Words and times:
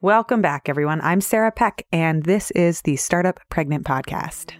Welcome 0.00 0.42
back, 0.42 0.68
everyone. 0.68 1.00
I'm 1.00 1.20
Sarah 1.20 1.52
Peck, 1.52 1.86
and 1.90 2.24
this 2.24 2.50
is 2.50 2.82
the 2.82 2.96
Startup 2.96 3.40
Pregnant 3.48 3.86
Podcast. 3.86 4.52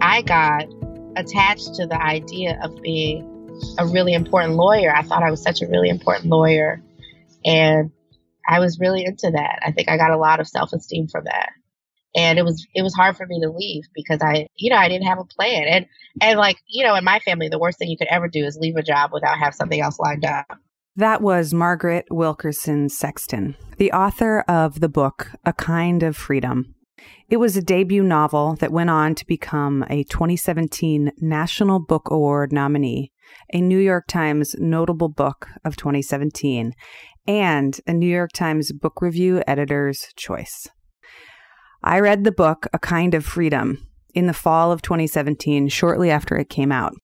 I 0.00 0.22
got 0.22 0.66
attached 1.16 1.74
to 1.74 1.86
the 1.86 2.00
idea 2.00 2.58
of 2.62 2.80
being 2.80 3.24
a 3.78 3.86
really 3.86 4.14
important 4.14 4.54
lawyer. 4.54 4.94
I 4.94 5.02
thought 5.02 5.22
I 5.22 5.30
was 5.30 5.42
such 5.42 5.60
a 5.60 5.66
really 5.66 5.90
important 5.90 6.26
lawyer. 6.26 6.80
And 7.44 7.90
I 8.48 8.60
was 8.60 8.78
really 8.78 9.04
into 9.04 9.30
that. 9.32 9.58
I 9.62 9.72
think 9.72 9.90
I 9.90 9.98
got 9.98 10.12
a 10.12 10.16
lot 10.16 10.40
of 10.40 10.48
self 10.48 10.72
esteem 10.72 11.08
from 11.08 11.24
that. 11.24 11.50
And 12.16 12.38
it 12.38 12.44
was 12.44 12.66
it 12.74 12.82
was 12.82 12.94
hard 12.94 13.16
for 13.16 13.26
me 13.26 13.40
to 13.40 13.50
leave 13.50 13.84
because 13.94 14.20
I 14.22 14.48
you 14.56 14.70
know 14.70 14.76
I 14.76 14.88
didn't 14.88 15.06
have 15.06 15.18
a 15.18 15.24
plan 15.24 15.64
and 15.68 15.86
and 16.20 16.38
like 16.38 16.56
you 16.66 16.84
know 16.84 16.94
in 16.94 17.04
my 17.04 17.18
family 17.20 17.48
the 17.48 17.58
worst 17.58 17.78
thing 17.78 17.90
you 17.90 17.98
could 17.98 18.08
ever 18.10 18.28
do 18.28 18.44
is 18.44 18.56
leave 18.56 18.76
a 18.76 18.82
job 18.82 19.10
without 19.12 19.38
have 19.38 19.54
something 19.54 19.80
else 19.80 19.98
lined 19.98 20.24
up. 20.24 20.46
That 20.96 21.20
was 21.20 21.52
Margaret 21.52 22.06
Wilkerson 22.10 22.88
Sexton, 22.88 23.54
the 23.76 23.92
author 23.92 24.40
of 24.48 24.80
the 24.80 24.88
book 24.88 25.32
A 25.44 25.52
Kind 25.52 26.02
of 26.02 26.16
Freedom. 26.16 26.74
It 27.28 27.36
was 27.36 27.56
a 27.56 27.62
debut 27.62 28.02
novel 28.02 28.54
that 28.60 28.72
went 28.72 28.88
on 28.88 29.14
to 29.16 29.26
become 29.26 29.84
a 29.90 30.04
2017 30.04 31.12
National 31.18 31.80
Book 31.80 32.08
Award 32.10 32.52
nominee, 32.52 33.12
a 33.52 33.60
New 33.60 33.78
York 33.78 34.06
Times 34.06 34.54
Notable 34.58 35.10
Book 35.10 35.48
of 35.64 35.76
2017, 35.76 36.72
and 37.26 37.80
a 37.86 37.92
New 37.92 38.08
York 38.08 38.30
Times 38.32 38.72
Book 38.72 39.02
Review 39.02 39.42
Editor's 39.46 40.06
Choice. 40.16 40.68
I 41.86 42.00
read 42.00 42.24
the 42.24 42.32
book 42.32 42.66
A 42.72 42.80
Kind 42.80 43.14
of 43.14 43.24
Freedom 43.24 43.78
in 44.12 44.26
the 44.26 44.34
fall 44.34 44.72
of 44.72 44.82
2017, 44.82 45.68
shortly 45.68 46.10
after 46.10 46.36
it 46.36 46.48
came 46.48 46.72
out. 46.72 46.94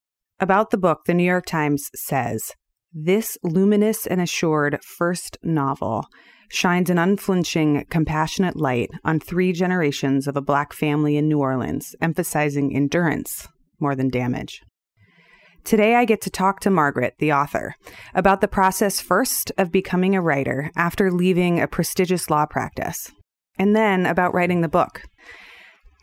About 0.41 0.71
the 0.71 0.77
book, 0.77 1.05
the 1.07 1.15
New 1.15 1.23
York 1.23 1.47
Times 1.47 1.89
says 1.95 2.51
This 2.93 3.39
luminous 3.45 4.09
and 4.09 4.21
assured 4.21 4.83
first 4.83 5.39
novel 5.41 6.09
shines 6.48 6.91
an 6.91 6.98
unflinching, 6.98 7.87
compassionate 7.91 8.56
light 8.56 8.91
on 9.05 9.21
three 9.21 9.53
generations 9.53 10.27
of 10.27 10.37
a 10.37 10.43
black 10.43 10.73
family 10.73 11.17
in 11.17 11.28
New 11.28 11.39
Orleans, 11.39 11.95
emphasizing 12.01 12.75
endurance 12.75 13.47
more 13.78 13.95
than 13.95 14.09
damage. 14.09 14.62
Today, 15.62 15.95
I 15.95 16.05
get 16.05 16.21
to 16.23 16.31
talk 16.31 16.59
to 16.59 16.71
Margaret, 16.71 17.15
the 17.21 17.33
author, 17.33 17.77
about 18.15 18.41
the 18.41 18.49
process 18.49 19.01
first 19.01 19.53
of 19.56 19.71
becoming 19.71 20.17
a 20.17 20.21
writer 20.21 20.73
after 20.75 21.12
leaving 21.12 21.61
a 21.61 21.69
prestigious 21.69 22.28
law 22.28 22.47
practice, 22.47 23.12
and 23.58 23.75
then 23.75 24.06
about 24.06 24.34
writing 24.34 24.61
the 24.61 24.69
book. 24.69 25.03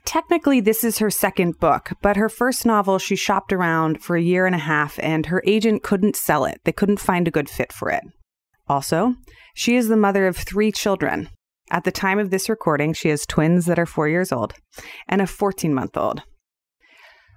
Technically, 0.06 0.60
this 0.60 0.84
is 0.84 0.98
her 0.98 1.12
second 1.12 1.60
book, 1.60 1.92
but 2.02 2.18
her 2.18 2.30
first 2.30 2.66
novel 2.66 2.98
she 2.98 3.16
shopped 3.16 3.54
around 3.54 4.02
for 4.02 4.16
a 4.16 4.22
year 4.22 4.46
and 4.46 4.56
a 4.56 4.60
half, 4.60 4.98
and 5.04 5.28
her 5.28 5.44
agent 5.46 5.84
couldn't 5.84 6.16
sell 6.16 6.46
it. 6.46 6.60
They 6.64 6.72
couldn't 6.72 7.00
find 7.00 7.28
a 7.28 7.32
good 7.32 7.50
fit 7.50 7.72
for 7.72 7.92
it. 7.92 8.04
Also, 8.68 9.16
she 9.54 9.76
is 9.76 9.88
the 9.88 9.98
mother 9.98 10.26
of 10.26 10.38
three 10.38 10.72
children. 10.72 11.30
At 11.72 11.84
the 11.84 11.92
time 11.92 12.18
of 12.18 12.32
this 12.32 12.50
recording, 12.50 12.94
she 12.94 13.10
has 13.10 13.26
twins 13.26 13.66
that 13.68 13.78
are 13.78 13.86
four 13.86 14.08
years 14.08 14.32
old 14.32 14.54
and 15.08 15.22
a 15.22 15.28
14 15.28 15.74
month 15.74 15.96
old. 15.96 16.24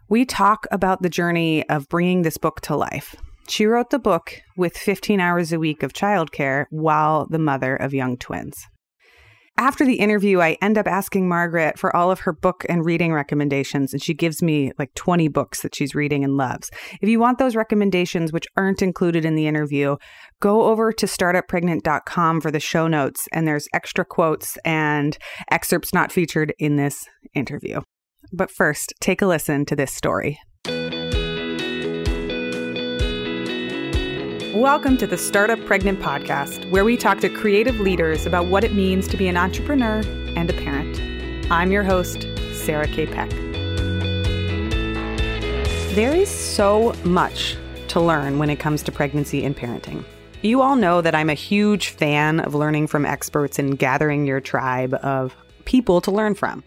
We 0.09 0.25
talk 0.25 0.67
about 0.71 1.03
the 1.03 1.11
journey 1.11 1.69
of 1.69 1.89
bringing 1.89 2.23
this 2.23 2.39
book 2.39 2.61
to 2.63 2.77
life. 2.77 3.17
She 3.49 3.67
wrote 3.67 3.91
the 3.91 3.99
book 3.99 4.41
with 4.57 4.77
15 4.77 5.21
hours 5.21 5.53
a 5.53 5.59
week 5.59 5.83
of 5.83 5.93
childcare 5.93 6.67
while 6.71 7.27
the 7.27 7.39
mother 7.39 7.77
of 7.77 7.93
young 7.93 8.17
twins. 8.17 8.67
After 9.59 9.85
the 9.85 10.01
interview, 10.01 10.41
I 10.41 10.57
end 10.63 10.79
up 10.79 10.87
asking 10.87 11.29
Margaret 11.29 11.79
for 11.79 11.95
all 11.95 12.11
of 12.11 12.21
her 12.21 12.33
book 12.33 12.65
and 12.69 12.85
reading 12.85 13.13
recommendations, 13.13 13.93
and 13.93 14.03
she 14.03 14.15
gives 14.15 14.43
me 14.43 14.73
like 14.79 14.93
20 14.95 15.29
books 15.29 15.61
that 15.63 15.75
she's 15.75 15.95
reading 15.95 16.25
and 16.25 16.37
loves. 16.37 16.71
If 17.01 17.09
you 17.09 17.21
want 17.21 17.39
those 17.39 17.55
recommendations, 17.55 18.33
which 18.33 18.47
aren't 18.57 18.83
included 18.83 19.25
in 19.25 19.35
the 19.35 19.47
interview, 19.47 19.97
go 20.41 20.65
over 20.65 20.91
to 20.93 21.07
startuppregnant.com 21.07 22.41
for 22.41 22.51
the 22.51 22.61
show 22.61 22.89
notes, 22.89 23.29
and 23.33 23.47
there's 23.47 23.69
extra 23.75 24.05
quotes 24.05 24.57
and 24.65 25.19
excerpts 25.51 25.93
not 25.93 26.11
featured 26.11 26.55
in 26.59 26.77
this 26.77 27.05
interview. 27.35 27.81
But 28.33 28.51
first, 28.51 28.95
take 29.01 29.21
a 29.21 29.27
listen 29.27 29.67
to 29.67 29.77
this 29.77 29.93
story. 29.93 30.39
Welcome 34.55 34.99
to 34.99 35.07
the 35.07 35.17
Startup 35.17 35.59
Pregnant 35.65 35.99
podcast, 36.01 36.71
where 36.71 36.85
we 36.85 36.99
talk 36.99 37.21
to 37.21 37.31
creative 37.31 37.81
leaders 37.81 38.27
about 38.27 38.49
what 38.49 38.65
it 38.65 38.75
means 38.75 39.09
to 39.09 39.17
be 39.17 39.27
an 39.27 39.35
entrepreneur 39.39 40.03
and 40.37 40.51
a 40.51 40.53
parent. 40.53 41.01
I'm 41.51 41.73
your 41.73 41.83
host, 41.83 42.27
Sarah 42.53 42.87
K. 42.87 43.07
Peck. 43.07 43.31
There 45.95 46.15
is 46.15 46.29
so 46.29 46.93
much 47.03 47.57
to 47.89 48.01
learn 48.01 48.39
when 48.39 48.51
it 48.51 48.57
comes 48.57 48.83
to 48.83 48.93
pregnancy 48.93 49.43
and 49.43 49.57
parenting. 49.57 50.05
You 50.43 50.61
all 50.61 50.77
know 50.77 51.01
that 51.01 51.15
I'm 51.15 51.31
a 51.31 51.35
huge 51.35 51.89
fan 51.89 52.39
of 52.41 52.55
learning 52.55 52.89
from 52.89 53.07
experts 53.07 53.59
and 53.59 53.79
gathering 53.79 54.27
your 54.27 54.43
tribe 54.43 54.93
of 55.03 55.35
people 55.65 56.03
to 56.03 56.11
learn 56.11 56.35
from. 56.35 56.63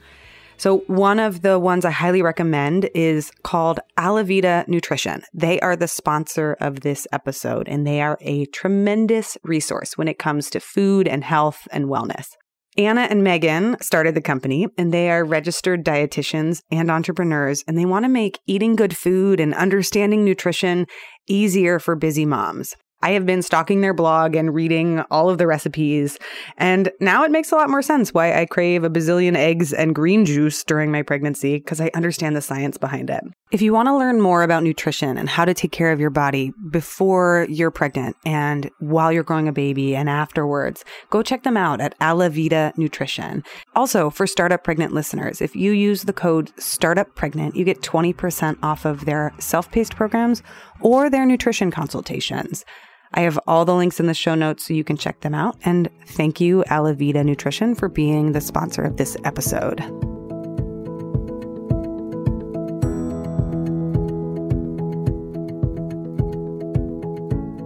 So, 0.57 0.79
one 0.87 1.19
of 1.19 1.41
the 1.41 1.59
ones 1.59 1.83
I 1.83 1.91
highly 1.91 2.21
recommend 2.21 2.89
is 2.95 3.31
called 3.43 3.79
Alavita 3.97 4.67
Nutrition. 4.67 5.23
They 5.33 5.59
are 5.59 5.75
the 5.75 5.87
sponsor 5.87 6.55
of 6.59 6.81
this 6.81 7.07
episode, 7.11 7.67
and 7.67 7.85
they 7.85 8.01
are 8.01 8.17
a 8.21 8.45
tremendous 8.45 9.37
resource 9.43 9.97
when 9.97 10.07
it 10.07 10.17
comes 10.17 10.49
to 10.51 10.59
food 10.59 11.07
and 11.07 11.23
health 11.23 11.67
and 11.71 11.85
wellness. 11.85 12.29
Anna 12.77 13.01
and 13.01 13.23
Megan 13.23 13.77
started 13.81 14.15
the 14.15 14.21
company, 14.21 14.67
and 14.77 14.93
they 14.93 15.09
are 15.09 15.23
registered 15.23 15.85
dietitians 15.85 16.61
and 16.69 16.91
entrepreneurs, 16.91 17.63
and 17.67 17.77
they 17.77 17.85
want 17.85 18.03
to 18.03 18.09
make 18.09 18.39
eating 18.47 18.75
good 18.75 18.95
food 18.97 19.39
and 19.39 19.53
understanding 19.53 20.25
nutrition 20.25 20.85
easier 21.27 21.79
for 21.79 21.95
busy 21.95 22.25
moms. 22.25 22.75
I 23.01 23.11
have 23.11 23.25
been 23.25 23.41
stalking 23.41 23.81
their 23.81 23.93
blog 23.93 24.35
and 24.35 24.53
reading 24.53 25.01
all 25.11 25.29
of 25.29 25.37
the 25.37 25.47
recipes, 25.47 26.17
and 26.57 26.91
now 26.99 27.23
it 27.23 27.31
makes 27.31 27.51
a 27.51 27.55
lot 27.55 27.69
more 27.69 27.81
sense 27.81 28.13
why 28.13 28.39
I 28.39 28.45
crave 28.45 28.83
a 28.83 28.89
bazillion 28.89 29.35
eggs 29.35 29.73
and 29.73 29.93
green 29.93 30.25
juice 30.25 30.63
during 30.63 30.91
my 30.91 31.01
pregnancy 31.01 31.57
because 31.57 31.79
I 31.79 31.91
understand 31.93 32.35
the 32.35 32.41
science 32.41 32.77
behind 32.77 33.09
it. 33.09 33.23
If 33.51 33.61
you 33.61 33.73
want 33.73 33.87
to 33.87 33.95
learn 33.95 34.21
more 34.21 34.41
about 34.41 34.63
nutrition 34.63 35.19
and 35.19 35.29
how 35.29 35.45
to 35.45 35.53
take 35.53 35.71
care 35.71 35.91
of 35.91 35.99
your 35.99 36.09
body 36.09 36.51
before 36.71 37.45
you're 37.47 37.69
pregnant 37.69 38.17
and 38.25 38.71
while 38.79 39.11
you're 39.11 39.21
growing 39.21 39.47
a 39.47 39.53
baby 39.53 39.95
and 39.95 40.09
afterwards, 40.09 40.83
go 41.11 41.21
check 41.21 41.43
them 41.43 41.55
out 41.55 41.79
at 41.79 41.97
Alavita 41.99 42.75
Nutrition. 42.75 43.43
Also, 43.75 44.09
for 44.09 44.25
Startup 44.25 44.63
Pregnant 44.63 44.93
listeners, 44.93 45.41
if 45.41 45.55
you 45.55 45.73
use 45.73 46.03
the 46.03 46.11
code 46.11 46.51
Startup 46.59 47.13
Pregnant, 47.13 47.55
you 47.55 47.63
get 47.63 47.81
20% 47.81 48.57
off 48.63 48.83
of 48.83 49.05
their 49.05 49.31
self 49.37 49.71
paced 49.71 49.95
programs 49.95 50.41
or 50.81 51.07
their 51.11 51.25
nutrition 51.25 51.69
consultations. 51.69 52.65
I 53.13 53.21
have 53.21 53.39
all 53.45 53.63
the 53.63 53.75
links 53.75 53.99
in 53.99 54.07
the 54.07 54.15
show 54.15 54.33
notes 54.33 54.65
so 54.65 54.73
you 54.73 54.83
can 54.83 54.97
check 54.97 55.21
them 55.21 55.35
out. 55.35 55.55
And 55.63 55.87
thank 56.07 56.41
you, 56.41 56.63
Alavita 56.67 57.23
Nutrition, 57.23 57.75
for 57.75 57.89
being 57.89 58.31
the 58.31 58.41
sponsor 58.41 58.81
of 58.81 58.97
this 58.97 59.15
episode. 59.23 60.14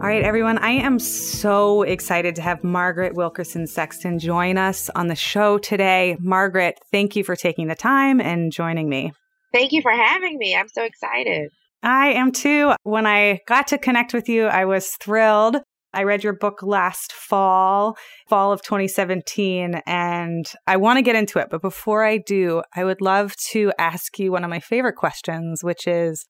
All 0.09 0.15
right, 0.15 0.23
everyone, 0.23 0.57
I 0.57 0.71
am 0.71 0.97
so 0.97 1.83
excited 1.83 2.35
to 2.37 2.41
have 2.41 2.63
Margaret 2.63 3.13
Wilkerson 3.13 3.67
Sexton 3.67 4.17
join 4.17 4.57
us 4.57 4.89
on 4.95 5.05
the 5.05 5.15
show 5.15 5.59
today. 5.59 6.17
Margaret, 6.19 6.79
thank 6.91 7.15
you 7.15 7.23
for 7.23 7.35
taking 7.35 7.67
the 7.67 7.75
time 7.75 8.19
and 8.19 8.51
joining 8.51 8.89
me. 8.89 9.11
Thank 9.53 9.71
you 9.71 9.83
for 9.83 9.91
having 9.91 10.39
me. 10.39 10.55
I'm 10.55 10.67
so 10.67 10.83
excited. 10.83 11.51
I 11.83 12.13
am 12.13 12.31
too. 12.31 12.73
When 12.81 13.05
I 13.05 13.41
got 13.45 13.67
to 13.67 13.77
connect 13.77 14.15
with 14.15 14.27
you, 14.27 14.47
I 14.47 14.65
was 14.65 14.89
thrilled. 14.99 15.57
I 15.93 16.01
read 16.01 16.23
your 16.23 16.33
book 16.33 16.63
last 16.63 17.13
fall, 17.13 17.95
fall 18.27 18.51
of 18.51 18.63
2017, 18.63 19.79
and 19.85 20.51
I 20.65 20.77
want 20.77 20.97
to 20.97 21.03
get 21.03 21.17
into 21.17 21.37
it. 21.37 21.49
But 21.51 21.61
before 21.61 22.03
I 22.03 22.17
do, 22.17 22.63
I 22.75 22.83
would 22.83 22.99
love 22.99 23.35
to 23.51 23.71
ask 23.77 24.17
you 24.17 24.31
one 24.31 24.43
of 24.43 24.49
my 24.49 24.59
favorite 24.59 24.95
questions, 24.95 25.63
which 25.63 25.85
is 25.85 26.25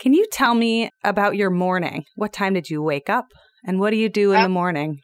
Can 0.00 0.14
you 0.14 0.26
tell 0.32 0.54
me 0.54 0.90
about 1.04 1.36
your 1.36 1.50
morning? 1.50 2.04
What 2.16 2.32
time 2.32 2.54
did 2.54 2.68
you 2.68 2.82
wake 2.82 3.08
up? 3.08 3.26
And 3.64 3.78
what 3.78 3.90
do 3.90 3.96
you 3.96 4.08
do 4.08 4.32
in 4.32 4.40
the 4.40 4.46
oh. 4.46 4.48
morning? 4.48 5.00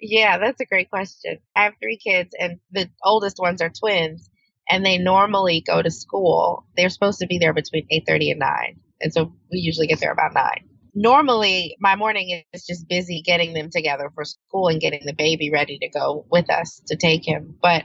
Yeah, 0.00 0.38
that's 0.38 0.60
a 0.60 0.66
great 0.66 0.90
question. 0.90 1.38
I 1.56 1.64
have 1.64 1.74
three 1.82 1.96
kids, 1.96 2.34
and 2.38 2.58
the 2.70 2.90
oldest 3.02 3.38
ones 3.38 3.62
are 3.62 3.70
twins, 3.70 4.28
and 4.68 4.84
they 4.84 4.98
normally 4.98 5.62
go 5.66 5.80
to 5.80 5.90
school. 5.90 6.66
They're 6.76 6.90
supposed 6.90 7.20
to 7.20 7.26
be 7.26 7.38
there 7.38 7.54
between 7.54 7.86
8.30 7.90 8.32
and 8.32 8.40
9 8.40 8.80
and 9.04 9.12
so 9.12 9.34
we 9.52 9.58
usually 9.58 9.86
get 9.86 10.00
there 10.00 10.12
about 10.12 10.34
nine. 10.34 10.68
Normally, 10.94 11.76
my 11.80 11.96
morning 11.96 12.42
is 12.52 12.64
just 12.64 12.88
busy 12.88 13.22
getting 13.22 13.52
them 13.52 13.68
together 13.70 14.10
for 14.14 14.24
school 14.24 14.68
and 14.68 14.80
getting 14.80 15.02
the 15.04 15.12
baby 15.12 15.50
ready 15.52 15.78
to 15.78 15.88
go 15.90 16.24
with 16.30 16.50
us 16.50 16.80
to 16.86 16.96
take 16.96 17.26
him. 17.26 17.56
But 17.60 17.82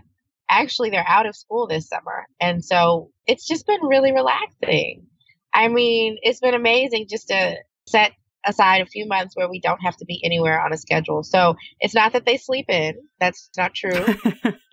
actually, 0.50 0.92
they're 0.92 1.04
out 1.06 1.25
of 1.25 1.36
school 1.36 1.68
this 1.68 1.89
summer. 1.89 2.28
And 2.39 2.63
so 2.63 3.12
it's 3.25 3.48
just 3.48 3.66
been 3.66 3.81
really 3.83 4.13
relaxing. 4.13 5.07
I 5.54 5.68
mean, 5.68 6.18
it's 6.22 6.40
been 6.40 6.54
amazing 6.54 7.07
just 7.10 7.28
to 7.30 7.57
set 7.88 8.13
aside 8.46 8.81
a 8.81 8.86
few 8.86 9.07
months 9.07 9.36
where 9.36 9.50
we 9.50 9.60
don't 9.60 9.81
have 9.81 9.98
to 9.98 10.06
be 10.06 10.22
anywhere 10.24 10.62
on 10.62 10.74
a 10.74 10.78
schedule. 10.78 11.24
So 11.24 11.56
it's 11.80 11.96
not 11.96 12.13
that 12.13 12.25
they 12.25 12.38
sleep 12.38 12.66
in. 12.69 12.96
That's 13.19 13.50
not 13.57 13.74
true. 13.74 13.92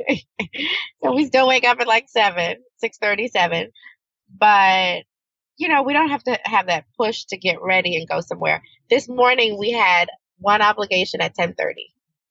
so 1.02 1.14
we 1.14 1.26
still 1.26 1.48
wake 1.48 1.64
up 1.64 1.80
at 1.80 1.86
like 1.86 2.08
seven, 2.08 2.56
six 2.78 2.98
thirty, 2.98 3.28
seven. 3.28 3.70
But 4.38 5.04
you 5.56 5.68
know, 5.68 5.82
we 5.82 5.94
don't 5.94 6.10
have 6.10 6.22
to 6.24 6.38
have 6.44 6.66
that 6.66 6.84
push 6.98 7.24
to 7.26 7.36
get 7.36 7.62
ready 7.62 7.96
and 7.96 8.08
go 8.08 8.20
somewhere. 8.20 8.62
This 8.90 9.08
morning 9.08 9.58
we 9.58 9.72
had 9.72 10.08
one 10.38 10.62
obligation 10.62 11.20
at 11.20 11.34
10:30 11.34 11.72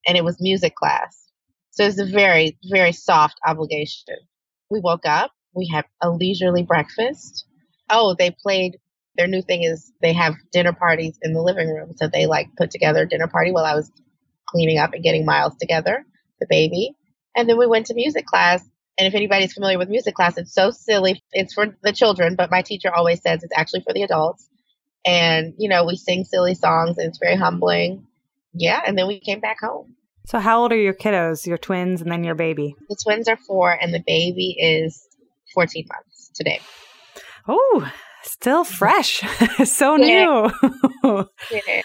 and 0.07 0.17
it 0.17 0.23
was 0.23 0.39
music 0.39 0.75
class. 0.75 1.23
So 1.71 1.83
it's 1.83 1.99
a 1.99 2.05
very 2.05 2.57
very 2.63 2.91
soft 2.91 3.39
obligation. 3.45 4.15
We 4.69 4.79
woke 4.79 5.05
up, 5.05 5.31
we 5.53 5.67
had 5.67 5.85
a 6.01 6.09
leisurely 6.09 6.63
breakfast. 6.63 7.45
Oh, 7.89 8.15
they 8.17 8.31
played 8.31 8.77
their 9.17 9.27
new 9.27 9.41
thing 9.41 9.63
is 9.63 9.93
they 10.01 10.13
have 10.13 10.35
dinner 10.51 10.73
parties 10.73 11.17
in 11.21 11.33
the 11.33 11.41
living 11.41 11.69
room. 11.69 11.93
So 11.95 12.07
they 12.07 12.25
like 12.25 12.47
put 12.57 12.71
together 12.71 13.03
a 13.03 13.07
dinner 13.07 13.27
party 13.27 13.51
while 13.51 13.65
I 13.65 13.75
was 13.75 13.89
cleaning 14.49 14.77
up 14.77 14.93
and 14.93 15.03
getting 15.03 15.25
Miles 15.25 15.55
together, 15.55 16.05
the 16.39 16.47
baby. 16.49 16.91
And 17.35 17.47
then 17.47 17.57
we 17.57 17.67
went 17.67 17.87
to 17.87 17.93
music 17.93 18.25
class 18.25 18.61
and 18.97 19.07
if 19.07 19.13
anybody's 19.13 19.53
familiar 19.53 19.77
with 19.77 19.89
music 19.89 20.15
class, 20.15 20.37
it's 20.37 20.53
so 20.53 20.71
silly. 20.71 21.21
It's 21.33 21.53
for 21.53 21.75
the 21.83 21.91
children, 21.91 22.35
but 22.35 22.49
my 22.49 22.61
teacher 22.61 22.93
always 22.93 23.21
says 23.21 23.43
it's 23.43 23.53
actually 23.55 23.81
for 23.81 23.93
the 23.93 24.03
adults. 24.03 24.47
And, 25.05 25.53
you 25.57 25.69
know, 25.69 25.85
we 25.85 25.97
sing 25.97 26.23
silly 26.23 26.55
songs 26.55 26.97
and 26.97 27.09
it's 27.09 27.19
very 27.21 27.35
humbling. 27.35 28.07
Yeah. 28.53 28.81
And 28.85 28.97
then 28.97 29.07
we 29.07 29.19
came 29.19 29.41
back 29.41 29.57
home. 29.61 29.95
So, 30.27 30.39
how 30.39 30.61
old 30.61 30.71
are 30.71 30.77
your 30.77 30.93
kiddos, 30.93 31.45
your 31.45 31.57
twins, 31.57 32.01
and 32.01 32.11
then 32.11 32.23
your 32.23 32.33
baby? 32.33 32.75
The 32.89 32.97
twins 33.03 33.27
are 33.27 33.37
four, 33.37 33.71
and 33.71 33.93
the 33.93 34.03
baby 34.07 34.55
is 34.57 35.05
14 35.53 35.85
months 35.87 36.31
today. 36.33 36.61
Oh, 37.47 37.91
still 38.23 38.63
fresh. 38.63 39.21
so 39.65 39.97
new. 39.97 40.51
yeah. 41.51 41.81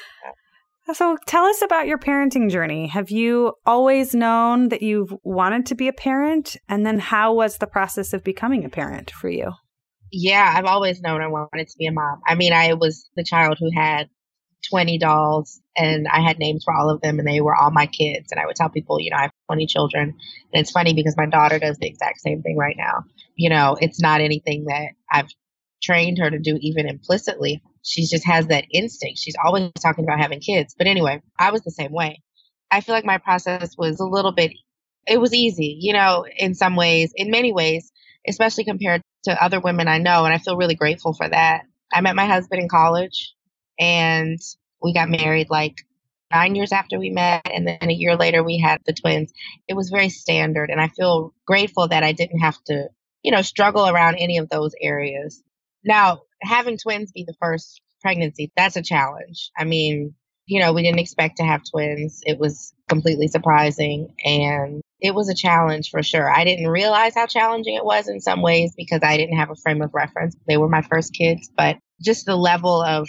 So 0.93 1.17
tell 1.27 1.45
us 1.45 1.63
about 1.63 1.87
your 1.87 1.99
parenting 1.99 2.51
journey. 2.51 2.89
Have 2.89 3.11
you 3.11 3.55
always 3.65 4.15
known 4.15 4.71
that 4.71 4.83
you've 4.83 5.15
wanted 5.23 5.67
to 5.67 5.75
be 5.75 5.89
a 5.89 5.93
parent? 5.93 6.57
And 6.69 6.85
then 6.85 6.99
how 6.99 7.35
was 7.35 7.59
the 7.59 7.67
process 7.67 8.13
of 8.13 8.25
becoming 8.25 8.65
a 8.65 8.69
parent 8.69 9.11
for 9.11 9.29
you? 9.29 9.53
Yeah, 10.11 10.53
I've 10.57 10.65
always 10.65 11.01
known 11.01 11.21
I 11.21 11.29
wanted 11.29 11.69
to 11.69 11.79
be 11.79 11.87
a 11.87 11.93
mom. 11.93 12.21
I 12.27 12.35
mean, 12.35 12.53
I 12.53 12.75
was 12.75 13.09
the 13.15 13.23
child 13.23 13.59
who 13.61 13.71
had 13.73 14.09
20 14.69 14.99
dolls 14.99 15.61
and 15.77 16.09
I 16.09 16.21
had 16.21 16.39
names 16.39 16.65
for 16.65 16.75
all 16.75 16.91
of 16.91 17.01
them 17.01 17.19
and 17.19 17.29
they 17.29 17.41
were 17.41 17.55
all 17.55 17.71
my 17.71 17.87
kids. 17.87 18.33
And 18.33 18.41
I 18.41 18.47
would 18.47 18.57
tell 18.57 18.69
people, 18.69 19.01
you 19.01 19.11
know, 19.11 19.17
I 19.17 19.23
have 19.23 19.33
20 19.47 19.67
children. 19.67 20.17
And 20.53 20.61
it's 20.61 20.73
funny 20.73 20.93
because 20.93 21.17
my 21.17 21.27
daughter 21.27 21.59
does 21.59 21.79
the 21.79 21.87
exact 21.87 22.21
same 22.21 22.43
thing 22.43 22.57
right 22.57 22.77
now. 22.77 23.05
You 23.37 23.51
know, 23.51 23.77
it's 23.81 24.01
not 24.01 24.21
anything 24.21 24.65
that 24.65 24.89
I've 25.11 25.31
trained 25.83 26.19
her 26.19 26.31
to 26.31 26.39
do 26.39 26.59
even 26.61 26.89
implicitly 26.89 27.63
she 27.83 28.07
just 28.07 28.25
has 28.27 28.49
that 28.49 28.65
instinct. 28.71 29.19
She's 29.19 29.37
always 29.43 29.71
talking 29.81 30.05
about 30.05 30.21
having 30.21 30.41
kids. 30.41 30.75
But 30.77 30.87
anyway, 30.87 31.23
I 31.39 31.51
was 31.51 31.63
the 31.63 31.71
same 31.71 31.93
way. 31.93 32.23
I 32.71 32.81
feel 32.81 32.95
like 32.95 33.05
my 33.05 33.19
process 33.19 33.77
was 33.77 34.01
a 34.01 34.05
little 34.05 34.33
bit, 34.33 34.53
it 35.07 35.21
was 35.21 35.35
easy, 35.35 35.79
you 35.81 35.93
know, 35.93 36.27
in 36.37 36.55
some 36.55 36.77
ways, 36.77 37.13
in 37.17 37.31
many 37.31 37.53
ways, 37.53 37.91
especially 38.29 38.65
compared 38.65 39.03
to 39.25 39.43
other 39.43 39.61
women 39.61 39.89
I 39.89 39.99
know. 39.99 40.25
And 40.25 40.33
I 40.33 40.39
feel 40.39 40.57
really 40.57 40.75
grateful 40.75 41.15
for 41.15 41.29
that. 41.29 41.63
I 41.93 42.01
met 42.01 42.15
my 42.15 42.27
husband 42.27 42.63
in 42.63 42.69
college 42.69 43.35
and 43.79 44.39
we 44.83 44.95
got 44.95 45.09
married 45.09 45.49
like 45.51 45.75
nine 46.31 46.55
years 46.55 46.71
after 46.73 46.99
we 46.99 47.11
met. 47.11 47.51
And 47.53 47.67
then 47.67 47.91
a 47.91 47.93
year 47.93 48.17
later, 48.17 48.45
we 48.45 48.59
had 48.59 48.81
the 48.87 48.93
twins. 48.93 49.33
It 49.67 49.75
was 49.75 49.91
very 49.91 50.11
standard. 50.11 50.71
And 50.71 50.81
I 50.81 50.89
feel 50.89 51.35
grateful 51.47 51.89
that 51.89 52.05
I 52.05 52.13
didn't 52.13 52.39
have 52.39 52.63
to, 52.67 52.89
you 53.23 53.33
know, 53.33 53.43
struggle 53.43 53.89
around 53.89 54.17
any 54.17 54.39
of 54.39 54.49
those 54.49 54.75
areas. 54.81 55.43
Now, 55.85 56.23
having 56.43 56.79
twins 56.79 57.13
be 57.13 57.25
the 57.25 57.37
first 57.41 57.81
pregnancy, 58.01 58.53
that's 58.57 58.77
a 58.77 58.83
challenge. 58.83 59.51
I 59.57 59.65
mean, 59.65 60.15
you 60.47 60.61
know, 60.61 60.73
we 60.73 60.83
didn't 60.83 61.01
expect 61.01 61.37
to 61.37 61.45
have 61.45 61.63
twins. 61.71 62.21
It 62.25 62.39
was 62.39 62.75
completely 62.89 63.29
surprising 63.29 64.15
and 64.25 64.83
it 65.01 65.15
was 65.15 65.29
a 65.29 65.35
challenge 65.35 65.91
for 65.91 66.03
sure. 66.03 66.31
I 66.31 66.45
didn't 66.45 66.69
realize 66.69 67.15
how 67.15 67.27
challenging 67.27 67.75
it 67.75 67.85
was 67.85 68.09
in 68.09 68.21
some 68.21 68.43
ways 68.43 68.75
because 68.77 69.01
I 69.03 69.17
didn't 69.17 69.39
have 69.39 69.51
a 69.51 69.57
frame 69.57 69.81
of 69.81 69.95
reference. 69.95 70.37
They 70.47 70.57
were 70.57 70.69
my 70.69 70.83
first 70.83 71.15
kids, 71.15 71.51
but 71.57 71.79
just 72.03 72.27
the 72.27 72.37
level 72.37 72.83
of 72.83 73.09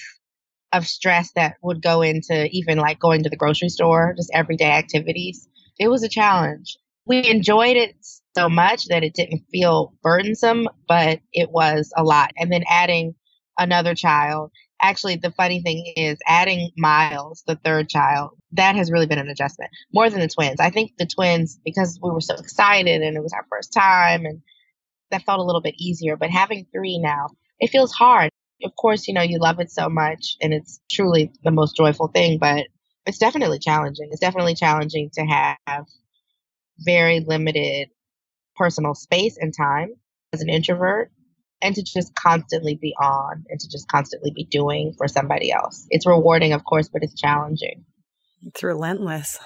of 0.74 0.88
stress 0.88 1.32
that 1.34 1.56
would 1.62 1.82
go 1.82 2.02
into 2.02 2.48
even 2.52 2.78
like 2.78 3.00
going 3.00 3.24
to 3.24 3.30
the 3.30 3.36
grocery 3.36 3.68
store, 3.68 4.14
just 4.16 4.32
everyday 4.34 4.72
activities. 4.72 5.50
It 5.78 5.90
was 5.90 6.04
a 6.04 6.10
challenge. 6.10 6.78
We 7.06 7.28
enjoyed 7.30 7.76
it 7.76 7.96
so 8.36 8.50
much 8.50 8.86
that 8.88 9.04
it 9.04 9.14
didn't 9.14 9.44
feel 9.52 9.94
burdensome, 10.02 10.68
but 10.88 11.20
it 11.34 11.52
was 11.52 11.92
a 11.96 12.04
lot. 12.04 12.32
And 12.38 12.52
then 12.52 12.64
adding 12.70 13.16
another 13.58 13.96
child. 13.96 14.52
Actually, 14.82 15.18
the 15.18 15.32
funny 15.32 15.62
thing 15.62 15.94
is 15.96 16.18
adding 16.26 16.72
Miles, 16.76 17.44
the 17.46 17.56
third 17.64 17.88
child, 17.88 18.32
that 18.54 18.76
has 18.76 18.92
really 18.92 19.06
been 19.06 19.20
an 19.20 19.30
adjustment 19.30 19.70
more 19.94 20.10
than 20.10 20.20
the 20.20 20.28
twins. 20.28 20.60
I 20.60 20.72
think 20.72 20.94
the 20.98 21.06
twins, 21.06 21.60
because 21.64 22.00
we 22.02 22.10
were 22.10 22.22
so 22.22 22.36
excited 22.36 23.02
and 23.02 23.16
it 23.16 23.22
was 23.22 23.34
our 23.34 23.46
first 23.52 23.74
time 23.74 24.26
and 24.26 24.42
that 25.12 25.24
felt 25.24 25.40
a 25.40 25.44
little 25.44 25.62
bit 25.62 25.76
easier. 25.78 26.18
But 26.18 26.32
having 26.32 26.66
three 26.74 26.98
now, 26.98 27.30
it 27.60 27.70
feels 27.70 27.92
hard. 27.92 28.32
Of 28.64 28.76
course, 28.76 29.08
you 29.08 29.14
know, 29.14 29.22
you 29.22 29.40
love 29.40 29.60
it 29.60 29.72
so 29.72 29.90
much 29.90 30.38
and 30.42 30.54
it's 30.54 30.80
truly 30.90 31.32
the 31.44 31.52
most 31.52 31.76
joyful 31.76 32.08
thing, 32.08 32.40
but 32.40 32.66
it's 33.06 33.18
definitely 33.18 33.60
challenging. 33.60 34.10
It's 34.12 34.22
definitely 34.22 34.56
challenging 34.56 35.10
to 35.14 35.22
have 35.22 35.86
very 36.80 37.20
limited 37.20 37.90
personal 38.62 38.94
space 38.94 39.38
and 39.40 39.52
time 39.58 39.90
as 40.34 40.42
an 40.42 40.50
introvert 40.50 41.12
and 41.64 41.74
to 41.74 41.84
just 41.84 42.14
constantly 42.14 42.78
be 42.80 42.94
on 43.02 43.44
and 43.50 43.60
to 43.60 43.68
just 43.68 43.88
constantly 43.88 44.32
be 44.36 44.46
doing 44.46 44.94
for 45.00 45.08
somebody 45.08 45.52
else. 45.52 45.88
It's 45.90 46.06
rewarding, 46.06 46.54
of 46.54 46.64
course, 46.64 46.88
but 46.88 47.02
it's 47.02 47.20
challenging. 47.20 47.86
It's 48.44 48.62
relentless. 48.62 49.40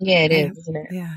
Yeah, 0.00 0.24
it 0.24 0.32
yeah. 0.32 0.38
is, 0.50 0.58
isn't 0.58 0.76
it? 0.76 0.86
Yeah. 0.90 1.14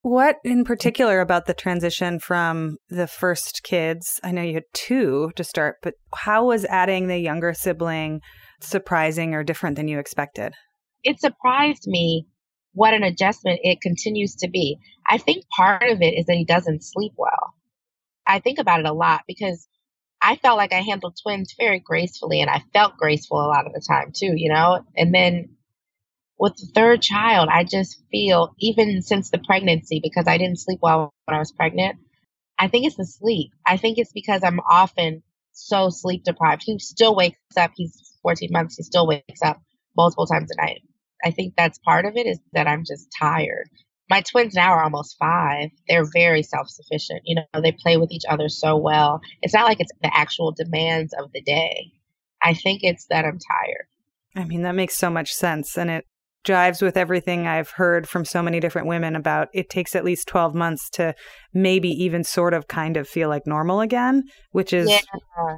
What 0.00 0.36
in 0.44 0.64
particular 0.64 1.20
about 1.20 1.44
the 1.44 1.52
transition 1.52 2.20
from 2.20 2.78
the 2.88 3.06
first 3.06 3.60
kids? 3.62 4.18
I 4.24 4.32
know 4.32 4.40
you 4.40 4.54
had 4.54 4.64
two 4.72 5.32
to 5.36 5.44
start, 5.44 5.76
but 5.82 5.94
how 6.14 6.46
was 6.46 6.64
adding 6.64 7.08
the 7.08 7.18
younger 7.18 7.52
sibling 7.52 8.20
surprising 8.62 9.34
or 9.34 9.44
different 9.44 9.76
than 9.76 9.88
you 9.88 9.98
expected? 9.98 10.54
It 11.04 11.20
surprised 11.20 11.86
me 11.86 12.26
what 12.76 12.92
an 12.92 13.02
adjustment 13.02 13.60
it 13.62 13.80
continues 13.80 14.34
to 14.36 14.48
be. 14.48 14.78
I 15.06 15.16
think 15.16 15.46
part 15.48 15.90
of 15.90 16.02
it 16.02 16.18
is 16.18 16.26
that 16.26 16.36
he 16.36 16.44
doesn't 16.44 16.84
sleep 16.84 17.12
well. 17.16 17.54
I 18.26 18.38
think 18.38 18.58
about 18.58 18.80
it 18.80 18.86
a 18.86 18.92
lot 18.92 19.22
because 19.26 19.66
I 20.20 20.36
felt 20.36 20.58
like 20.58 20.74
I 20.74 20.82
handled 20.82 21.18
twins 21.22 21.54
very 21.58 21.78
gracefully 21.78 22.42
and 22.42 22.50
I 22.50 22.62
felt 22.74 22.98
graceful 22.98 23.38
a 23.38 23.48
lot 23.48 23.66
of 23.66 23.72
the 23.72 23.80
time 23.80 24.12
too, 24.14 24.34
you 24.36 24.52
know? 24.52 24.84
And 24.94 25.14
then 25.14 25.56
with 26.38 26.56
the 26.56 26.66
third 26.74 27.00
child, 27.00 27.48
I 27.50 27.64
just 27.64 28.02
feel, 28.10 28.54
even 28.58 29.00
since 29.00 29.30
the 29.30 29.38
pregnancy, 29.38 30.00
because 30.02 30.26
I 30.28 30.36
didn't 30.36 30.60
sleep 30.60 30.80
well 30.82 31.14
when 31.24 31.34
I 31.34 31.38
was 31.38 31.52
pregnant, 31.52 31.96
I 32.58 32.68
think 32.68 32.86
it's 32.86 32.96
the 32.96 33.06
sleep. 33.06 33.52
I 33.64 33.78
think 33.78 33.96
it's 33.96 34.12
because 34.12 34.44
I'm 34.44 34.60
often 34.60 35.22
so 35.52 35.88
sleep 35.88 36.24
deprived. 36.24 36.62
He 36.62 36.78
still 36.78 37.16
wakes 37.16 37.38
up, 37.56 37.70
he's 37.74 38.18
14 38.20 38.50
months, 38.52 38.76
he 38.76 38.82
still 38.82 39.06
wakes 39.06 39.40
up 39.42 39.62
multiple 39.96 40.26
times 40.26 40.50
a 40.50 40.60
night. 40.60 40.82
I 41.24 41.30
think 41.30 41.54
that's 41.56 41.78
part 41.78 42.04
of 42.04 42.16
it 42.16 42.26
is 42.26 42.38
that 42.52 42.66
I'm 42.66 42.84
just 42.84 43.08
tired. 43.18 43.68
My 44.08 44.20
twins 44.20 44.54
now 44.54 44.72
are 44.72 44.84
almost 44.84 45.16
five. 45.18 45.70
They're 45.88 46.06
very 46.12 46.42
self 46.42 46.68
sufficient. 46.68 47.22
You 47.24 47.36
know, 47.36 47.60
they 47.60 47.72
play 47.72 47.96
with 47.96 48.12
each 48.12 48.24
other 48.28 48.48
so 48.48 48.76
well. 48.76 49.20
It's 49.42 49.54
not 49.54 49.64
like 49.64 49.80
it's 49.80 49.92
the 50.02 50.16
actual 50.16 50.52
demands 50.52 51.12
of 51.18 51.32
the 51.32 51.42
day. 51.42 51.92
I 52.42 52.54
think 52.54 52.80
it's 52.82 53.06
that 53.10 53.24
I'm 53.24 53.38
tired. 53.38 53.86
I 54.36 54.44
mean, 54.44 54.62
that 54.62 54.74
makes 54.74 54.96
so 54.96 55.10
much 55.10 55.32
sense. 55.32 55.76
And 55.76 55.90
it 55.90 56.04
jives 56.46 56.80
with 56.80 56.96
everything 56.96 57.46
I've 57.46 57.70
heard 57.70 58.08
from 58.08 58.24
so 58.24 58.42
many 58.42 58.60
different 58.60 58.86
women 58.86 59.16
about 59.16 59.48
it 59.52 59.68
takes 59.68 59.96
at 59.96 60.04
least 60.04 60.28
12 60.28 60.54
months 60.54 60.88
to 60.90 61.14
maybe 61.52 61.88
even 61.88 62.22
sort 62.22 62.54
of 62.54 62.68
kind 62.68 62.96
of 62.96 63.08
feel 63.08 63.28
like 63.28 63.46
normal 63.46 63.80
again, 63.80 64.22
which 64.52 64.72
is 64.72 64.88
yeah. 64.88 65.00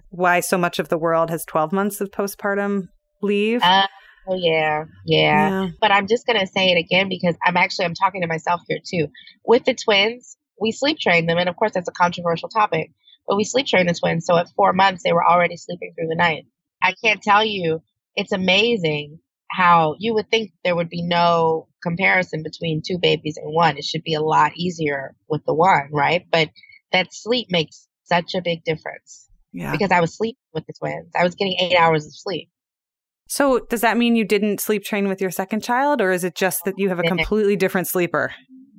why 0.08 0.40
so 0.40 0.56
much 0.56 0.78
of 0.78 0.88
the 0.88 0.98
world 0.98 1.28
has 1.28 1.44
12 1.44 1.72
months 1.72 2.00
of 2.00 2.10
postpartum 2.10 2.84
leave. 3.20 3.60
Uh, 3.62 3.86
Oh 4.28 4.36
yeah, 4.36 4.84
yeah, 5.06 5.50
yeah. 5.50 5.68
But 5.80 5.90
I'm 5.90 6.06
just 6.06 6.26
gonna 6.26 6.46
say 6.46 6.70
it 6.70 6.78
again 6.78 7.08
because 7.08 7.36
I'm 7.44 7.56
actually 7.56 7.86
I'm 7.86 7.94
talking 7.94 8.22
to 8.22 8.28
myself 8.28 8.60
here 8.68 8.78
too. 8.84 9.08
With 9.44 9.64
the 9.64 9.74
twins, 9.74 10.36
we 10.60 10.72
sleep 10.72 10.98
train 10.98 11.26
them, 11.26 11.38
and 11.38 11.48
of 11.48 11.56
course 11.56 11.72
that's 11.74 11.88
a 11.88 11.92
controversial 11.92 12.48
topic. 12.48 12.90
But 13.26 13.36
we 13.36 13.44
sleep 13.44 13.66
train 13.66 13.86
the 13.86 13.94
twins, 13.94 14.26
so 14.26 14.36
at 14.36 14.48
four 14.56 14.72
months 14.72 15.02
they 15.02 15.12
were 15.12 15.26
already 15.26 15.56
sleeping 15.56 15.92
through 15.94 16.08
the 16.08 16.16
night. 16.16 16.46
I 16.82 16.94
can't 17.02 17.22
tell 17.22 17.44
you, 17.44 17.82
it's 18.14 18.32
amazing 18.32 19.18
how 19.50 19.96
you 19.98 20.14
would 20.14 20.30
think 20.30 20.52
there 20.62 20.76
would 20.76 20.90
be 20.90 21.02
no 21.02 21.68
comparison 21.82 22.42
between 22.42 22.82
two 22.86 22.98
babies 22.98 23.38
and 23.38 23.52
one. 23.52 23.78
It 23.78 23.84
should 23.84 24.02
be 24.04 24.14
a 24.14 24.20
lot 24.20 24.52
easier 24.56 25.14
with 25.28 25.44
the 25.46 25.54
one, 25.54 25.88
right? 25.92 26.26
But 26.30 26.50
that 26.92 27.12
sleep 27.12 27.48
makes 27.50 27.86
such 28.04 28.34
a 28.34 28.42
big 28.42 28.64
difference. 28.64 29.28
Yeah. 29.52 29.72
Because 29.72 29.90
I 29.90 30.00
was 30.00 30.16
sleeping 30.16 30.38
with 30.52 30.66
the 30.66 30.74
twins. 30.78 31.10
I 31.18 31.24
was 31.24 31.34
getting 31.34 31.56
eight 31.58 31.76
hours 31.76 32.06
of 32.06 32.14
sleep. 32.14 32.50
So, 33.28 33.60
does 33.60 33.82
that 33.82 33.98
mean 33.98 34.16
you 34.16 34.24
didn't 34.24 34.60
sleep 34.60 34.84
train 34.84 35.06
with 35.06 35.20
your 35.20 35.30
second 35.30 35.62
child, 35.62 36.00
or 36.00 36.10
is 36.10 36.24
it 36.24 36.34
just 36.34 36.64
that 36.64 36.78
you 36.78 36.88
have 36.88 36.98
a 36.98 37.02
completely 37.02 37.56
different 37.56 37.86
sleeper? 37.86 38.32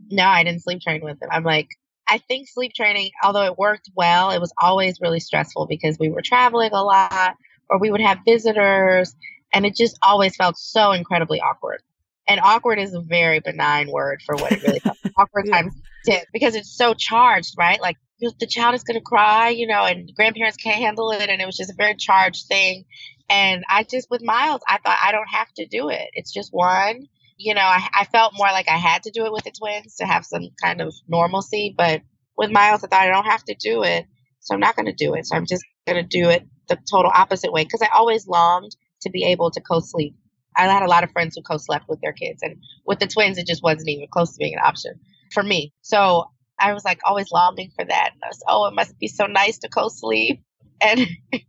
No, 0.10 0.26
I 0.26 0.44
didn't 0.44 0.64
sleep 0.64 0.82
train 0.82 1.02
with 1.04 1.22
him. 1.22 1.30
I'm 1.32 1.44
like, 1.44 1.68
I 2.08 2.18
think 2.18 2.48
sleep 2.50 2.74
training, 2.74 3.12
although 3.24 3.44
it 3.44 3.60
worked 3.60 3.92
well, 3.96 4.32
it 4.32 4.40
was 4.40 4.52
always 4.60 5.00
really 5.00 5.20
stressful 5.20 5.68
because 5.68 5.98
we 6.00 6.10
were 6.10 6.24
traveling 6.24 6.72
a 6.74 6.84
lot 6.84 7.36
or 7.70 7.80
we 7.80 7.92
would 7.92 8.02
have 8.02 8.18
visitors, 8.26 9.16
and 9.54 9.68
it 9.68 9.76
just 9.76 9.98
always 10.02 10.36
felt 10.36 10.58
so 10.58 10.92
incredibly 10.92 11.40
awkward. 11.40 11.82
And 12.28 12.40
awkward 12.44 12.80
is 12.80 12.94
a 12.94 13.02
very 13.02 13.40
benign 13.40 13.92
word 13.92 14.22
for 14.26 14.36
what 14.36 14.52
it 14.52 14.64
really 14.64 14.80
felt. 14.80 14.98
awkward 15.18 15.48
times 15.50 15.74
10 16.06 16.24
because 16.34 16.56
it's 16.56 16.76
so 16.76 16.94
charged, 16.94 17.56
right? 17.58 17.82
Like 17.82 17.98
the 18.20 18.48
child 18.48 18.76
is 18.76 18.84
going 18.84 19.00
to 19.00 19.04
cry, 19.04 19.50
you 19.50 19.68
know, 19.68 19.86
and 19.86 20.12
grandparents 20.16 20.58
can't 20.58 20.78
handle 20.78 21.12
it. 21.12 21.30
And 21.30 21.42
it 21.42 21.46
was 21.46 21.58
just 21.58 21.72
a 21.72 21.76
very 21.76 21.96
charged 21.96 22.48
thing. 22.48 22.86
And 23.30 23.64
I 23.70 23.84
just, 23.84 24.10
with 24.10 24.24
Miles, 24.24 24.62
I 24.68 24.80
thought 24.80 24.98
I 25.04 25.12
don't 25.12 25.30
have 25.30 25.52
to 25.56 25.66
do 25.68 25.90
it. 25.90 26.10
It's 26.14 26.34
just 26.34 26.52
one. 26.54 27.08
You 27.38 27.54
know, 27.56 27.62
I, 27.62 27.88
I 28.02 28.06
felt 28.06 28.34
more 28.38 28.48
like 28.48 28.70
I 28.70 28.78
had 28.78 29.04
to 29.04 29.12
do 29.12 29.26
it 29.26 29.34
with 29.34 29.46
the 29.46 29.52
twins 29.52 29.96
to 29.98 30.06
have 30.06 30.26
some 30.26 30.50
kind 30.62 30.82
of 30.82 30.94
normalcy. 31.08 31.74
But 31.78 32.02
with 32.38 32.52
Miles, 32.52 32.84
I 32.84 32.88
thought 32.88 33.02
I 33.02 33.08
don't 33.12 33.26
have 33.26 33.44
to 33.46 33.56
do 33.60 33.84
it. 33.84 34.06
So 34.42 34.54
I'm 34.54 34.60
not 34.60 34.76
going 34.76 34.88
to 34.88 34.94
do 34.94 35.16
it. 35.16 35.26
So 35.26 35.36
I'm 35.36 35.46
just 35.46 35.64
going 35.88 36.04
to 36.04 36.08
do 36.08 36.30
it 36.30 36.48
the 36.68 36.78
total 36.90 37.12
opposite 37.14 37.52
way 37.52 37.64
because 37.64 37.82
I 37.82 37.90
always 37.94 38.28
longed 38.28 38.76
to 39.02 39.10
be 39.10 39.26
able 39.26 39.52
to 39.52 39.62
co 39.62 39.80
sleep. 39.80 40.16
I 40.56 40.66
had 40.66 40.84
a 40.84 40.88
lot 40.90 41.04
of 41.04 41.12
friends 41.12 41.36
who 41.36 41.42
co 41.44 41.58
slept 41.58 41.88
with 41.90 42.02
their 42.02 42.14
kids. 42.14 42.42
And 42.44 42.58
with 42.86 43.00
the 43.00 43.08
twins, 43.08 43.38
it 43.38 43.48
just 43.48 43.64
wasn't 43.64 43.90
even 43.90 44.08
close 44.12 44.32
to 44.34 44.38
being 44.40 44.54
an 44.56 44.62
option 44.64 44.94
for 45.34 45.44
me. 45.44 45.74
So 45.82 46.26
I 46.60 46.74
was 46.74 46.84
like 46.86 47.00
always 47.06 47.32
longing 47.32 47.72
for 47.76 47.86
that. 47.86 48.12
And 48.14 48.22
I 48.24 48.28
was, 48.28 48.44
oh, 48.48 48.66
it 48.68 48.76
must 48.76 48.98
be 49.00 49.08
so 49.08 49.26
nice 49.26 49.60
to 49.60 49.70
co 49.70 49.90
sleep. 49.90 50.44
And 50.82 51.08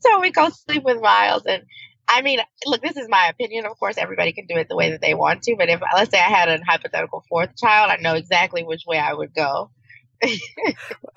so 0.00 0.20
we 0.20 0.30
go 0.30 0.48
sleep 0.50 0.84
with 0.84 1.00
Miles. 1.00 1.44
And 1.46 1.62
I 2.08 2.22
mean, 2.22 2.40
look, 2.66 2.82
this 2.82 2.96
is 2.96 3.08
my 3.08 3.28
opinion. 3.28 3.66
Of 3.66 3.78
course, 3.78 3.98
everybody 3.98 4.32
can 4.32 4.46
do 4.46 4.56
it 4.56 4.68
the 4.68 4.76
way 4.76 4.90
that 4.90 5.00
they 5.00 5.14
want 5.14 5.42
to. 5.42 5.56
But 5.56 5.68
if, 5.68 5.80
let's 5.94 6.10
say 6.10 6.18
I 6.18 6.22
had 6.22 6.48
a 6.48 6.58
hypothetical 6.64 7.24
fourth 7.28 7.56
child, 7.56 7.90
I 7.90 7.96
know 7.96 8.14
exactly 8.14 8.64
which 8.64 8.84
way 8.86 8.98
I 8.98 9.12
would 9.12 9.34
go. 9.34 9.70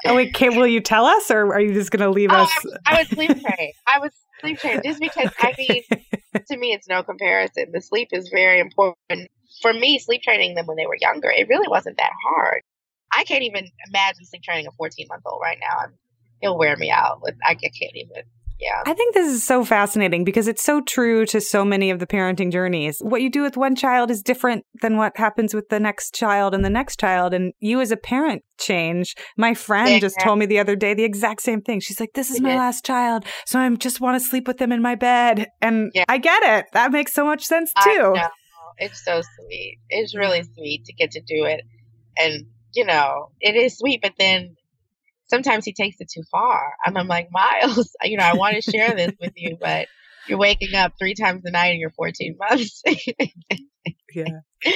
oh 0.05 0.15
wait, 0.15 0.33
Kate, 0.33 0.49
will 0.49 0.67
you 0.67 0.79
tell 0.79 1.05
us, 1.05 1.31
or 1.31 1.53
are 1.53 1.59
you 1.59 1.73
just 1.73 1.89
going 1.89 2.01
to 2.01 2.11
leave 2.11 2.29
oh, 2.31 2.43
us? 2.43 2.51
I, 2.85 2.95
I 2.95 2.99
was 2.99 3.07
sleep 3.07 3.29
trained. 3.29 3.73
I 3.87 3.99
was 3.99 4.11
sleep 4.41 4.59
trained 4.59 4.83
just 4.83 4.99
because. 4.99 5.27
Okay. 5.27 5.47
I 5.47 5.55
mean, 5.57 6.43
to 6.47 6.57
me, 6.57 6.73
it's 6.73 6.87
no 6.87 7.01
comparison. 7.01 7.71
The 7.71 7.81
sleep 7.81 8.09
is 8.11 8.29
very 8.29 8.59
important 8.59 9.31
for 9.61 9.73
me. 9.73 9.97
Sleep 9.97 10.21
training 10.21 10.55
them 10.55 10.67
when 10.67 10.77
they 10.77 10.85
were 10.85 10.97
younger, 10.99 11.29
it 11.31 11.47
really 11.49 11.67
wasn't 11.67 11.97
that 11.97 12.11
hard. 12.23 12.61
I 13.13 13.23
can't 13.23 13.43
even 13.43 13.67
imagine 13.87 14.25
sleep 14.25 14.43
training 14.43 14.67
a 14.67 14.71
14 14.71 15.07
month 15.09 15.23
old 15.25 15.41
right 15.41 15.57
now. 15.59 15.91
It'll 16.41 16.57
wear 16.57 16.75
me 16.77 16.89
out. 16.91 17.21
I 17.45 17.55
can't 17.55 17.73
even. 17.95 18.23
Yeah. 18.61 18.83
I 18.85 18.93
think 18.93 19.15
this 19.15 19.33
is 19.33 19.43
so 19.43 19.65
fascinating 19.65 20.23
because 20.23 20.47
it's 20.47 20.63
so 20.63 20.81
true 20.81 21.25
to 21.25 21.41
so 21.41 21.65
many 21.65 21.89
of 21.89 21.97
the 21.97 22.05
parenting 22.05 22.51
journeys. 22.51 22.99
What 22.99 23.23
you 23.23 23.31
do 23.31 23.41
with 23.41 23.57
one 23.57 23.75
child 23.75 24.11
is 24.11 24.21
different 24.21 24.65
than 24.83 24.97
what 24.97 25.17
happens 25.17 25.55
with 25.55 25.69
the 25.69 25.79
next 25.79 26.13
child 26.13 26.53
and 26.53 26.63
the 26.63 26.69
next 26.69 26.99
child. 26.99 27.33
And 27.33 27.53
you 27.59 27.81
as 27.81 27.89
a 27.89 27.97
parent 27.97 28.43
change. 28.59 29.15
My 29.35 29.55
friend 29.55 29.89
yeah. 29.89 29.99
just 29.99 30.19
told 30.19 30.37
me 30.37 30.45
the 30.45 30.59
other 30.59 30.75
day 30.75 30.93
the 30.93 31.03
exact 31.03 31.41
same 31.41 31.61
thing. 31.61 31.79
She's 31.79 31.99
like, 31.99 32.13
This 32.13 32.29
is 32.29 32.39
my 32.39 32.55
last 32.55 32.85
child. 32.85 33.25
So 33.47 33.59
I 33.59 33.67
just 33.75 33.99
want 33.99 34.21
to 34.21 34.27
sleep 34.27 34.47
with 34.47 34.59
them 34.59 34.71
in 34.71 34.81
my 34.81 34.93
bed. 34.93 35.47
And 35.59 35.91
yeah. 35.95 36.05
I 36.07 36.19
get 36.19 36.43
it. 36.43 36.67
That 36.73 36.91
makes 36.91 37.13
so 37.13 37.25
much 37.25 37.43
sense 37.43 37.73
too. 37.83 38.15
It's 38.77 39.03
so 39.03 39.21
sweet. 39.21 39.79
It's 39.89 40.15
really 40.15 40.43
sweet 40.43 40.85
to 40.85 40.93
get 40.93 41.11
to 41.11 41.21
do 41.21 41.45
it. 41.45 41.61
And 42.15 42.45
you 42.73 42.85
know, 42.85 43.31
it 43.39 43.55
is 43.55 43.79
sweet, 43.79 44.01
but 44.03 44.13
then 44.19 44.55
sometimes 45.31 45.65
he 45.65 45.73
takes 45.73 45.95
it 45.99 46.09
too 46.13 46.23
far. 46.29 46.73
And 46.85 46.97
I'm 46.97 47.07
like, 47.07 47.29
Miles, 47.31 47.95
you 48.03 48.17
know, 48.17 48.25
I 48.25 48.35
want 48.35 48.61
to 48.61 48.71
share 48.71 48.93
this 48.93 49.13
with 49.19 49.33
you, 49.35 49.57
but 49.59 49.87
you're 50.27 50.37
waking 50.37 50.75
up 50.75 50.93
three 50.99 51.15
times 51.15 51.41
a 51.45 51.51
night 51.51 51.73
in 51.73 51.79
your 51.79 51.89
14 51.91 52.37
months. 52.37 52.83
yeah. 54.13 54.25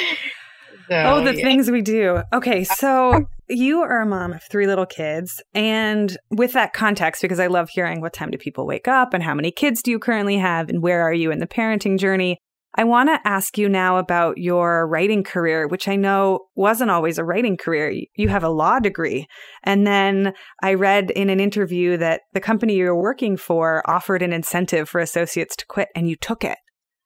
So, 0.88 0.96
oh, 0.96 1.24
the 1.24 1.36
yeah. 1.36 1.44
things 1.44 1.72
we 1.72 1.82
do. 1.82 2.22
Okay, 2.32 2.62
uh-huh. 2.62 2.76
so 2.76 3.26
you 3.50 3.82
are 3.82 4.02
a 4.02 4.06
mom 4.06 4.34
of 4.34 4.44
three 4.44 4.68
little 4.68 4.86
kids. 4.86 5.42
And 5.56 6.16
with 6.30 6.54
that 6.54 6.74
context, 6.74 7.24
because 7.24 7.40
I 7.40 7.48
love 7.48 7.70
hearing 7.72 8.02
what 8.02 8.14
time 8.14 8.30
do 8.30 8.38
people 8.38 8.68
wake 8.68 8.88
up 8.88 9.16
and 9.16 9.24
how 9.24 9.34
many 9.34 9.50
kids 9.50 9.82
do 9.82 9.90
you 9.90 9.98
currently 9.98 10.38
have 10.38 10.70
and 10.70 10.84
where 10.84 11.02
are 11.02 11.14
you 11.14 11.32
in 11.32 11.40
the 11.40 11.48
parenting 11.48 11.98
journey, 11.98 12.38
I 12.78 12.84
want 12.84 13.10
to 13.10 13.28
ask 13.28 13.58
you 13.58 13.70
now 13.70 13.98
about 13.98 14.38
your 14.38 14.86
writing 14.88 15.24
career, 15.24 15.68
which 15.68 15.88
I 15.88 15.96
know 15.96 16.48
wasn't 16.56 16.92
always 16.92 17.18
a 17.18 17.24
writing 17.24 17.56
career. 17.56 17.94
You 18.16 18.28
have 18.28 18.44
a 18.44 18.50
law 18.50 18.80
degree. 18.80 19.28
And 19.64 19.88
then 19.88 20.34
I 20.62 20.74
read 20.74 21.10
in 21.12 21.30
an 21.30 21.40
interview 21.40 21.96
that 21.98 22.22
the 22.34 22.42
company 22.42 22.76
you 22.76 22.86
were 22.86 23.02
working 23.02 23.38
for 23.38 23.82
offered 23.90 24.22
an 24.22 24.34
incentive 24.34 24.90
for 24.90 25.00
associates 25.00 25.56
to 25.56 25.66
quit, 25.68 25.88
and 25.96 26.10
you 26.10 26.18
took 26.18 26.44
it. 26.44 26.58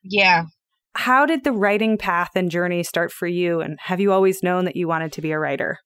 Yeah. 0.03 0.45
How 0.95 1.27
did 1.27 1.43
the 1.43 1.51
writing 1.51 1.97
path 1.99 2.31
and 2.35 2.49
journey 2.49 2.81
start 2.81 3.11
for 3.11 3.27
you? 3.27 3.61
And 3.61 3.77
have 3.83 3.99
you 3.99 4.11
always 4.11 4.41
known 4.41 4.65
that 4.65 4.75
you 4.75 4.87
wanted 4.87 5.13
to 5.13 5.21
be 5.21 5.31
a 5.31 5.39
writer? 5.39 5.77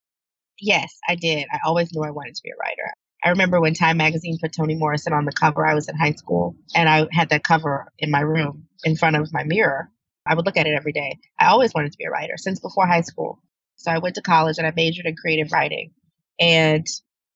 Yes, 0.62 0.94
I 1.10 1.16
did. 1.16 1.46
I 1.52 1.60
always 1.66 1.90
knew 1.92 2.04
I 2.04 2.12
wanted 2.12 2.36
to 2.36 2.42
be 2.44 2.52
a 2.52 2.60
writer. 2.60 2.94
I 3.24 3.30
remember 3.30 3.62
when 3.62 3.74
Time 3.74 3.98
Magazine 3.98 4.38
put 4.42 4.54
Toni 4.54 4.76
Morrison 4.76 5.14
on 5.14 5.26
the 5.26 5.32
cover. 5.32 5.66
I 5.66 5.76
was 5.76 5.88
in 5.88 5.96
high 5.96 6.12
school 6.12 6.56
and 6.76 6.90
I 6.90 7.08
had 7.12 7.30
that 7.30 7.44
cover 7.44 7.88
in 7.98 8.12
my 8.12 8.20
room 8.20 8.68
in 8.84 8.98
front 8.98 9.16
of 9.16 9.32
my 9.32 9.44
mirror. 9.44 9.90
I 10.26 10.36
would 10.36 10.46
look 10.46 10.58
at 10.58 10.68
it 10.68 10.76
every 10.76 10.92
day. 10.92 11.20
I 11.40 11.48
always 11.48 11.74
wanted 11.74 11.92
to 11.94 11.98
be 11.98 12.06
a 12.06 12.10
writer 12.10 12.34
since 12.38 12.60
before 12.60 12.86
high 12.86 13.02
school. 13.02 13.40
So 13.78 13.92
I 13.92 14.00
went 14.00 14.16
to 14.16 14.22
college 14.22 14.58
and 14.58 14.68
I 14.68 14.74
majored 14.76 15.06
in 15.06 15.16
creative 15.16 15.52
writing. 15.52 15.92
And 16.40 16.86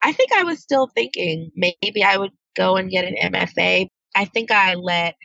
I 0.02 0.12
think 0.12 0.32
I 0.34 0.44
was 0.44 0.60
still 0.60 0.88
thinking 0.88 1.52
maybe 1.56 2.04
I 2.04 2.18
would 2.18 2.32
go 2.56 2.76
and 2.76 2.92
get 2.92 3.06
an 3.06 3.34
MFA. 3.34 3.88
I 4.16 4.26
think 4.26 4.52
I 4.52 4.76
let 4.76 5.16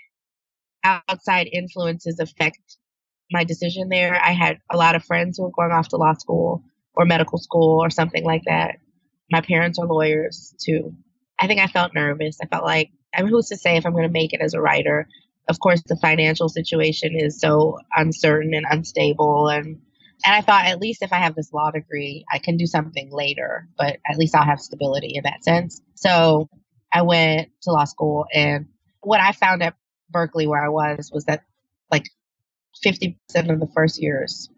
outside 0.85 1.49
influences 1.53 2.19
affect 2.19 2.59
my 3.31 3.45
decision 3.45 3.89
there. 3.89 4.21
I 4.23 4.33
had 4.33 4.59
a 4.71 4.77
lot 4.77 4.95
of 4.95 5.05
friends 5.05 5.39
who 5.39 5.45
were 5.45 5.51
going 5.51 5.73
off 5.73 5.89
to 5.89 5.97
law 5.97 6.15
school 6.15 6.63
or 6.95 7.05
medical 7.05 7.39
school 7.39 7.81
or 7.81 7.91
something 7.91 8.25
like 8.25 8.43
that. 8.47 8.77
My 9.33 9.41
parents 9.41 9.79
are 9.79 9.87
lawyers 9.87 10.55
too. 10.63 10.95
I 11.39 11.47
think 11.47 11.59
I 11.59 11.67
felt 11.67 11.95
nervous. 11.95 12.37
I 12.43 12.47
felt 12.47 12.65
like, 12.65 12.91
I 13.15 13.23
mean, 13.23 13.31
who's 13.31 13.49
to 13.49 13.57
say 13.57 13.79
if 13.79 13.87
I'm 13.87 13.93
going 13.93 14.07
to 14.07 14.13
make 14.13 14.35
it 14.35 14.43
as 14.43 14.53
a 14.53 14.61
writer? 14.61 15.09
Of 15.49 15.59
course, 15.59 15.83
the 15.87 15.97
financial 15.97 16.51
situation 16.51 17.17
is 17.19 17.41
so 17.41 17.79
uncertain 17.97 18.53
and 18.53 18.67
unstable. 18.69 19.49
And, 19.49 19.81
and 20.25 20.35
I 20.35 20.43
thought, 20.43 20.67
at 20.67 20.81
least 20.81 21.03
if 21.03 21.15
I 21.15 21.17
have 21.17 21.35
this 21.35 21.51
law 21.51 21.71
degree, 21.71 22.27
I 22.31 22.41
can 22.41 22.59
do 22.59 22.67
something 22.67 23.11
later, 23.11 23.69
but 23.79 23.97
at 24.07 24.19
least 24.19 24.35
I'll 24.35 24.45
have 24.45 24.61
stability 24.61 25.15
in 25.15 25.25
that 25.25 25.43
sense. 25.43 25.81
So 25.95 26.51
I 26.93 27.01
went 27.01 27.49
to 27.63 27.73
law 27.73 27.85
school. 27.85 28.27
And 28.33 28.67
what 29.01 29.21
I 29.21 29.33
found 29.33 29.63
at 29.63 29.75
Berkeley, 30.11 30.47
where 30.47 30.63
I 30.63 30.69
was, 30.69 31.11
was 31.11 31.25
that 31.25 31.43
like 31.91 32.05
50% 32.85 33.17
of 33.51 33.61
the 33.61 33.71
first 33.75 34.01
years 34.01 34.51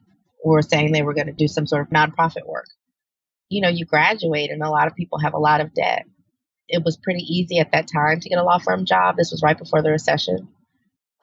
were 0.44 0.62
saying 0.62 0.90
they 0.90 1.02
were 1.02 1.14
going 1.14 1.28
to 1.28 1.32
do 1.32 1.46
some 1.46 1.68
sort 1.68 1.82
of 1.82 1.90
nonprofit 1.90 2.44
work 2.44 2.66
you 3.54 3.60
know, 3.60 3.68
you 3.68 3.86
graduate 3.86 4.50
and 4.50 4.62
a 4.62 4.68
lot 4.68 4.88
of 4.88 4.96
people 4.96 5.18
have 5.20 5.32
a 5.32 5.38
lot 5.38 5.60
of 5.60 5.72
debt. 5.74 6.04
It 6.68 6.82
was 6.84 6.96
pretty 6.96 7.22
easy 7.22 7.60
at 7.60 7.70
that 7.70 7.86
time 7.86 8.18
to 8.18 8.28
get 8.28 8.38
a 8.38 8.42
law 8.42 8.58
firm 8.58 8.84
job. 8.84 9.16
This 9.16 9.30
was 9.30 9.42
right 9.44 9.56
before 9.56 9.80
the 9.80 9.92
recession. 9.92 10.48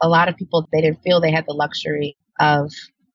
A 0.00 0.08
lot 0.08 0.30
of 0.30 0.36
people, 0.36 0.66
they 0.72 0.80
didn't 0.80 1.02
feel 1.02 1.20
they 1.20 1.30
had 1.30 1.44
the 1.46 1.52
luxury 1.52 2.16
of 2.40 2.72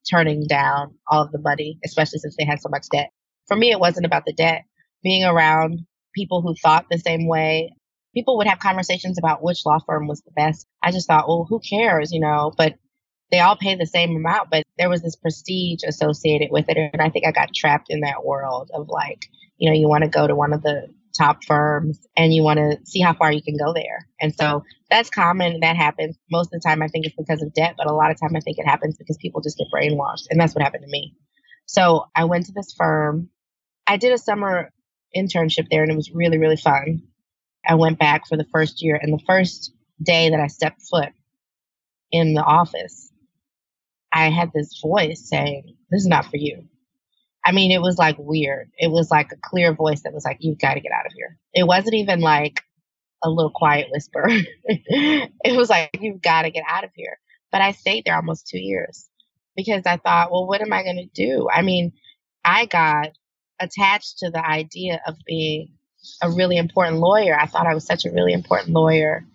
turning 0.09 0.45
down 0.45 0.93
all 1.09 1.23
of 1.23 1.31
the 1.31 1.39
money, 1.39 1.79
especially 1.83 2.19
since 2.19 2.35
they 2.37 2.45
had 2.45 2.61
so 2.61 2.69
much 2.69 2.85
debt. 2.91 3.09
For 3.47 3.57
me, 3.57 3.71
it 3.71 3.79
wasn't 3.79 4.05
about 4.05 4.23
the 4.25 4.33
debt. 4.33 4.65
Being 5.03 5.23
around 5.23 5.79
people 6.13 6.43
who 6.43 6.53
thought 6.61 6.85
the 6.91 6.99
same 6.99 7.27
way, 7.27 7.73
people 8.13 8.37
would 8.37 8.47
have 8.47 8.59
conversations 8.59 9.17
about 9.17 9.41
which 9.41 9.65
law 9.65 9.79
firm 9.79 10.07
was 10.07 10.21
the 10.21 10.31
best. 10.35 10.67
I 10.83 10.91
just 10.91 11.07
thought, 11.07 11.27
well, 11.27 11.47
who 11.49 11.59
cares, 11.59 12.11
you 12.11 12.19
know? 12.19 12.53
But 12.55 12.75
they 13.31 13.39
all 13.39 13.57
pay 13.57 13.75
the 13.75 13.85
same 13.85 14.15
amount, 14.15 14.49
but 14.49 14.63
there 14.77 14.89
was 14.89 15.01
this 15.01 15.15
prestige 15.15 15.81
associated 15.85 16.49
with 16.51 16.65
it. 16.69 16.77
And 16.77 17.01
I 17.01 17.09
think 17.09 17.25
I 17.27 17.31
got 17.31 17.53
trapped 17.53 17.87
in 17.89 18.01
that 18.01 18.23
world 18.23 18.71
of 18.73 18.87
like, 18.89 19.27
you 19.57 19.69
know, 19.69 19.75
you 19.75 19.89
want 19.89 20.03
to 20.03 20.09
go 20.09 20.27
to 20.27 20.35
one 20.35 20.53
of 20.53 20.61
the 20.61 20.87
top 21.17 21.43
firms 21.43 21.99
and 22.15 22.33
you 22.33 22.43
want 22.43 22.59
to 22.59 22.77
see 22.85 23.01
how 23.01 23.13
far 23.13 23.31
you 23.31 23.41
can 23.41 23.57
go 23.57 23.73
there. 23.73 24.07
And 24.21 24.33
so 24.33 24.63
that's 24.89 25.09
common. 25.09 25.61
That 25.61 25.75
happens 25.75 26.15
most 26.31 26.53
of 26.53 26.61
the 26.61 26.67
time. 26.67 26.81
I 26.81 26.87
think 26.87 27.05
it's 27.05 27.15
because 27.15 27.41
of 27.41 27.53
debt, 27.53 27.75
but 27.77 27.87
a 27.87 27.93
lot 27.93 28.11
of 28.11 28.19
time 28.19 28.35
I 28.35 28.39
think 28.39 28.59
it 28.59 28.67
happens 28.67 28.97
because 28.97 29.17
people 29.17 29.41
just 29.41 29.57
get 29.57 29.67
brainwashed. 29.73 30.27
And 30.29 30.39
that's 30.39 30.53
what 30.53 30.63
happened 30.63 30.83
to 30.83 30.91
me. 30.91 31.15
So 31.65 32.05
I 32.15 32.25
went 32.25 32.45
to 32.45 32.51
this 32.53 32.73
firm. 32.77 33.29
I 33.87 33.97
did 33.97 34.13
a 34.13 34.17
summer 34.17 34.71
internship 35.15 35.67
there 35.69 35.83
and 35.83 35.91
it 35.91 35.95
was 35.95 36.11
really, 36.11 36.37
really 36.37 36.57
fun. 36.57 37.03
I 37.67 37.75
went 37.75 37.99
back 37.99 38.27
for 38.27 38.37
the 38.37 38.45
first 38.51 38.81
year 38.81 38.97
and 39.01 39.11
the 39.11 39.23
first 39.25 39.73
day 40.01 40.29
that 40.29 40.39
I 40.39 40.47
stepped 40.47 40.81
foot 40.83 41.09
in 42.11 42.33
the 42.33 42.43
office, 42.43 43.11
I 44.17 44.31
had 44.31 44.51
this 44.51 44.81
voice 44.81 45.29
saying, 45.29 45.75
This 45.91 46.01
is 46.01 46.07
not 46.07 46.25
for 46.25 46.37
you. 46.37 46.67
I 47.45 47.51
mean, 47.51 47.71
it 47.71 47.81
was 47.81 47.99
like 47.99 48.17
weird. 48.17 48.71
It 48.75 48.89
was 48.89 49.11
like 49.11 49.31
a 49.31 49.37
clear 49.37 49.73
voice 49.73 50.01
that 50.01 50.13
was 50.13 50.25
like, 50.25 50.37
You've 50.39 50.57
got 50.57 50.73
to 50.73 50.79
get 50.79 50.91
out 50.91 51.05
of 51.05 51.13
here. 51.13 51.37
It 51.53 51.67
wasn't 51.67 51.93
even 51.93 52.19
like 52.19 52.59
a 53.23 53.29
little 53.29 53.51
quiet 53.51 53.89
whisper. 53.91 54.27
it 54.65 55.55
was 55.55 55.69
like, 55.69 55.91
You've 56.01 56.21
got 56.21 56.41
to 56.41 56.49
get 56.49 56.63
out 56.67 56.83
of 56.83 56.89
here. 56.95 57.19
But 57.51 57.61
I 57.61 57.73
stayed 57.73 58.05
there 58.05 58.15
almost 58.15 58.47
two 58.47 58.59
years 58.59 59.07
because 59.55 59.83
I 59.85 59.97
thought, 59.97 60.31
Well, 60.31 60.47
what 60.47 60.61
am 60.61 60.73
I 60.73 60.81
going 60.81 60.97
to 60.97 61.25
do? 61.25 61.47
I 61.47 61.61
mean, 61.61 61.93
I 62.43 62.65
got 62.65 63.09
attached 63.59 64.19
to 64.19 64.31
the 64.31 64.43
idea 64.43 64.99
of 65.05 65.15
being 65.27 65.73
a 66.23 66.31
really 66.31 66.57
important 66.57 66.97
lawyer. 66.97 67.39
I 67.39 67.45
thought 67.45 67.67
I 67.67 67.75
was 67.75 67.85
such 67.85 68.05
a 68.05 68.11
really 68.11 68.33
important 68.33 68.71
lawyer. 68.71 69.25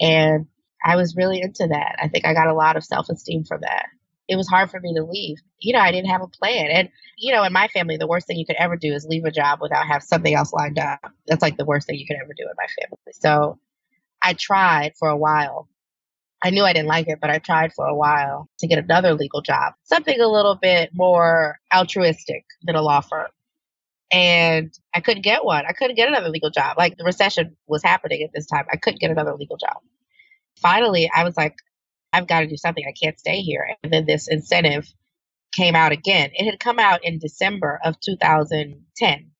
And 0.00 0.46
I 0.84 0.96
was 0.96 1.14
really 1.14 1.40
into 1.40 1.68
that. 1.68 1.96
I 2.02 2.08
think 2.08 2.26
I 2.26 2.34
got 2.34 2.48
a 2.48 2.54
lot 2.54 2.76
of 2.76 2.82
self 2.82 3.08
esteem 3.08 3.44
from 3.44 3.60
that 3.60 3.86
it 4.28 4.36
was 4.36 4.48
hard 4.48 4.70
for 4.70 4.80
me 4.80 4.94
to 4.94 5.04
leave. 5.04 5.38
You 5.58 5.74
know, 5.74 5.80
I 5.80 5.92
didn't 5.92 6.10
have 6.10 6.22
a 6.22 6.28
plan. 6.28 6.68
And, 6.70 6.88
you 7.18 7.32
know, 7.32 7.42
in 7.44 7.52
my 7.52 7.68
family, 7.68 7.96
the 7.96 8.06
worst 8.06 8.26
thing 8.26 8.38
you 8.38 8.46
could 8.46 8.56
ever 8.56 8.76
do 8.76 8.92
is 8.94 9.06
leave 9.06 9.24
a 9.24 9.30
job 9.30 9.60
without 9.62 9.86
have 9.86 10.02
something 10.02 10.34
else 10.34 10.52
lined 10.52 10.78
up. 10.78 11.00
That's 11.26 11.42
like 11.42 11.56
the 11.56 11.64
worst 11.64 11.86
thing 11.86 11.98
you 11.98 12.06
could 12.06 12.16
ever 12.22 12.32
do 12.36 12.44
in 12.44 12.54
my 12.56 12.66
family. 12.80 13.12
So 13.12 13.58
I 14.22 14.34
tried 14.34 14.94
for 14.98 15.08
a 15.08 15.16
while. 15.16 15.68
I 16.42 16.50
knew 16.50 16.64
I 16.64 16.72
didn't 16.72 16.88
like 16.88 17.08
it, 17.08 17.20
but 17.20 17.30
I 17.30 17.38
tried 17.38 17.72
for 17.74 17.86
a 17.86 17.94
while 17.94 18.48
to 18.60 18.66
get 18.66 18.78
another 18.78 19.14
legal 19.14 19.42
job, 19.42 19.74
something 19.84 20.20
a 20.20 20.28
little 20.28 20.56
bit 20.56 20.90
more 20.92 21.58
altruistic 21.74 22.44
than 22.64 22.76
a 22.76 22.82
law 22.82 23.00
firm. 23.00 23.28
and 24.10 24.72
I 24.94 25.00
couldn't 25.00 25.22
get 25.22 25.44
one. 25.44 25.64
I 25.66 25.72
couldn't 25.72 25.96
get 25.96 26.08
another 26.08 26.28
legal 26.28 26.50
job. 26.50 26.76
Like 26.78 26.96
the 26.98 27.04
recession 27.04 27.56
was 27.66 27.82
happening 27.82 28.22
at 28.22 28.30
this 28.34 28.46
time. 28.46 28.66
I 28.72 28.76
couldn't 28.76 29.00
get 29.00 29.10
another 29.10 29.34
legal 29.34 29.56
job. 29.56 29.78
Finally, 30.60 31.10
I 31.14 31.24
was 31.24 31.36
like, 31.36 31.56
I've 32.12 32.26
got 32.26 32.40
to 32.40 32.46
do 32.46 32.56
something. 32.56 32.84
I 32.86 32.92
can't 32.92 33.18
stay 33.18 33.40
here. 33.40 33.66
And 33.82 33.92
then 33.92 34.06
this 34.06 34.28
incentive 34.28 34.86
came 35.52 35.74
out 35.74 35.92
again. 35.92 36.30
It 36.34 36.50
had 36.50 36.60
come 36.60 36.78
out 36.78 37.04
in 37.04 37.18
December 37.18 37.80
of 37.84 37.98
2010. 38.00 39.30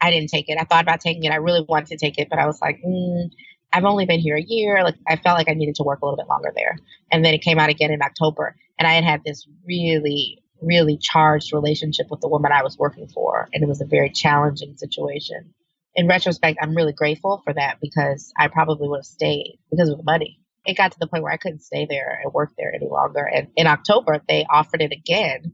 I 0.00 0.10
didn't 0.10 0.28
take 0.28 0.48
it. 0.48 0.58
I 0.60 0.64
thought 0.64 0.84
about 0.84 1.00
taking 1.00 1.24
it. 1.24 1.32
I 1.32 1.36
really 1.36 1.64
wanted 1.66 1.88
to 1.88 1.96
take 1.96 2.18
it, 2.18 2.28
but 2.28 2.38
I 2.38 2.46
was 2.46 2.60
like, 2.60 2.80
mm, 2.86 3.30
I've 3.72 3.84
only 3.84 4.06
been 4.06 4.20
here 4.20 4.36
a 4.36 4.42
year. 4.42 4.82
Like 4.84 4.96
I 5.06 5.16
felt 5.16 5.38
like 5.38 5.48
I 5.48 5.54
needed 5.54 5.76
to 5.76 5.82
work 5.82 6.00
a 6.02 6.04
little 6.04 6.16
bit 6.16 6.28
longer 6.28 6.52
there. 6.54 6.78
And 7.10 7.24
then 7.24 7.34
it 7.34 7.42
came 7.42 7.58
out 7.58 7.70
again 7.70 7.90
in 7.90 8.02
October. 8.02 8.56
And 8.78 8.86
I 8.86 8.92
had 8.92 9.04
had 9.04 9.22
this 9.24 9.46
really, 9.66 10.42
really 10.60 10.98
charged 10.98 11.52
relationship 11.52 12.06
with 12.10 12.20
the 12.20 12.28
woman 12.28 12.52
I 12.52 12.62
was 12.62 12.78
working 12.78 13.08
for. 13.08 13.48
And 13.52 13.62
it 13.62 13.68
was 13.68 13.80
a 13.80 13.86
very 13.86 14.10
challenging 14.10 14.76
situation. 14.76 15.54
In 15.94 16.08
retrospect, 16.08 16.58
I'm 16.60 16.74
really 16.74 16.92
grateful 16.92 17.40
for 17.44 17.54
that 17.54 17.78
because 17.80 18.32
I 18.38 18.48
probably 18.48 18.88
would 18.88 18.98
have 18.98 19.06
stayed 19.06 19.58
because 19.70 19.88
of 19.88 19.96
the 19.96 20.04
money. 20.04 20.40
It 20.66 20.76
got 20.76 20.92
to 20.92 20.98
the 21.00 21.06
point 21.06 21.22
where 21.22 21.32
I 21.32 21.38
couldn't 21.38 21.62
stay 21.62 21.86
there 21.88 22.20
and 22.22 22.32
work 22.32 22.52
there 22.58 22.74
any 22.74 22.88
longer. 22.88 23.24
And 23.24 23.48
in 23.56 23.66
October, 23.66 24.20
they 24.28 24.46
offered 24.50 24.82
it 24.82 24.92
again. 24.92 25.52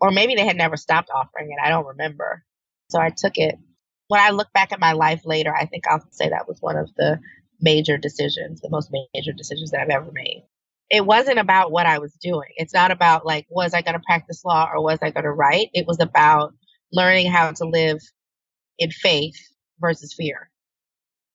Or 0.00 0.10
maybe 0.10 0.34
they 0.34 0.46
had 0.46 0.56
never 0.56 0.76
stopped 0.76 1.10
offering 1.14 1.50
it. 1.50 1.64
I 1.64 1.68
don't 1.68 1.86
remember. 1.86 2.44
So 2.88 3.00
I 3.00 3.10
took 3.10 3.36
it 3.36 3.56
when 4.10 4.20
I 4.20 4.30
look 4.30 4.52
back 4.52 4.72
at 4.72 4.80
my 4.80 4.92
life 4.92 5.22
later, 5.24 5.54
I 5.54 5.66
think 5.66 5.84
I'll 5.86 6.04
say 6.10 6.30
that 6.30 6.48
was 6.48 6.58
one 6.60 6.76
of 6.76 6.90
the 6.96 7.20
major 7.60 7.96
decisions, 7.96 8.60
the 8.60 8.68
most 8.68 8.90
major 9.14 9.32
decisions 9.32 9.70
that 9.70 9.82
I've 9.82 9.88
ever 9.88 10.10
made. 10.12 10.42
It 10.90 11.06
wasn't 11.06 11.38
about 11.38 11.70
what 11.70 11.86
I 11.86 12.00
was 12.00 12.12
doing. 12.14 12.48
It's 12.56 12.74
not 12.74 12.90
about 12.90 13.24
like, 13.24 13.46
was 13.48 13.72
I 13.72 13.82
going 13.82 13.94
to 13.94 14.02
practice 14.04 14.44
law 14.44 14.68
or 14.74 14.82
was 14.82 14.98
I 15.00 15.12
going 15.12 15.24
to 15.24 15.30
write? 15.30 15.68
It 15.74 15.86
was 15.86 16.00
about 16.00 16.54
learning 16.92 17.30
how 17.30 17.52
to 17.52 17.64
live 17.66 17.98
in 18.80 18.90
faith 18.90 19.36
versus 19.78 20.12
fear. 20.12 20.49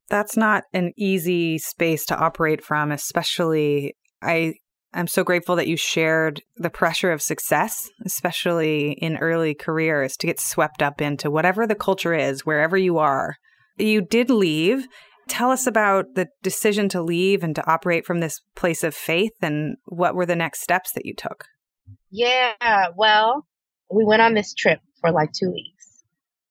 That's 0.09 0.37
not 0.37 0.63
an 0.73 0.93
easy 0.97 1.57
space 1.57 2.05
to 2.07 2.17
operate 2.17 2.63
from, 2.63 2.91
especially 2.91 3.95
I 4.21 4.53
I'm 4.95 5.07
so 5.07 5.25
grateful 5.25 5.57
that 5.57 5.67
you 5.67 5.75
shared 5.75 6.41
the 6.55 6.69
pressure 6.69 7.11
of 7.11 7.21
success, 7.21 7.89
especially 8.05 8.93
in 8.93 9.17
early 9.17 9.53
careers, 9.53 10.15
to 10.17 10.27
get 10.27 10.39
swept 10.39 10.81
up 10.81 11.01
into 11.01 11.29
whatever 11.29 11.67
the 11.67 11.75
culture 11.75 12.13
is, 12.13 12.45
wherever 12.45 12.77
you 12.77 12.97
are. 12.97 13.35
You 13.77 14.01
did 14.01 14.29
leave. 14.29 14.87
Tell 15.27 15.51
us 15.51 15.67
about 15.67 16.05
the 16.15 16.27
decision 16.41 16.87
to 16.89 17.01
leave 17.01 17.43
and 17.43 17.53
to 17.55 17.69
operate 17.69 18.05
from 18.05 18.19
this 18.19 18.39
place 18.55 18.85
of 18.85 18.95
faith 18.95 19.33
and 19.41 19.75
what 19.85 20.15
were 20.15 20.25
the 20.25 20.35
next 20.35 20.61
steps 20.61 20.93
that 20.93 21.05
you 21.05 21.13
took? 21.13 21.45
Yeah, 22.09 22.53
well, 22.95 23.45
we 23.93 24.05
went 24.05 24.21
on 24.21 24.33
this 24.33 24.53
trip 24.53 24.79
for 25.01 25.11
like 25.11 25.31
two 25.33 25.51
weeks. 25.51 25.74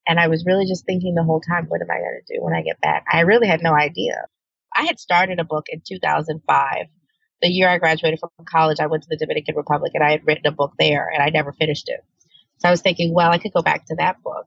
And 0.07 0.21
I 0.21 0.29
was 0.29 0.45
really 0.47 0.67
just 0.67 0.85
thinking 0.85 1.15
the 1.15 1.25
whole 1.25 1.41
time, 1.41 1.67
what 1.69 1.81
am 1.81 1.91
I 1.91 1.99
going 1.99 2.21
to 2.27 2.35
do 2.35 2.43
when 2.43 2.55
I 2.55 2.63
get 2.63 2.81
back? 2.81 3.05
I 3.11 3.21
really 3.21 3.47
had 3.47 3.63
no 3.63 3.75
idea. 3.75 4.27
I 4.77 4.85
had 4.85 4.99
started 4.99 5.41
a 5.41 5.45
book 5.45 5.67
in 5.69 5.83
2005 5.87 6.87
the 7.45 7.51
year 7.51 7.69
I 7.69 7.79
graduated 7.79 8.21
from 8.21 8.31
college, 8.47 8.81
I 8.81 8.87
went 8.87 9.03
to 9.03 9.09
the 9.11 9.19
Dominican 9.19 9.55
Republic 9.55 9.93
and 9.95 10.03
I 10.03 10.11
had 10.11 10.27
written 10.27 10.47
a 10.47 10.51
book 10.51 10.73
there 10.79 11.11
and 11.13 11.23
I 11.23 11.29
never 11.29 11.53
finished 11.53 11.89
it. 11.89 12.01
So 12.59 12.69
I 12.69 12.71
was 12.71 12.81
thinking, 12.81 13.13
well, 13.13 13.31
I 13.31 13.39
could 13.39 13.53
go 13.53 13.63
back 13.63 13.85
to 13.87 13.97
that 13.97 14.23
book. 14.23 14.47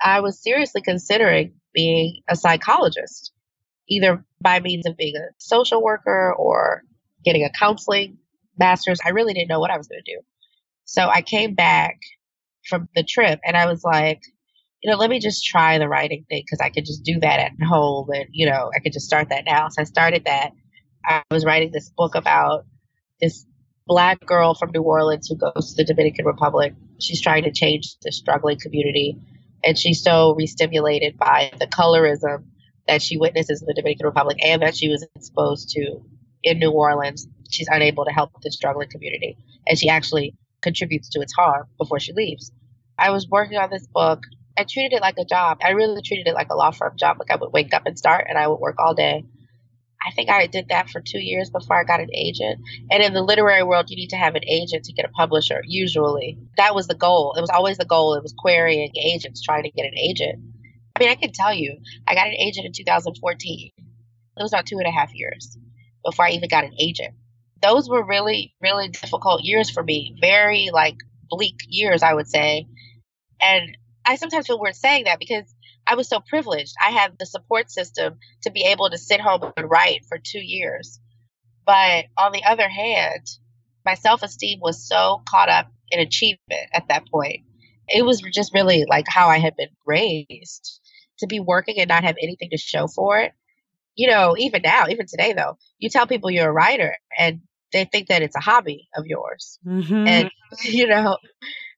I 0.00 0.20
was 0.20 0.40
seriously 0.40 0.82
considering 0.82 1.54
being 1.74 2.22
a 2.28 2.36
psychologist, 2.36 3.32
either 3.88 4.24
by 4.40 4.60
means 4.60 4.86
of 4.86 4.96
being 4.96 5.16
a 5.16 5.34
social 5.38 5.82
worker 5.82 6.32
or 6.32 6.84
getting 7.24 7.44
a 7.44 7.50
counseling 7.50 8.18
master's. 8.56 9.00
I 9.04 9.10
really 9.10 9.34
didn't 9.34 9.48
know 9.48 9.60
what 9.60 9.72
I 9.72 9.76
was 9.78 9.88
going 9.88 10.02
to 10.04 10.14
do. 10.14 10.20
So 10.84 11.08
I 11.08 11.22
came 11.22 11.54
back 11.54 11.98
from 12.68 12.88
the 12.94 13.02
trip 13.02 13.40
and 13.44 13.56
I 13.56 13.66
was 13.66 13.82
like, 13.82 14.22
you 14.82 14.90
know, 14.90 14.96
let 14.96 15.10
me 15.10 15.20
just 15.20 15.44
try 15.44 15.78
the 15.78 15.88
writing 15.88 16.24
thing 16.28 16.42
because 16.44 16.60
I 16.60 16.70
could 16.70 16.84
just 16.84 17.04
do 17.04 17.20
that 17.20 17.38
at 17.38 17.52
home 17.62 18.08
and, 18.10 18.26
you 18.32 18.46
know, 18.46 18.70
I 18.74 18.80
could 18.80 18.92
just 18.92 19.06
start 19.06 19.28
that 19.28 19.44
now. 19.46 19.68
So 19.68 19.80
I 19.80 19.84
started 19.84 20.24
that. 20.24 20.52
I 21.04 21.22
was 21.30 21.44
writing 21.44 21.70
this 21.72 21.90
book 21.90 22.14
about 22.14 22.64
this 23.20 23.46
black 23.86 24.24
girl 24.26 24.54
from 24.54 24.70
New 24.72 24.82
Orleans 24.82 25.28
who 25.28 25.36
goes 25.36 25.74
to 25.74 25.76
the 25.76 25.84
Dominican 25.84 26.24
Republic. 26.24 26.74
She's 26.98 27.20
trying 27.20 27.44
to 27.44 27.52
change 27.52 27.96
the 28.02 28.10
struggling 28.10 28.58
community. 28.58 29.16
And 29.64 29.78
she's 29.78 30.02
so 30.02 30.36
restimulated 30.38 31.16
by 31.16 31.52
the 31.60 31.68
colorism 31.68 32.44
that 32.88 33.02
she 33.02 33.16
witnesses 33.16 33.62
in 33.62 33.66
the 33.66 33.74
Dominican 33.74 34.06
Republic 34.06 34.38
and 34.44 34.62
that 34.62 34.76
she 34.76 34.88
was 34.88 35.06
exposed 35.14 35.68
to 35.70 36.00
in 36.42 36.58
New 36.58 36.72
Orleans. 36.72 37.28
She's 37.50 37.68
unable 37.70 38.04
to 38.04 38.10
help 38.10 38.32
the 38.42 38.50
struggling 38.50 38.88
community. 38.90 39.36
And 39.68 39.78
she 39.78 39.88
actually 39.88 40.34
contributes 40.60 41.08
to 41.10 41.20
its 41.20 41.32
harm 41.32 41.66
before 41.78 42.00
she 42.00 42.12
leaves. 42.12 42.50
I 42.98 43.10
was 43.10 43.28
working 43.28 43.58
on 43.58 43.70
this 43.70 43.86
book. 43.86 44.24
I 44.56 44.64
treated 44.64 44.94
it 44.94 45.02
like 45.02 45.18
a 45.18 45.24
job. 45.24 45.58
I 45.64 45.70
really 45.70 46.02
treated 46.02 46.28
it 46.28 46.34
like 46.34 46.50
a 46.50 46.56
law 46.56 46.70
firm 46.70 46.96
job. 46.98 47.16
Like 47.18 47.30
I 47.30 47.36
would 47.36 47.52
wake 47.52 47.72
up 47.74 47.86
and 47.86 47.98
start 47.98 48.26
and 48.28 48.38
I 48.38 48.48
would 48.48 48.60
work 48.60 48.76
all 48.78 48.94
day 48.94 49.24
I 50.04 50.10
think 50.12 50.30
I 50.30 50.46
did 50.46 50.68
that 50.68 50.90
for 50.90 51.00
two 51.00 51.20
years 51.20 51.50
before 51.50 51.78
I 51.78 51.84
got 51.84 52.00
an 52.00 52.10
agent. 52.12 52.60
And 52.90 53.02
in 53.02 53.12
the 53.12 53.22
literary 53.22 53.62
world, 53.62 53.88
you 53.88 53.96
need 53.96 54.10
to 54.10 54.16
have 54.16 54.34
an 54.34 54.44
agent 54.48 54.84
to 54.84 54.92
get 54.92 55.04
a 55.04 55.08
publisher, 55.08 55.62
usually. 55.64 56.38
That 56.56 56.74
was 56.74 56.88
the 56.88 56.94
goal. 56.94 57.34
It 57.36 57.40
was 57.40 57.50
always 57.50 57.78
the 57.78 57.84
goal. 57.84 58.14
It 58.14 58.22
was 58.22 58.34
querying 58.36 58.90
agents 58.96 59.42
trying 59.42 59.62
to 59.64 59.70
get 59.70 59.86
an 59.86 59.96
agent. 59.96 60.42
I 60.96 61.00
mean, 61.00 61.08
I 61.10 61.14
can 61.14 61.32
tell 61.32 61.54
you, 61.54 61.78
I 62.06 62.14
got 62.14 62.26
an 62.26 62.34
agent 62.34 62.66
in 62.66 62.72
2014. 62.72 63.70
It 63.78 64.42
was 64.42 64.52
about 64.52 64.66
two 64.66 64.78
and 64.78 64.86
a 64.86 64.90
half 64.90 65.14
years 65.14 65.56
before 66.04 66.26
I 66.26 66.30
even 66.30 66.48
got 66.48 66.64
an 66.64 66.74
agent. 66.80 67.14
Those 67.62 67.88
were 67.88 68.04
really, 68.04 68.54
really 68.60 68.88
difficult 68.88 69.44
years 69.44 69.70
for 69.70 69.84
me. 69.84 70.16
Very, 70.20 70.70
like, 70.72 70.96
bleak 71.30 71.60
years, 71.68 72.02
I 72.02 72.12
would 72.12 72.28
say. 72.28 72.66
And 73.40 73.76
I 74.04 74.16
sometimes 74.16 74.46
feel 74.46 74.60
weird 74.60 74.76
saying 74.76 75.04
that 75.04 75.18
because 75.18 75.54
I 75.86 75.94
was 75.94 76.08
so 76.08 76.20
privileged. 76.20 76.74
I 76.80 76.90
had 76.90 77.18
the 77.18 77.26
support 77.26 77.70
system 77.70 78.18
to 78.42 78.50
be 78.50 78.64
able 78.64 78.90
to 78.90 78.98
sit 78.98 79.20
home 79.20 79.52
and 79.56 79.70
write 79.70 80.04
for 80.08 80.18
two 80.18 80.40
years. 80.40 81.00
But 81.66 82.06
on 82.18 82.32
the 82.32 82.44
other 82.44 82.68
hand, 82.68 83.26
my 83.84 83.94
self 83.94 84.22
esteem 84.22 84.60
was 84.60 84.86
so 84.86 85.22
caught 85.28 85.48
up 85.48 85.70
in 85.90 86.00
achievement 86.00 86.68
at 86.72 86.88
that 86.88 87.08
point. 87.12 87.40
It 87.88 88.04
was 88.04 88.20
just 88.32 88.54
really 88.54 88.84
like 88.88 89.06
how 89.08 89.28
I 89.28 89.38
had 89.38 89.56
been 89.56 89.68
raised 89.86 90.80
to 91.18 91.26
be 91.26 91.40
working 91.40 91.78
and 91.78 91.88
not 91.88 92.04
have 92.04 92.16
anything 92.20 92.50
to 92.50 92.58
show 92.58 92.86
for 92.86 93.18
it. 93.18 93.32
You 93.94 94.08
know, 94.08 94.34
even 94.38 94.62
now, 94.62 94.86
even 94.88 95.06
today, 95.06 95.34
though, 95.34 95.58
you 95.78 95.90
tell 95.90 96.06
people 96.06 96.30
you're 96.30 96.48
a 96.48 96.52
writer 96.52 96.96
and 97.18 97.40
they 97.72 97.84
think 97.84 98.08
that 98.08 98.22
it's 98.22 98.36
a 98.36 98.40
hobby 98.40 98.88
of 98.96 99.06
yours. 99.06 99.58
Mm-hmm. 99.66 100.06
And, 100.06 100.30
you 100.64 100.86
know, 100.86 101.18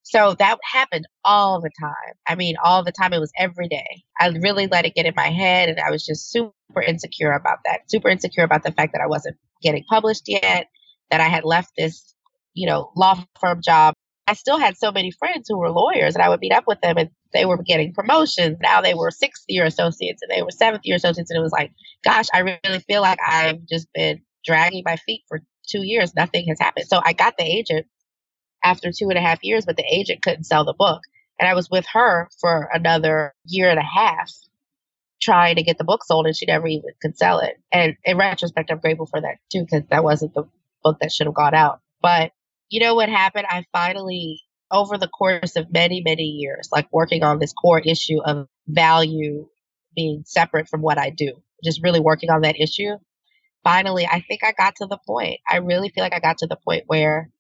so 0.05 0.35
that 0.39 0.59
happened 0.63 1.07
all 1.25 1.63
the 1.63 1.71
time. 1.81 2.15
I 2.29 2.35
mean, 2.35 2.57
all 2.63 2.85
the 2.85 2.93
time. 2.93 3.15
It 3.15 3.21
was 3.21 3.33
every 3.39 3.69
day. 3.69 4.05
I 4.21 4.29
really 4.29 4.67
let 4.67 4.85
it 4.85 4.95
get 4.95 5.07
in 5.07 5.15
my 5.17 5.29
head, 5.29 5.71
and 5.71 5.81
I 5.81 5.91
was 5.91 6.05
just 6.05 6.31
super 6.31 6.83
insecure 6.87 7.33
about 7.33 7.59
that. 7.65 7.91
Super 7.91 8.11
insecure 8.11 8.45
about 8.45 8.63
the 8.63 8.71
fact 8.71 8.93
that 8.93 9.03
I 9.03 9.09
wasn't 9.09 9.37
getting 9.63 9.83
published 9.89 10.25
yet, 10.27 10.69
that 11.11 11.23
I 11.23 11.29
had 11.29 11.45
left 11.45 11.73
this, 11.79 12.15
you 12.53 12.69
know, 12.69 12.93
law 12.95 13.25
firm 13.41 13.63
job. 13.63 13.95
I 14.27 14.35
still 14.35 14.59
had 14.59 14.77
so 14.77 14.93
many 14.93 15.11
friends 15.11 15.47
who 15.49 15.59
were 15.59 15.71
lawyers, 15.71 16.15
and 16.15 16.23
I 16.23 16.29
would 16.29 16.41
meet 16.41 16.53
up 16.53 16.65
with 16.67 16.83
them, 16.83 16.99
and 16.99 17.09
they 17.33 17.47
were 17.47 17.63
getting 17.63 17.95
promotions. 17.95 18.59
Now 18.63 18.83
they 18.83 18.95
were 18.95 19.11
sixth 19.11 19.45
year 19.49 19.65
associates, 19.65 20.21
and 20.21 20.31
they 20.31 20.43
were 20.43 20.51
seventh 20.51 20.83
year 20.85 20.97
associates, 20.97 21.31
and 21.31 21.39
it 21.39 21.43
was 21.43 21.53
like, 21.53 21.73
gosh, 22.05 22.27
I 22.35 22.41
really 22.41 22.81
feel 22.81 23.01
like 23.01 23.19
I've 23.27 23.65
just 23.67 23.89
been 23.95 24.21
dragging 24.45 24.83
my 24.85 24.97
feet 24.97 25.23
for 25.29 25.41
two 25.67 25.83
years. 25.83 26.15
Nothing 26.15 26.47
has 26.49 26.61
happened. 26.61 26.89
So 26.89 27.01
I 27.03 27.15
got 27.15 27.39
the 27.39 27.45
agent 27.45 27.87
after 28.65 28.91
two 28.91 29.09
and 29.11 29.19
a 29.19 29.23
half 29.23 29.39
years, 29.43 29.67
but 29.67 29.77
the 29.77 29.85
agent 29.85 30.23
couldn't 30.23 30.45
sell 30.45 30.65
the 30.65 30.75
book. 30.75 31.03
And 31.39 31.49
I 31.49 31.55
was 31.55 31.69
with 31.71 31.87
her 31.93 32.29
for 32.41 32.69
another 32.73 33.35
year 33.45 33.71
and 33.71 33.79
a 33.79 33.83
half 33.83 34.33
trying 35.21 35.57
to 35.57 35.63
get 35.63 35.79
the 35.79 35.85
book 35.85 36.05
sold, 36.05 36.27
and 36.27 36.37
she 36.37 36.47
never 36.47 36.67
even 36.67 36.91
could 37.01 37.17
sell 37.17 37.41
it. 37.41 37.57
And 37.73 37.97
in 38.05 38.17
retrospect, 38.17 38.71
I'm 38.71 38.79
grateful 38.79 39.07
for 39.07 39.21
that 39.21 39.39
too, 39.53 39.63
because 39.63 39.83
that 39.91 40.05
wasn't 40.05 40.35
the 40.35 40.45
book 40.83 40.99
that 41.01 41.13
should 41.13 41.27
have 41.27 41.35
gone 41.35 41.55
out. 41.55 41.81
But 42.03 42.33
you 42.69 42.81
know 42.81 42.95
what 42.95 43.09
happened? 43.09 43.47
I 43.49 43.65
finally, 43.73 44.41
over 44.71 44.99
the 44.99 45.09
course 45.09 45.57
of 45.57 45.73
many, 45.73 46.03
many 46.03 46.25
years, 46.25 46.69
like 46.73 46.93
working 46.93 47.23
on 47.23 47.39
this 47.39 47.53
core 47.53 47.81
issue 47.81 48.21
of 48.23 48.49
value 48.67 49.49
being 49.95 50.23
separate 50.27 50.69
from 50.69 50.83
what 50.83 50.99
I 50.99 51.11
do, 51.11 51.43
just 51.63 51.83
really 51.83 52.01
working 52.01 52.31
on 52.31 52.43
that 52.43 52.61
issue. 52.61 52.97
Finally, 53.63 54.07
I 54.07 54.21
think 54.21 54.43
I 54.45 54.53
got 54.53 54.77
to 54.77 54.87
the 54.87 54.99
point. 55.07 55.41
I 55.49 55.57
really 55.57 55.89
feel 55.89 56.05
like 56.05 56.15
I 56.15 56.21
got 56.21 56.39
to 56.39 56.47
the 56.47 56.57
point 56.57 56.85
where 56.87 57.31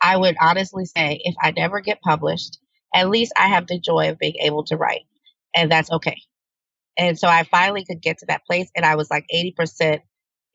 I 0.00 0.16
would 0.16 0.36
honestly 0.40 0.84
say 0.84 1.20
if 1.24 1.34
I 1.40 1.52
never 1.52 1.80
get 1.80 2.00
published, 2.00 2.58
at 2.94 3.08
least 3.08 3.32
I 3.36 3.48
have 3.48 3.66
the 3.66 3.78
joy 3.78 4.10
of 4.10 4.18
being 4.18 4.36
able 4.40 4.64
to 4.64 4.76
write. 4.76 5.06
And 5.54 5.70
that's 5.70 5.90
okay. 5.90 6.16
And 6.96 7.18
so 7.18 7.28
I 7.28 7.44
finally 7.44 7.84
could 7.84 8.02
get 8.02 8.18
to 8.18 8.26
that 8.26 8.44
place 8.46 8.70
and 8.74 8.84
I 8.84 8.96
was 8.96 9.10
like 9.10 9.26
80% 9.34 10.00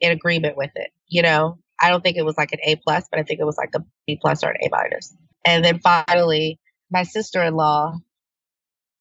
in 0.01 0.11
agreement 0.11 0.57
with 0.57 0.71
it. 0.75 0.91
You 1.07 1.21
know, 1.21 1.59
I 1.81 1.89
don't 1.89 2.03
think 2.03 2.17
it 2.17 2.25
was 2.25 2.37
like 2.37 2.51
an 2.51 2.59
A 2.63 2.75
plus, 2.75 3.05
but 3.09 3.19
I 3.19 3.23
think 3.23 3.39
it 3.39 3.45
was 3.45 3.57
like 3.57 3.71
a 3.75 3.83
B 4.07 4.17
plus 4.21 4.43
or 4.43 4.49
an 4.49 4.57
A 4.63 4.69
minus. 4.69 5.15
And 5.45 5.63
then 5.63 5.79
finally, 5.79 6.59
my 6.91 7.03
sister 7.03 7.41
in 7.43 7.55
law 7.55 7.97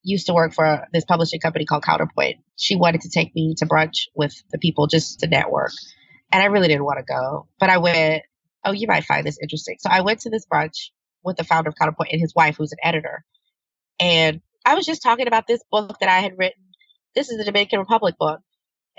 used 0.03 0.27
to 0.27 0.35
work 0.35 0.53
for 0.53 0.87
this 0.93 1.05
publishing 1.05 1.41
company 1.41 1.65
called 1.65 1.83
Counterpoint. 1.83 2.37
She 2.57 2.77
wanted 2.77 3.01
to 3.03 3.11
take 3.11 3.35
me 3.35 3.55
to 3.59 3.67
brunch 3.67 4.09
with 4.15 4.35
the 4.51 4.59
people 4.59 4.87
just 4.87 5.21
to 5.21 5.27
network. 5.27 5.73
And 6.31 6.43
I 6.43 6.47
really 6.47 6.69
didn't 6.69 6.85
want 6.85 6.99
to 6.99 7.05
go, 7.05 7.49
but 7.59 7.71
I 7.71 7.79
went 7.79 8.23
oh, 8.65 8.73
you 8.73 8.87
might 8.87 9.05
find 9.05 9.27
this 9.27 9.39
interesting. 9.41 9.77
So 9.81 9.91
I 9.91 10.01
went 10.01 10.21
to 10.21 10.31
this 10.31 10.47
brunch 10.47 10.91
with 11.23 11.37
the 11.37 11.45
founder 11.45 11.71
of 11.71 11.77
Counterpoint 11.77 12.11
and 12.13 12.21
his 12.21 12.35
wife, 12.35 12.57
who's 12.57 12.73
an 12.73 12.79
editor. 12.83 13.25
And 14.01 14.41
I 14.65 14.75
was 14.75 14.87
just 14.87 15.03
talking 15.03 15.27
about 15.27 15.47
this 15.47 15.63
book 15.71 15.99
that 16.01 16.09
I 16.09 16.21
had 16.21 16.39
written. 16.39 16.63
This 17.15 17.31
is 17.31 17.39
the 17.39 17.45
Dominican 17.45 17.79
Republic 17.79 18.17
book 18.19 18.41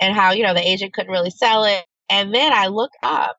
and 0.00 0.14
how, 0.14 0.32
you 0.32 0.42
know, 0.42 0.54
the 0.54 0.66
agent 0.66 0.92
couldn't 0.92 1.10
really 1.10 1.30
sell 1.30 1.64
it. 1.64 1.84
And 2.10 2.34
then 2.34 2.52
I 2.52 2.68
look 2.68 2.92
up 3.02 3.36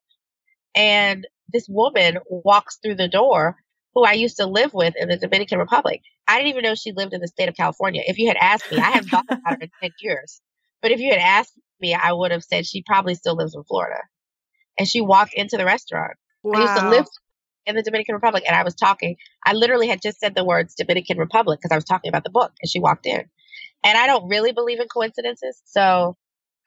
and 0.76 1.26
this 1.52 1.68
woman 1.70 2.20
walks 2.30 2.78
through 2.82 2.96
the 2.96 3.08
door 3.08 3.58
who 3.94 4.04
I 4.04 4.14
used 4.14 4.38
to 4.38 4.46
live 4.46 4.74
with 4.74 4.94
in 4.98 5.10
the 5.10 5.18
Dominican 5.18 5.60
Republic. 5.60 6.02
I 6.28 6.38
didn't 6.38 6.50
even 6.50 6.64
know 6.64 6.76
she 6.76 6.92
lived 6.92 7.14
in 7.14 7.22
the 7.22 7.28
state 7.28 7.50
of 7.50 7.56
California. 7.56 8.04
If 8.06 8.20
you 8.20 8.28
had 8.28 8.38
asked 8.38 8.70
me, 8.72 8.78
I 8.78 8.92
haven't 8.92 9.10
thought 9.10 9.26
about 9.28 9.54
her 9.54 9.58
in 9.62 9.72
10 9.82 9.92
years. 10.02 10.42
But 10.82 10.92
if 10.92 11.00
you 11.00 11.10
had 11.10 11.20
asked 11.20 11.54
me, 11.80 11.96
I 11.96 12.12
would 12.12 12.32
have 12.32 12.44
said 12.44 12.66
she 12.66 12.84
probably 12.84 13.16
still 13.16 13.36
lives 13.36 13.56
in 13.56 13.64
Florida. 13.64 14.02
And 14.78 14.88
she 14.88 15.02
walked 15.02 15.34
into 15.34 15.58
the 15.58 15.66
restaurant. 15.66 16.14
Wow. 16.44 16.60
I 16.60 16.62
used 16.62 16.82
to 16.82 16.90
live 16.90 17.06
in 17.66 17.76
the 17.76 17.84
Dominican 17.84 18.16
Republic 18.16 18.44
and 18.48 18.56
I 18.56 18.64
was 18.64 18.76
talking. 18.76 19.18
I 19.46 19.54
literally 19.54 19.88
had 19.88 20.02
just 20.02 20.20
said 20.20 20.36
the 20.36 20.46
words 20.46 20.76
Dominican 20.76 21.18
Republic 21.18 21.60
because 21.60 21.74
I 21.74 21.78
was 21.78 21.84
talking 21.84 22.10
about 22.10 22.24
the 22.24 22.30
book 22.30 22.54
and 22.62 22.70
she 22.70 22.80
walked 22.80 23.06
in. 23.06 23.26
And 23.84 23.98
I 23.98 24.08
don't 24.08 24.28
really 24.30 24.54
believe 24.54 24.80
in 24.80 24.88
coincidences. 24.88 25.62
So 25.66 26.18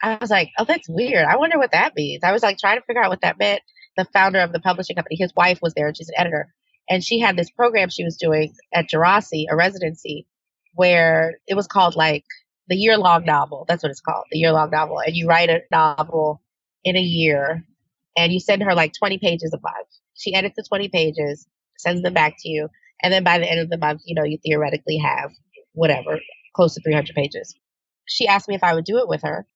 I 0.03 0.19
was 0.21 0.31
like, 0.31 0.51
oh, 0.59 0.65
that's 0.65 0.89
weird. 0.89 1.25
I 1.25 1.37
wonder 1.37 1.59
what 1.59 1.73
that 1.73 1.95
means. 1.97 2.23
I 2.23 2.33
was 2.33 2.43
like 2.43 2.59
trying 2.59 2.79
to 2.79 2.85
figure 2.85 3.03
out 3.03 3.11
what 3.11 3.23
that 3.23 3.39
meant. 3.39 3.63
The 3.97 4.07
founder 4.13 4.41
of 4.41 4.53
the 4.53 4.61
publishing 4.61 4.97
company, 4.97 5.17
his 5.19 5.33
wife 5.35 5.59
was 5.61 5.75
there 5.75 5.89
and 5.89 5.97
she's 5.97 6.09
an 6.09 6.15
editor. 6.17 6.53
And 6.89 7.05
she 7.05 7.21
had 7.21 7.37
this 7.37 7.51
program 7.51 7.89
she 7.89 8.05
was 8.05 8.17
doing 8.17 8.53
at 8.73 8.89
Djerassi, 8.89 9.45
a 9.51 9.57
residency, 9.57 10.27
where 10.75 11.39
it 11.47 11.55
was 11.55 11.67
called 11.67 11.97
like 11.97 12.25
the 12.69 12.77
year 12.77 12.97
long 12.97 13.25
novel. 13.25 13.65
That's 13.69 13.83
what 13.83 13.91
it's 13.91 14.01
called, 14.01 14.25
the 14.31 14.39
year 14.39 14.53
long 14.53 14.71
novel. 14.71 15.01
And 15.01 15.15
you 15.15 15.27
write 15.27 15.51
a 15.51 15.61
novel 15.71 16.43
in 16.85 16.97
a 16.97 17.01
year 17.01 17.65
and 18.17 18.33
you 18.33 18.41
send 18.41 18.63
her 18.63 18.75
like 18.75 18.93
20 18.99 19.19
pages 19.19 19.53
a 19.53 19.61
month. 19.61 19.89
She 20.15 20.35
edits 20.35 20.57
the 20.57 20.65
20 20.69 20.89
pages, 20.89 21.47
sends 21.79 22.03
them 22.03 22.15
back 22.15 22.35
to 22.41 22.49
you. 22.49 22.69
And 23.03 23.13
then 23.13 23.25
by 23.25 23.39
the 23.39 23.51
end 23.51 23.61
of 23.61 23.71
the 23.71 23.79
month, 23.79 24.03
you 24.05 24.15
know, 24.15 24.25
you 24.25 24.39
theoretically 24.45 24.99
have 24.99 25.31
whatever, 25.73 26.21
close 26.55 26.75
to 26.75 26.83
300 26.83 27.15
pages. 27.15 27.55
She 28.07 28.27
asked 28.27 28.49
me 28.49 28.55
if 28.55 28.65
I 28.65 28.75
would 28.75 28.85
do 28.85 28.99
it 28.99 29.09
with 29.09 29.23
her. 29.23 29.47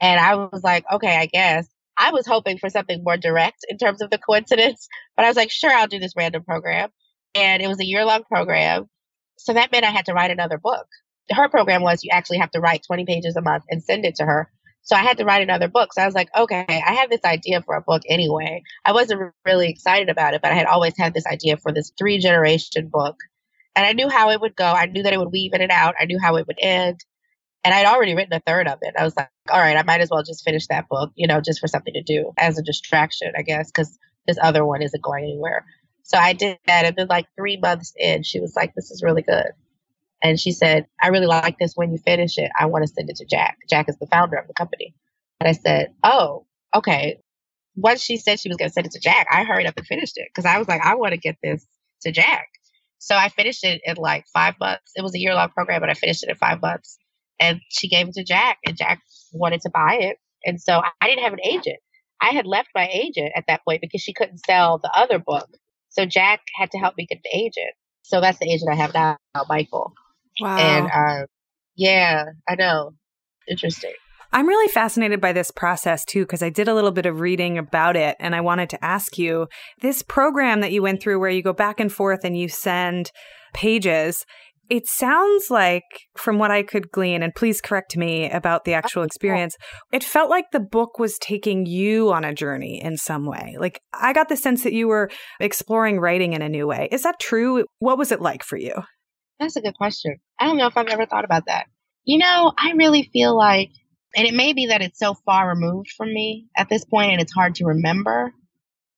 And 0.00 0.20
I 0.20 0.34
was 0.34 0.62
like, 0.62 0.84
okay, 0.92 1.16
I 1.16 1.26
guess. 1.26 1.66
I 1.98 2.10
was 2.10 2.26
hoping 2.26 2.58
for 2.58 2.68
something 2.68 3.02
more 3.02 3.16
direct 3.16 3.64
in 3.68 3.78
terms 3.78 4.02
of 4.02 4.10
the 4.10 4.18
coincidence, 4.18 4.86
but 5.16 5.24
I 5.24 5.28
was 5.28 5.36
like, 5.36 5.50
sure, 5.50 5.72
I'll 5.72 5.86
do 5.86 5.98
this 5.98 6.12
random 6.14 6.44
program. 6.44 6.90
And 7.34 7.62
it 7.62 7.68
was 7.68 7.80
a 7.80 7.86
year 7.86 8.04
long 8.04 8.24
program. 8.24 8.88
So 9.38 9.54
that 9.54 9.72
meant 9.72 9.84
I 9.84 9.90
had 9.90 10.06
to 10.06 10.12
write 10.12 10.30
another 10.30 10.58
book. 10.58 10.86
Her 11.30 11.48
program 11.48 11.82
was 11.82 12.04
you 12.04 12.10
actually 12.12 12.38
have 12.38 12.50
to 12.50 12.60
write 12.60 12.82
20 12.86 13.06
pages 13.06 13.36
a 13.36 13.42
month 13.42 13.64
and 13.70 13.82
send 13.82 14.04
it 14.04 14.16
to 14.16 14.24
her. 14.24 14.50
So 14.86 14.94
I 14.94 15.00
had 15.00 15.18
to 15.18 15.24
write 15.24 15.42
another 15.42 15.66
book. 15.66 15.92
So 15.92 16.00
I 16.00 16.06
was 16.06 16.14
like, 16.14 16.28
okay, 16.34 16.64
I 16.68 16.94
have 16.94 17.10
this 17.10 17.24
idea 17.24 17.60
for 17.60 17.74
a 17.74 17.82
book 17.82 18.02
anyway. 18.08 18.62
I 18.84 18.92
wasn't 18.92 19.32
really 19.44 19.68
excited 19.68 20.08
about 20.08 20.34
it, 20.34 20.42
but 20.42 20.52
I 20.52 20.54
had 20.54 20.66
always 20.66 20.96
had 20.96 21.12
this 21.12 21.26
idea 21.26 21.56
for 21.56 21.72
this 21.72 21.92
three 21.98 22.18
generation 22.18 22.88
book. 22.88 23.16
And 23.74 23.84
I 23.84 23.94
knew 23.94 24.08
how 24.08 24.30
it 24.30 24.40
would 24.40 24.54
go. 24.54 24.64
I 24.64 24.86
knew 24.86 25.02
that 25.02 25.12
it 25.12 25.18
would 25.18 25.32
weave 25.32 25.54
in 25.54 25.60
and 25.60 25.72
out. 25.72 25.96
I 26.00 26.04
knew 26.04 26.20
how 26.22 26.36
it 26.36 26.46
would 26.46 26.58
end. 26.62 27.04
And 27.64 27.74
I'd 27.74 27.86
already 27.86 28.14
written 28.14 28.32
a 28.32 28.40
third 28.46 28.68
of 28.68 28.78
it. 28.82 28.94
I 28.96 29.02
was 29.02 29.16
like, 29.16 29.28
all 29.50 29.58
right, 29.58 29.76
I 29.76 29.82
might 29.82 30.00
as 30.00 30.08
well 30.08 30.22
just 30.22 30.44
finish 30.44 30.68
that 30.68 30.88
book, 30.88 31.10
you 31.16 31.26
know, 31.26 31.40
just 31.40 31.58
for 31.58 31.66
something 31.66 31.94
to 31.94 32.02
do 32.02 32.32
as 32.38 32.56
a 32.56 32.62
distraction, 32.62 33.32
I 33.36 33.42
guess, 33.42 33.72
because 33.72 33.98
this 34.28 34.38
other 34.40 34.64
one 34.64 34.82
isn't 34.82 35.02
going 35.02 35.24
anywhere. 35.24 35.64
So 36.04 36.16
I 36.16 36.32
did 36.32 36.58
that. 36.68 36.84
And 36.84 36.94
then, 36.94 37.08
like, 37.08 37.26
three 37.36 37.56
months 37.56 37.92
in, 37.98 38.22
she 38.22 38.38
was 38.38 38.54
like, 38.54 38.72
this 38.76 38.92
is 38.92 39.02
really 39.02 39.22
good. 39.22 39.50
And 40.22 40.40
she 40.40 40.52
said, 40.52 40.86
I 41.00 41.08
really 41.08 41.26
like 41.26 41.58
this. 41.58 41.74
When 41.74 41.92
you 41.92 41.98
finish 41.98 42.38
it, 42.38 42.50
I 42.58 42.66
want 42.66 42.84
to 42.86 42.92
send 42.92 43.10
it 43.10 43.16
to 43.16 43.26
Jack. 43.26 43.58
Jack 43.68 43.88
is 43.88 43.98
the 43.98 44.06
founder 44.06 44.36
of 44.36 44.48
the 44.48 44.54
company. 44.54 44.94
And 45.40 45.48
I 45.48 45.52
said, 45.52 45.88
oh, 46.02 46.46
okay. 46.74 47.18
Once 47.76 48.00
she 48.00 48.16
said 48.16 48.40
she 48.40 48.48
was 48.48 48.56
going 48.56 48.70
to 48.70 48.72
send 48.72 48.86
it 48.86 48.92
to 48.92 49.00
Jack, 49.00 49.26
I 49.30 49.44
hurried 49.44 49.66
up 49.66 49.76
and 49.76 49.86
finished 49.86 50.16
it 50.16 50.28
because 50.34 50.46
I 50.46 50.58
was 50.58 50.68
like, 50.68 50.80
I 50.82 50.94
want 50.94 51.12
to 51.12 51.18
get 51.18 51.36
this 51.42 51.66
to 52.02 52.12
Jack. 52.12 52.48
So 52.98 53.14
I 53.14 53.28
finished 53.28 53.62
it 53.64 53.82
in 53.84 53.96
like 53.96 54.24
five 54.32 54.54
months. 54.58 54.92
It 54.96 55.02
was 55.02 55.14
a 55.14 55.18
year 55.18 55.34
long 55.34 55.50
program, 55.50 55.80
but 55.80 55.90
I 55.90 55.94
finished 55.94 56.24
it 56.24 56.30
in 56.30 56.36
five 56.36 56.62
months 56.62 56.98
and 57.40 57.60
she 57.68 57.88
gave 57.88 58.08
it 58.08 58.14
to 58.14 58.24
Jack, 58.24 58.58
and 58.66 58.76
Jack 58.76 59.00
wanted 59.32 59.60
to 59.62 59.70
buy 59.70 59.98
it. 60.00 60.16
And 60.44 60.60
so 60.60 60.80
I 61.00 61.06
didn't 61.06 61.24
have 61.24 61.32
an 61.32 61.44
agent. 61.44 61.78
I 62.20 62.30
had 62.30 62.46
left 62.46 62.68
my 62.74 62.88
agent 62.90 63.32
at 63.36 63.44
that 63.48 63.62
point 63.64 63.80
because 63.80 64.00
she 64.00 64.14
couldn't 64.14 64.38
sell 64.38 64.78
the 64.78 64.90
other 64.94 65.18
book. 65.18 65.48
So 65.90 66.06
Jack 66.06 66.40
had 66.58 66.70
to 66.70 66.78
help 66.78 66.96
me 66.96 67.06
get 67.06 67.18
the 67.22 67.38
agent. 67.38 67.74
So 68.02 68.20
that's 68.20 68.38
the 68.38 68.50
agent 68.50 68.70
I 68.70 68.76
have 68.76 68.94
now, 68.94 69.18
Michael. 69.48 69.92
Wow. 70.40 70.58
And 70.58 70.86
uh, 70.86 71.26
yeah, 71.76 72.24
I 72.48 72.54
know. 72.54 72.92
Interesting. 73.48 73.92
I'm 74.32 74.48
really 74.48 74.68
fascinated 74.68 75.20
by 75.20 75.32
this 75.32 75.50
process 75.50 76.04
too, 76.04 76.22
because 76.22 76.42
I 76.42 76.50
did 76.50 76.68
a 76.68 76.74
little 76.74 76.90
bit 76.90 77.06
of 77.06 77.20
reading 77.20 77.58
about 77.58 77.96
it 77.96 78.16
and 78.18 78.34
I 78.34 78.40
wanted 78.40 78.68
to 78.70 78.84
ask 78.84 79.16
you 79.16 79.46
this 79.80 80.02
program 80.02 80.60
that 80.60 80.72
you 80.72 80.82
went 80.82 81.00
through 81.00 81.20
where 81.20 81.30
you 81.30 81.42
go 81.42 81.52
back 81.52 81.80
and 81.80 81.92
forth 81.92 82.24
and 82.24 82.36
you 82.36 82.48
send 82.48 83.12
pages 83.54 84.26
it 84.68 84.86
sounds 84.86 85.50
like, 85.50 85.84
from 86.16 86.38
what 86.38 86.50
I 86.50 86.62
could 86.62 86.90
glean, 86.90 87.22
and 87.22 87.34
please 87.34 87.60
correct 87.60 87.96
me 87.96 88.30
about 88.30 88.64
the 88.64 88.74
actual 88.74 89.02
experience, 89.04 89.56
it 89.92 90.02
felt 90.02 90.30
like 90.30 90.46
the 90.50 90.60
book 90.60 90.98
was 90.98 91.18
taking 91.18 91.66
you 91.66 92.12
on 92.12 92.24
a 92.24 92.34
journey 92.34 92.80
in 92.82 92.96
some 92.96 93.26
way. 93.26 93.56
Like, 93.58 93.80
I 93.92 94.12
got 94.12 94.28
the 94.28 94.36
sense 94.36 94.64
that 94.64 94.72
you 94.72 94.88
were 94.88 95.10
exploring 95.40 96.00
writing 96.00 96.32
in 96.32 96.42
a 96.42 96.48
new 96.48 96.66
way. 96.66 96.88
Is 96.90 97.04
that 97.04 97.20
true? 97.20 97.64
What 97.78 97.98
was 97.98 98.10
it 98.10 98.20
like 98.20 98.42
for 98.42 98.56
you? 98.56 98.74
That's 99.38 99.56
a 99.56 99.60
good 99.60 99.74
question. 99.74 100.18
I 100.38 100.46
don't 100.46 100.56
know 100.56 100.66
if 100.66 100.76
I've 100.76 100.88
ever 100.88 101.06
thought 101.06 101.24
about 101.24 101.46
that. 101.46 101.66
You 102.04 102.18
know, 102.18 102.52
I 102.56 102.72
really 102.72 103.10
feel 103.12 103.36
like, 103.36 103.70
and 104.16 104.26
it 104.26 104.34
may 104.34 104.52
be 104.52 104.66
that 104.68 104.82
it's 104.82 104.98
so 104.98 105.14
far 105.14 105.48
removed 105.48 105.88
from 105.96 106.12
me 106.12 106.46
at 106.56 106.68
this 106.68 106.84
point 106.84 107.12
and 107.12 107.20
it's 107.20 107.32
hard 107.32 107.56
to 107.56 107.66
remember, 107.66 108.32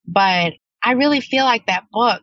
but 0.07 0.53
I 0.83 0.93
really 0.93 1.21
feel 1.21 1.45
like 1.45 1.67
that 1.67 1.87
book 1.91 2.23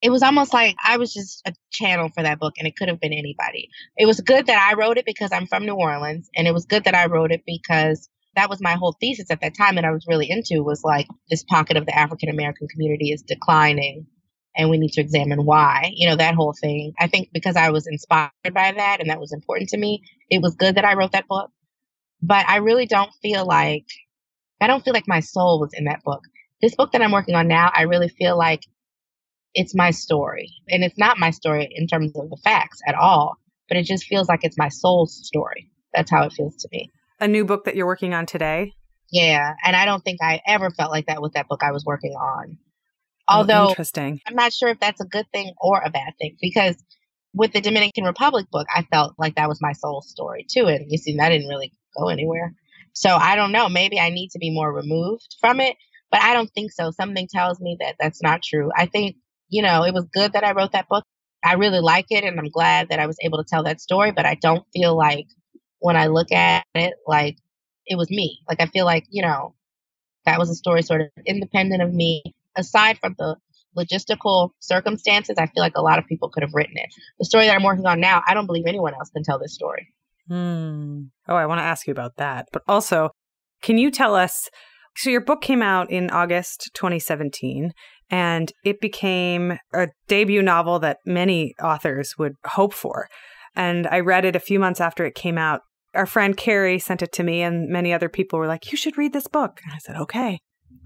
it 0.00 0.10
was 0.10 0.22
almost 0.22 0.52
like 0.52 0.76
I 0.84 0.96
was 0.96 1.12
just 1.12 1.42
a 1.46 1.52
channel 1.72 2.08
for 2.08 2.22
that 2.22 2.38
book 2.38 2.54
and 2.58 2.68
it 2.68 2.76
could 2.76 2.88
have 2.88 3.00
been 3.00 3.12
anybody. 3.12 3.68
It 3.96 4.06
was 4.06 4.20
good 4.20 4.46
that 4.46 4.58
I 4.58 4.78
wrote 4.78 4.98
it 4.98 5.04
because 5.04 5.32
I'm 5.32 5.46
from 5.46 5.66
New 5.66 5.74
Orleans 5.74 6.30
and 6.36 6.46
it 6.46 6.54
was 6.54 6.66
good 6.66 6.84
that 6.84 6.94
I 6.94 7.06
wrote 7.06 7.32
it 7.32 7.42
because 7.44 8.08
that 8.36 8.48
was 8.48 8.60
my 8.62 8.74
whole 8.74 8.96
thesis 9.00 9.30
at 9.30 9.40
that 9.40 9.56
time 9.56 9.74
that 9.74 9.84
I 9.84 9.90
was 9.90 10.06
really 10.06 10.30
into 10.30 10.62
was 10.62 10.82
like 10.84 11.08
this 11.30 11.42
pocket 11.42 11.76
of 11.76 11.86
the 11.86 11.96
African 11.96 12.28
American 12.28 12.68
community 12.68 13.10
is 13.10 13.22
declining 13.22 14.06
and 14.58 14.68
we 14.68 14.76
need 14.76 14.92
to 14.92 15.00
examine 15.00 15.44
why. 15.44 15.92
You 15.94 16.08
know, 16.08 16.16
that 16.16 16.34
whole 16.34 16.52
thing. 16.60 16.92
I 16.98 17.06
think 17.06 17.30
because 17.32 17.56
I 17.56 17.70
was 17.70 17.86
inspired 17.86 18.30
by 18.44 18.72
that 18.72 18.98
and 19.00 19.08
that 19.08 19.20
was 19.20 19.32
important 19.32 19.70
to 19.70 19.78
me, 19.78 20.02
it 20.28 20.42
was 20.42 20.56
good 20.56 20.74
that 20.74 20.84
I 20.84 20.94
wrote 20.94 21.12
that 21.12 21.28
book. 21.28 21.50
But 22.20 22.46
I 22.48 22.56
really 22.56 22.86
don't 22.86 23.12
feel 23.22 23.46
like 23.46 23.86
I 24.60 24.66
don't 24.66 24.84
feel 24.84 24.92
like 24.92 25.06
my 25.06 25.20
soul 25.20 25.60
was 25.60 25.70
in 25.72 25.84
that 25.84 26.02
book. 26.02 26.22
This 26.60 26.74
book 26.74 26.90
that 26.92 27.00
I'm 27.00 27.12
working 27.12 27.36
on 27.36 27.46
now, 27.46 27.70
I 27.72 27.82
really 27.82 28.08
feel 28.08 28.36
like 28.36 28.62
it's 29.54 29.74
my 29.74 29.92
story. 29.92 30.50
And 30.68 30.82
it's 30.82 30.98
not 30.98 31.18
my 31.18 31.30
story 31.30 31.68
in 31.70 31.86
terms 31.86 32.12
of 32.16 32.28
the 32.28 32.36
facts 32.42 32.80
at 32.86 32.96
all, 32.96 33.36
but 33.68 33.78
it 33.78 33.84
just 33.84 34.06
feels 34.06 34.28
like 34.28 34.40
it's 34.42 34.58
my 34.58 34.68
soul's 34.68 35.24
story. 35.24 35.70
That's 35.94 36.10
how 36.10 36.24
it 36.24 36.32
feels 36.32 36.56
to 36.56 36.68
me. 36.72 36.90
A 37.20 37.28
new 37.28 37.44
book 37.44 37.64
that 37.64 37.76
you're 37.76 37.86
working 37.86 38.14
on 38.14 38.26
today? 38.26 38.72
Yeah. 39.10 39.54
And 39.64 39.76
I 39.76 39.84
don't 39.84 40.04
think 40.04 40.18
I 40.20 40.40
ever 40.46 40.70
felt 40.70 40.90
like 40.90 41.06
that 41.06 41.22
with 41.22 41.34
that 41.34 41.48
book 41.48 41.62
I 41.62 41.70
was 41.70 41.84
working 41.84 42.12
on. 42.12 42.58
Although, 43.28 43.66
oh, 43.66 43.68
interesting. 43.70 44.20
I'm 44.26 44.34
not 44.34 44.52
sure 44.52 44.68
if 44.68 44.80
that's 44.80 45.00
a 45.00 45.06
good 45.06 45.26
thing 45.32 45.52
or 45.60 45.80
a 45.80 45.90
bad 45.90 46.14
thing 46.18 46.36
because 46.40 46.76
with 47.34 47.52
the 47.52 47.60
Dominican 47.60 48.04
Republic 48.04 48.46
book, 48.50 48.66
I 48.74 48.82
felt 48.90 49.14
like 49.18 49.36
that 49.36 49.48
was 49.48 49.60
my 49.60 49.72
soul 49.72 50.02
story 50.02 50.46
too. 50.48 50.66
And 50.66 50.90
you 50.90 50.98
see, 50.98 51.16
that 51.16 51.28
didn't 51.28 51.48
really 51.48 51.72
go 51.98 52.08
anywhere. 52.08 52.54
So 52.94 53.10
I 53.10 53.36
don't 53.36 53.52
know. 53.52 53.68
Maybe 53.68 54.00
I 54.00 54.10
need 54.10 54.30
to 54.30 54.38
be 54.38 54.50
more 54.50 54.72
removed 54.72 55.36
from 55.40 55.60
it, 55.60 55.76
but 56.10 56.22
I 56.22 56.34
don't 56.34 56.50
think 56.54 56.72
so. 56.72 56.90
Something 56.90 57.28
tells 57.28 57.60
me 57.60 57.76
that 57.80 57.96
that's 58.00 58.22
not 58.22 58.42
true. 58.42 58.70
I 58.76 58.86
think 58.86 59.16
you 59.48 59.62
know, 59.62 59.84
it 59.84 59.94
was 59.94 60.06
good 60.12 60.32
that 60.32 60.44
I 60.44 60.52
wrote 60.52 60.72
that 60.72 60.88
book. 60.88 61.04
I 61.44 61.54
really 61.54 61.80
like 61.80 62.06
it 62.10 62.24
and 62.24 62.38
I'm 62.38 62.50
glad 62.50 62.88
that 62.90 62.98
I 62.98 63.06
was 63.06 63.16
able 63.22 63.38
to 63.38 63.44
tell 63.48 63.64
that 63.64 63.80
story, 63.80 64.12
but 64.12 64.26
I 64.26 64.34
don't 64.34 64.64
feel 64.72 64.96
like 64.96 65.26
when 65.78 65.96
I 65.96 66.08
look 66.08 66.32
at 66.32 66.64
it, 66.74 66.94
like 67.06 67.38
it 67.86 67.96
was 67.96 68.10
me. 68.10 68.40
Like 68.48 68.60
I 68.60 68.66
feel 68.66 68.84
like, 68.84 69.04
you 69.10 69.22
know, 69.22 69.54
that 70.26 70.38
was 70.38 70.50
a 70.50 70.54
story 70.54 70.82
sort 70.82 71.02
of 71.02 71.08
independent 71.24 71.82
of 71.82 71.92
me. 71.92 72.22
Aside 72.58 72.98
from 72.98 73.14
the 73.18 73.36
logistical 73.76 74.50
circumstances, 74.58 75.36
I 75.38 75.46
feel 75.46 75.62
like 75.62 75.76
a 75.76 75.82
lot 75.82 75.98
of 75.98 76.06
people 76.06 76.28
could 76.28 76.42
have 76.42 76.52
written 76.52 76.74
it. 76.76 76.88
The 77.18 77.24
story 77.24 77.46
that 77.46 77.54
I'm 77.54 77.62
working 77.62 77.86
on 77.86 78.00
now, 78.00 78.22
I 78.26 78.34
don't 78.34 78.46
believe 78.46 78.64
anyone 78.66 78.94
else 78.94 79.10
can 79.10 79.22
tell 79.22 79.38
this 79.38 79.54
story. 79.54 79.88
Hmm. 80.28 81.04
Oh, 81.28 81.36
I 81.36 81.46
want 81.46 81.60
to 81.60 81.64
ask 81.64 81.86
you 81.86 81.92
about 81.92 82.16
that. 82.16 82.46
But 82.52 82.62
also, 82.68 83.10
can 83.62 83.78
you 83.78 83.90
tell 83.90 84.14
us? 84.14 84.48
So, 84.96 85.10
your 85.10 85.20
book 85.20 85.40
came 85.40 85.62
out 85.62 85.90
in 85.90 86.10
August 86.10 86.70
2017, 86.74 87.70
and 88.10 88.52
it 88.64 88.80
became 88.80 89.58
a 89.72 89.88
debut 90.08 90.42
novel 90.42 90.80
that 90.80 90.98
many 91.06 91.54
authors 91.62 92.14
would 92.18 92.32
hope 92.44 92.74
for. 92.74 93.08
And 93.54 93.86
I 93.86 94.00
read 94.00 94.24
it 94.24 94.36
a 94.36 94.40
few 94.40 94.58
months 94.58 94.80
after 94.80 95.06
it 95.06 95.14
came 95.14 95.38
out. 95.38 95.60
Our 95.94 96.06
friend 96.06 96.36
Carrie 96.36 96.78
sent 96.78 97.02
it 97.02 97.12
to 97.12 97.22
me, 97.22 97.42
and 97.42 97.68
many 97.68 97.92
other 97.92 98.08
people 98.08 98.38
were 98.38 98.46
like, 98.46 98.70
You 98.72 98.76
should 98.76 98.98
read 98.98 99.12
this 99.12 99.28
book. 99.28 99.60
And 99.64 99.72
I 99.72 99.78
said, 99.78 99.96
Okay. 99.96 100.40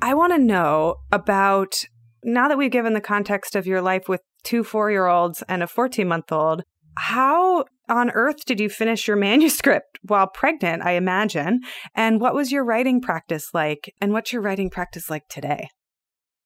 I 0.05 0.15
want 0.15 0.33
to 0.33 0.39
know 0.39 0.97
about 1.13 1.85
now 2.25 2.49
that 2.49 2.59
we've 2.59 2.73
given 2.73 2.93
the 2.93 3.01
context 3.01 3.55
of 3.55 3.69
your 3.69 3.81
life 3.81 4.09
with 4.09 4.21
two 4.43 4.65
four 4.65 4.91
year 4.91 5.07
olds 5.07 5.45
and 5.49 5.63
a 5.63 5.69
14 5.69 6.09
month 6.09 6.33
old, 6.33 6.65
how 6.99 7.67
on 7.89 8.11
earth 8.11 8.45
did 8.45 8.59
you 8.59 8.69
finish 8.69 9.07
your 9.07 9.17
manuscript 9.29 10.01
while 10.03 10.27
pregnant, 10.27 10.83
I 10.83 10.93
imagine? 10.93 11.61
And 11.95 12.21
what 12.21 12.35
was 12.35 12.51
your 12.51 12.65
writing 12.65 13.01
practice 13.01 13.51
like? 13.55 13.95
And 14.01 14.13
what's 14.13 14.33
your 14.33 14.43
writing 14.43 14.71
practice 14.71 15.09
like 15.09 15.29
today? 15.29 15.69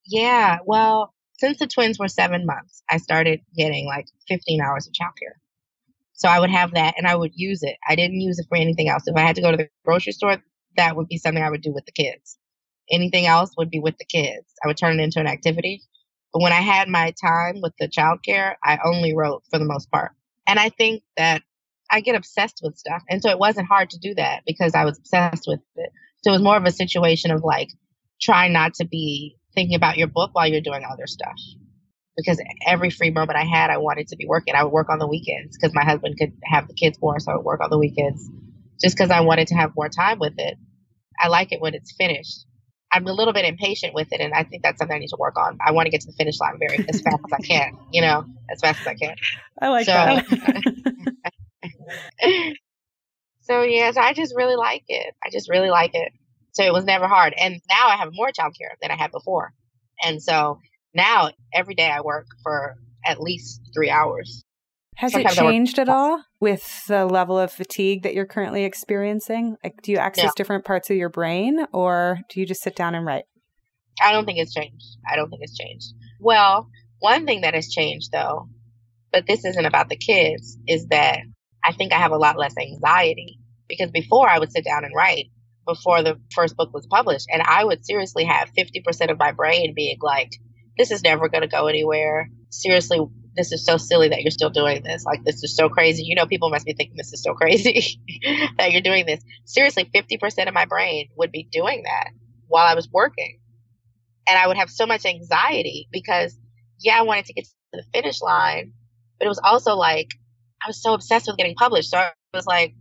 Yeah, 0.05 0.59
well, 0.67 1.15
since 1.39 1.59
the 1.59 1.67
twins 1.67 1.99
were 1.99 2.09
seven 2.09 2.45
months, 2.45 2.83
I 2.91 2.99
started 2.99 3.41
getting 3.57 3.87
like 3.87 4.05
15 4.29 4.61
hours 4.61 4.87
of 4.87 4.93
childcare. 4.93 5.41
So 6.13 6.29
I 6.29 6.41
would 6.41 6.51
have 6.51 6.75
that 6.75 6.97
and 6.99 7.07
I 7.07 7.17
would 7.17 7.33
use 7.35 7.63
it. 7.63 7.77
I 7.89 7.97
didn't 7.97 8.21
use 8.21 8.39
it 8.39 8.47
for 8.51 8.59
anything 8.59 8.91
else. 8.91 9.05
If 9.07 9.17
I 9.17 9.21
had 9.21 9.37
to 9.37 9.43
go 9.43 9.51
to 9.51 9.57
the 9.57 9.69
grocery 9.83 10.13
store, 10.13 10.43
that 10.77 10.95
would 10.95 11.09
be 11.09 11.17
something 11.17 11.43
I 11.43 11.51
would 11.51 11.63
do 11.63 11.73
with 11.73 11.87
the 11.87 11.93
kids. 11.93 12.37
Anything 12.91 13.27
else 13.27 13.51
would 13.57 13.71
be 13.71 13.81
with 13.81 13.99
the 13.99 14.05
kids. 14.05 14.47
I 14.63 14.69
would 14.69 14.77
turn 14.77 14.99
it 14.99 15.03
into 15.03 15.21
an 15.21 15.27
activity. 15.27 15.83
But 16.33 16.43
when 16.43 16.53
I 16.53 16.61
had 16.61 16.89
my 16.89 17.13
time 17.21 17.61
with 17.63 17.73
the 17.79 17.89
childcare, 17.89 18.55
I 18.63 18.79
only 18.85 19.15
wrote 19.15 19.43
for 19.51 19.59
the 19.59 19.65
most 19.65 19.91
part. 19.91 20.13
And 20.47 20.59
I 20.59 20.69
think 20.69 21.03
that 21.17 21.43
I 21.91 22.01
get 22.01 22.15
obsessed 22.15 22.61
with 22.63 22.77
stuff. 22.77 23.03
And 23.09 23.23
so 23.23 23.31
it 23.31 23.39
wasn't 23.39 23.69
hard 23.69 23.91
to 23.91 23.99
do 23.99 24.15
that 24.15 24.43
because 24.47 24.75
I 24.75 24.85
was 24.85 24.99
obsessed 24.99 25.45
with 25.47 25.61
it. 25.77 25.91
So 26.23 26.31
it 26.31 26.35
was 26.35 26.43
more 26.43 26.57
of 26.57 26.65
a 26.65 26.73
situation 26.73 27.31
of 27.31 27.43
like 27.43 27.69
trying 28.21 28.53
not 28.53 28.75
to 28.75 28.87
be 28.87 29.37
thinking 29.55 29.77
about 29.77 29.97
your 29.97 30.09
book 30.09 30.31
while 30.33 30.49
you're 30.49 30.61
doing 30.61 30.85
other 30.85 31.07
stuff. 31.07 31.37
Because 32.17 32.41
every 32.67 32.91
free 32.91 33.11
moment 33.11 33.39
I 33.39 33.45
had, 33.45 33.71
I 33.71 33.79
wanted 33.79 34.09
to 34.09 34.17
be 34.17 34.27
working. 34.27 34.55
I 34.55 34.65
would 34.65 34.73
work 34.73 34.89
on 34.89 34.99
the 34.99 35.07
weekends 35.07 35.57
because 35.57 35.75
my 35.75 35.85
husband 35.85 36.17
could 36.19 36.33
have 36.45 36.67
the 36.67 36.75
kids 36.75 36.99
more, 37.01 37.21
so 37.21 37.31
I 37.31 37.37
would 37.37 37.45
work 37.45 37.61
on 37.63 37.71
the 37.71 37.79
weekends 37.79 38.31
just 38.81 38.97
because 38.97 39.11
I 39.11 39.21
wanted 39.21 39.49
to 39.49 39.55
have 39.55 39.73
more 39.77 39.89
time 39.89 40.19
with 40.19 40.35
it. 40.39 40.57
I 41.21 41.29
like 41.29 41.53
it 41.53 41.61
when 41.61 41.75
it's 41.75 41.95
finished. 41.97 42.47
I'm 42.97 43.07
a 43.07 43.13
little 43.13 43.35
bit 43.35 43.45
impatient 43.45 43.93
with 43.93 44.09
it, 44.11 44.23
and 44.23 44.33
I 44.33 44.43
think 44.43 44.63
that's 44.63 44.79
something 44.79 44.97
I 44.97 44.99
need 44.99 45.11
to 45.11 45.19
work 45.19 45.37
on. 45.39 45.59
I 45.65 45.73
want 45.73 45.85
to 45.85 45.91
get 45.91 46.01
to 46.01 46.07
the 46.07 46.15
finish 46.15 46.41
line 46.41 46.59
very 46.59 46.79
as 46.89 47.03
fast 47.03 47.21
as 47.27 47.33
I 47.33 47.43
can, 47.43 47.79
you 47.93 48.01
know, 48.01 48.25
as 48.51 48.61
fast 48.61 48.81
as 48.81 48.87
I 48.87 48.95
can. 48.95 49.17
I 49.61 49.69
like 49.69 49.85
so, 49.85 49.93
that. 49.93 50.23
so 53.43 53.63
yes, 53.63 53.99
I 53.99 54.15
just 54.15 54.35
really 54.35 54.57
like 54.57 54.85
it. 54.89 55.15
I 55.23 55.29
just 55.31 55.51
really 55.51 55.69
like 55.69 55.91
it. 55.93 56.11
So 56.53 56.65
it 56.65 56.73
was 56.73 56.87
never 56.87 57.07
hard. 57.07 57.35
And 57.37 57.61
now 57.69 57.89
I 57.89 57.97
have 57.97 58.09
more 58.13 58.29
childcare 58.29 58.77
than 58.81 58.91
I 58.91 58.97
had 58.97 59.13
before. 59.13 59.53
And 60.03 60.23
so 60.23 60.61
now 60.95 61.33
every 61.53 61.75
day 61.75 61.91
I 61.91 62.01
work 62.01 62.29
for 62.43 62.77
at 63.05 63.21
least 63.21 63.61
three 63.75 63.91
hours. 63.91 64.43
Has 64.97 65.13
Sometimes 65.13 65.37
it 65.37 65.41
changed 65.41 65.79
at 65.79 65.91
all 65.91 66.23
with 66.41 66.87
the 66.87 67.05
level 67.05 67.39
of 67.39 67.53
fatigue 67.53 68.03
that 68.05 68.15
you're 68.15 68.27
currently 68.27 68.65
experiencing? 68.65 69.57
Like, 69.63 69.83
do 69.83 69.93
you 69.93 69.99
access 69.99 70.27
no. 70.27 70.33
different 70.37 70.65
parts 70.65 70.89
of 70.89 70.97
your 70.97 71.11
brain 71.11 71.67
or 71.73 72.21
do 72.31 72.41
you 72.41 72.47
just 72.47 72.63
sit 72.63 72.75
down 72.75 72.95
and 72.95 73.05
write? 73.05 73.25
I 74.01 74.13
don't 74.13 74.25
think 74.25 74.39
it's 74.39 74.55
changed. 74.55 74.97
I 75.07 75.17
don't 75.17 75.29
think 75.29 75.43
it's 75.43 75.57
changed. 75.57 75.93
Well, 76.19 76.69
one 76.99 77.27
thing 77.27 77.43
that 77.43 77.55
has 77.55 77.69
changed 77.69 78.11
though, 78.11 78.49
but 79.13 79.27
this 79.27 79.45
isn't 79.45 79.67
about 79.67 79.91
the 79.91 79.97
kids, 79.97 80.57
is 80.67 80.87
that 80.89 81.21
I 81.63 81.73
think 81.73 81.93
I 81.93 81.99
have 81.99 82.13
a 82.13 82.19
lot 82.19 82.39
less 82.39 82.55
anxiety 82.59 83.39
because 83.69 83.91
before 83.91 84.29
I 84.29 84.39
would 84.39 84.53
sit 84.53 84.65
down 84.65 84.85
and 84.85 84.95
write 84.95 85.27
before 85.67 86.03
the 86.03 86.19
first 86.33 86.57
book 86.57 86.73
was 86.73 86.87
published, 86.87 87.27
and 87.31 87.43
I 87.43 87.65
would 87.65 87.85
seriously 87.85 88.25
have 88.25 88.51
50% 88.57 89.11
of 89.11 89.19
my 89.19 89.33
brain 89.33 89.75
being 89.75 89.99
like, 90.01 90.31
this 90.79 90.91
is 90.91 91.03
never 91.03 91.29
going 91.29 91.43
to 91.43 91.49
go 91.49 91.67
anywhere. 91.67 92.29
Seriously, 92.51 93.01
this 93.37 93.53
is 93.53 93.65
so 93.65 93.77
silly 93.77 94.09
that 94.09 94.23
you're 94.23 94.31
still 94.31 94.51
doing 94.51 94.83
this. 94.83 95.05
Like, 95.05 95.25
this 95.25 95.43
is 95.45 95.55
so 95.55 95.69
crazy. 95.69 96.05
You 96.05 96.15
know, 96.17 96.27
people 96.27 96.51
must 96.51 96.67
be 96.67 96.73
thinking 96.73 96.97
this 96.97 97.13
is 97.13 97.23
so 97.23 97.35
crazy 97.35 98.01
that 98.59 98.73
you're 98.73 98.83
doing 98.83 99.07
this. 99.07 99.23
Seriously, 99.45 99.89
50% 99.95 100.49
of 100.49 100.55
my 100.55 100.65
brain 100.65 101.09
would 101.17 101.33
be 101.33 101.49
doing 101.51 101.83
that 101.85 102.11
while 102.49 102.67
I 102.67 102.75
was 102.75 102.89
working. 102.91 103.39
And 104.29 104.39
I 104.39 104.47
would 104.47 104.57
have 104.57 104.71
so 104.71 104.87
much 104.87 105.05
anxiety 105.07 105.89
because, 105.93 106.37
yeah, 106.81 106.99
I 106.99 107.03
wanted 107.03 107.27
to 107.27 107.35
get 107.35 107.45
to 107.45 107.51
the 107.75 107.85
finish 107.95 108.21
line, 108.23 108.73
but 109.19 109.27
it 109.27 109.29
was 109.29 109.41
also 109.43 109.75
like, 109.77 110.09
I 110.65 110.69
was 110.69 110.83
so 110.83 110.95
obsessed 110.95 111.27
with 111.29 111.37
getting 111.37 111.55
published. 111.55 111.91
So 111.91 111.99
I 111.99 112.11
was 112.35 112.47
like, 112.47 112.75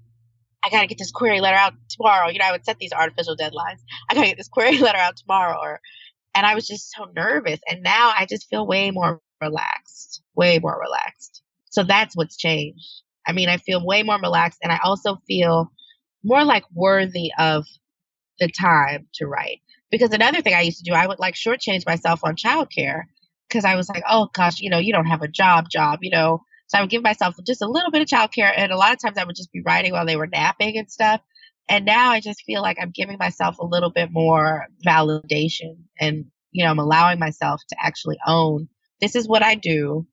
I 0.64 0.70
gotta 0.70 0.88
get 0.88 0.98
this 0.98 1.12
query 1.12 1.42
letter 1.42 1.58
out 1.58 1.74
tomorrow. 1.90 2.30
You 2.30 2.40
know, 2.40 2.46
I 2.46 2.52
would 2.52 2.66
set 2.66 2.80
these 2.80 2.92
artificial 2.92 3.36
deadlines. 3.36 3.80
I 4.10 4.16
gotta 4.16 4.28
get 4.28 4.38
this 4.38 4.48
query 4.48 4.78
letter 4.80 4.98
out 4.98 5.16
tomorrow, 5.18 5.60
or 5.62 5.80
and 6.36 6.46
I 6.46 6.56
was 6.56 6.68
just 6.68 6.92
so 6.96 7.06
nervous. 7.16 7.60
And 7.70 7.84
now 7.84 8.14
I 8.18 8.26
just 8.30 8.48
feel 8.50 8.66
way 8.66 8.92
more 8.92 9.22
relaxed, 9.42 10.22
way 10.36 10.60
more 10.60 10.80
relaxed. 10.80 11.42
So 11.70 11.84
that's 11.84 12.16
what's 12.16 12.38
changed. 12.38 12.88
I 13.28 13.32
mean, 13.32 13.50
I 13.50 13.58
feel 13.58 13.86
way 13.86 14.04
more 14.04 14.20
relaxed, 14.22 14.60
and 14.64 14.72
I 14.72 14.80
also 14.84 15.18
feel 15.28 15.72
more 16.24 16.44
like 16.44 16.64
worthy 16.74 17.32
of 17.38 17.66
the 18.40 18.50
time 18.50 19.08
to 19.16 19.28
write. 19.28 19.62
Because 19.92 20.12
another 20.12 20.42
thing 20.42 20.54
I 20.54 20.62
used 20.62 20.84
to 20.84 20.92
do, 20.92 20.96
I 20.96 21.08
would 21.08 21.20
like 21.20 21.36
shortchange 21.36 21.86
myself 21.86 22.22
on 22.24 22.36
childcare 22.36 23.04
because 23.48 23.66
I 23.66 23.76
was 23.76 23.88
like, 23.88 24.04
oh 24.10 24.30
gosh, 24.34 24.60
you 24.60 24.70
know, 24.70 24.80
you 24.80 24.92
don't 24.92 25.06
have 25.06 25.22
a 25.22 25.28
job, 25.28 25.70
job, 25.70 26.00
you 26.02 26.12
know, 26.12 26.42
so 26.68 26.78
I 26.78 26.82
would 26.82 26.90
give 26.90 27.04
myself 27.04 27.36
just 27.46 27.62
a 27.62 27.68
little 27.68 27.92
bit 27.92 28.02
of 28.02 28.08
childcare. 28.08 28.52
And 28.56 28.72
a 28.72 28.78
lot 28.78 28.92
of 28.92 29.00
times 29.00 29.18
I 29.18 29.24
would 29.24 29.36
just 29.36 29.52
be 29.52 29.62
writing 29.66 29.92
while 29.92 30.06
they 30.06 30.16
were 30.16 30.28
napping 30.28 30.78
and 30.78 30.90
stuff. 30.90 31.22
And 31.70 31.86
now 31.86 32.12
I 32.12 32.20
just 32.20 32.44
feel 32.46 32.62
like 32.62 32.78
I'm 32.80 32.92
giving 32.92 33.18
myself 33.18 33.58
a 33.60 33.66
little 33.66 33.90
bit 33.90 34.12
more 34.12 34.68
validation 34.86 35.78
and, 36.00 36.26
you 36.52 36.64
know, 36.64 36.72
I'm 36.72 36.80
allowing 36.80 37.20
myself 37.20 37.62
to 37.70 37.76
actually 37.82 38.18
own 38.26 38.68
this 39.06 39.16
is 39.16 39.28
what 39.28 39.44
I 39.44 39.54
do 39.54 40.08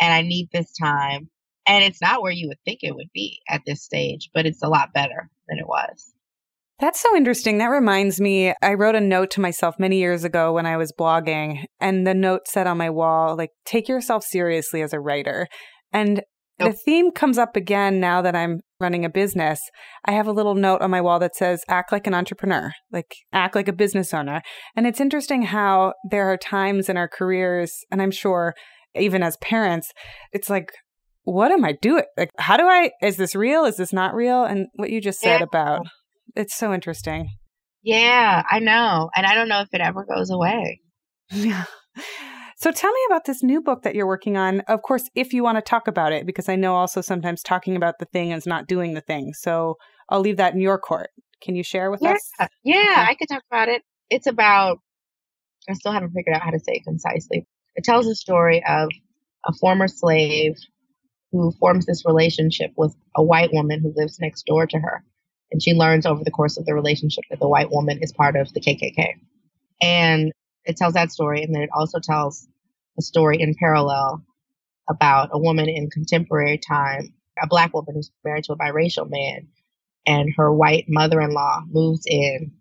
and 0.00 0.14
I 0.14 0.22
need 0.22 0.48
this 0.50 0.72
time. 0.72 1.28
And 1.66 1.84
it's 1.84 2.00
not 2.00 2.22
where 2.22 2.32
you 2.32 2.48
would 2.48 2.60
think 2.64 2.78
it 2.82 2.94
would 2.94 3.10
be 3.12 3.40
at 3.46 3.60
this 3.66 3.82
stage, 3.82 4.30
but 4.32 4.46
it's 4.46 4.62
a 4.62 4.68
lot 4.68 4.94
better 4.94 5.28
than 5.48 5.58
it 5.58 5.66
was. 5.66 6.14
That's 6.80 6.98
so 6.98 7.14
interesting. 7.14 7.58
That 7.58 7.66
reminds 7.66 8.22
me, 8.22 8.54
I 8.62 8.72
wrote 8.72 8.94
a 8.94 9.02
note 9.02 9.32
to 9.32 9.42
myself 9.42 9.74
many 9.78 9.98
years 9.98 10.24
ago 10.24 10.54
when 10.54 10.64
I 10.64 10.78
was 10.78 10.94
blogging, 10.98 11.64
and 11.78 12.06
the 12.06 12.14
note 12.14 12.46
said 12.46 12.66
on 12.66 12.78
my 12.78 12.88
wall, 12.88 13.36
like, 13.36 13.50
take 13.66 13.86
yourself 13.86 14.24
seriously 14.24 14.80
as 14.80 14.94
a 14.94 15.00
writer. 15.00 15.46
And 15.92 16.22
the 16.58 16.72
theme 16.72 17.12
comes 17.12 17.38
up 17.38 17.56
again 17.56 18.00
now 18.00 18.22
that 18.22 18.34
I'm 18.36 18.60
running 18.80 19.04
a 19.04 19.10
business. 19.10 19.60
I 20.04 20.12
have 20.12 20.26
a 20.26 20.32
little 20.32 20.54
note 20.54 20.82
on 20.82 20.90
my 20.90 21.00
wall 21.00 21.18
that 21.18 21.36
says, 21.36 21.62
act 21.68 21.92
like 21.92 22.06
an 22.06 22.14
entrepreneur, 22.14 22.72
like 22.92 23.14
act 23.32 23.54
like 23.54 23.68
a 23.68 23.72
business 23.72 24.12
owner. 24.12 24.42
And 24.76 24.86
it's 24.86 25.00
interesting 25.00 25.42
how 25.42 25.94
there 26.10 26.30
are 26.30 26.36
times 26.36 26.88
in 26.88 26.96
our 26.96 27.08
careers, 27.08 27.72
and 27.90 28.02
I'm 28.02 28.10
sure 28.10 28.54
even 28.94 29.22
as 29.22 29.36
parents, 29.38 29.92
it's 30.32 30.50
like, 30.50 30.72
what 31.24 31.52
am 31.52 31.64
I 31.64 31.74
doing? 31.80 32.04
Like, 32.16 32.30
how 32.38 32.56
do 32.56 32.64
I, 32.64 32.90
is 33.02 33.16
this 33.16 33.34
real? 33.34 33.64
Is 33.64 33.76
this 33.76 33.92
not 33.92 34.14
real? 34.14 34.44
And 34.44 34.66
what 34.76 34.90
you 34.90 35.00
just 35.00 35.20
said 35.20 35.40
yeah. 35.40 35.44
about 35.44 35.86
it's 36.34 36.56
so 36.56 36.72
interesting. 36.72 37.28
Yeah, 37.82 38.42
I 38.48 38.60
know. 38.60 39.10
And 39.14 39.26
I 39.26 39.34
don't 39.34 39.48
know 39.48 39.60
if 39.60 39.68
it 39.72 39.80
ever 39.80 40.04
goes 40.04 40.30
away. 40.30 40.80
Yeah. 41.30 41.64
So 42.60 42.72
tell 42.72 42.90
me 42.90 43.00
about 43.08 43.24
this 43.24 43.44
new 43.44 43.60
book 43.60 43.82
that 43.82 43.94
you're 43.94 44.06
working 44.06 44.36
on. 44.36 44.60
Of 44.62 44.82
course, 44.82 45.08
if 45.14 45.32
you 45.32 45.44
want 45.44 45.58
to 45.58 45.62
talk 45.62 45.86
about 45.86 46.12
it, 46.12 46.26
because 46.26 46.48
I 46.48 46.56
know 46.56 46.74
also 46.74 47.00
sometimes 47.00 47.40
talking 47.40 47.76
about 47.76 48.00
the 48.00 48.04
thing 48.06 48.32
is 48.32 48.46
not 48.46 48.66
doing 48.66 48.94
the 48.94 49.00
thing. 49.00 49.32
So 49.32 49.76
I'll 50.08 50.20
leave 50.20 50.38
that 50.38 50.54
in 50.54 50.60
your 50.60 50.76
court. 50.76 51.10
Can 51.40 51.54
you 51.54 51.62
share 51.62 51.88
with 51.88 52.00
yeah. 52.02 52.14
us? 52.14 52.32
Yeah, 52.64 52.80
okay. 52.80 53.00
I 53.02 53.14
could 53.14 53.28
talk 53.28 53.44
about 53.48 53.68
it. 53.68 53.82
It's 54.10 54.26
about, 54.26 54.80
I 55.68 55.74
still 55.74 55.92
haven't 55.92 56.10
figured 56.10 56.34
out 56.34 56.42
how 56.42 56.50
to 56.50 56.58
say 56.58 56.72
it 56.72 56.84
concisely. 56.84 57.46
It 57.76 57.84
tells 57.84 58.06
the 58.06 58.16
story 58.16 58.60
of 58.68 58.90
a 59.46 59.52
former 59.60 59.86
slave 59.86 60.56
who 61.30 61.52
forms 61.60 61.86
this 61.86 62.04
relationship 62.04 62.72
with 62.76 62.92
a 63.14 63.22
white 63.22 63.50
woman 63.52 63.80
who 63.80 63.92
lives 63.94 64.18
next 64.18 64.46
door 64.46 64.66
to 64.66 64.78
her. 64.80 65.04
And 65.52 65.62
she 65.62 65.74
learns 65.74 66.06
over 66.06 66.24
the 66.24 66.32
course 66.32 66.58
of 66.58 66.66
the 66.66 66.74
relationship 66.74 67.22
that 67.30 67.38
the 67.38 67.48
white 67.48 67.70
woman 67.70 68.00
is 68.02 68.12
part 68.12 68.34
of 68.34 68.52
the 68.52 68.60
KKK. 68.60 69.12
And 69.80 70.32
it 70.64 70.76
tells 70.76 70.94
that 70.94 71.12
story, 71.12 71.42
and 71.42 71.54
then 71.54 71.62
it 71.62 71.70
also 71.74 71.98
tells 71.98 72.46
a 72.98 73.02
story 73.02 73.40
in 73.40 73.54
parallel 73.58 74.24
about 74.88 75.30
a 75.32 75.38
woman 75.38 75.68
in 75.68 75.90
contemporary 75.90 76.58
time, 76.58 77.14
a 77.40 77.46
black 77.46 77.72
woman 77.74 77.94
who's 77.94 78.10
married 78.24 78.44
to 78.44 78.52
a 78.52 78.58
biracial 78.58 79.08
man, 79.08 79.48
and 80.06 80.32
her 80.36 80.52
white 80.52 80.86
mother-in-law 80.88 81.62
moves 81.70 82.04
in 82.06 82.52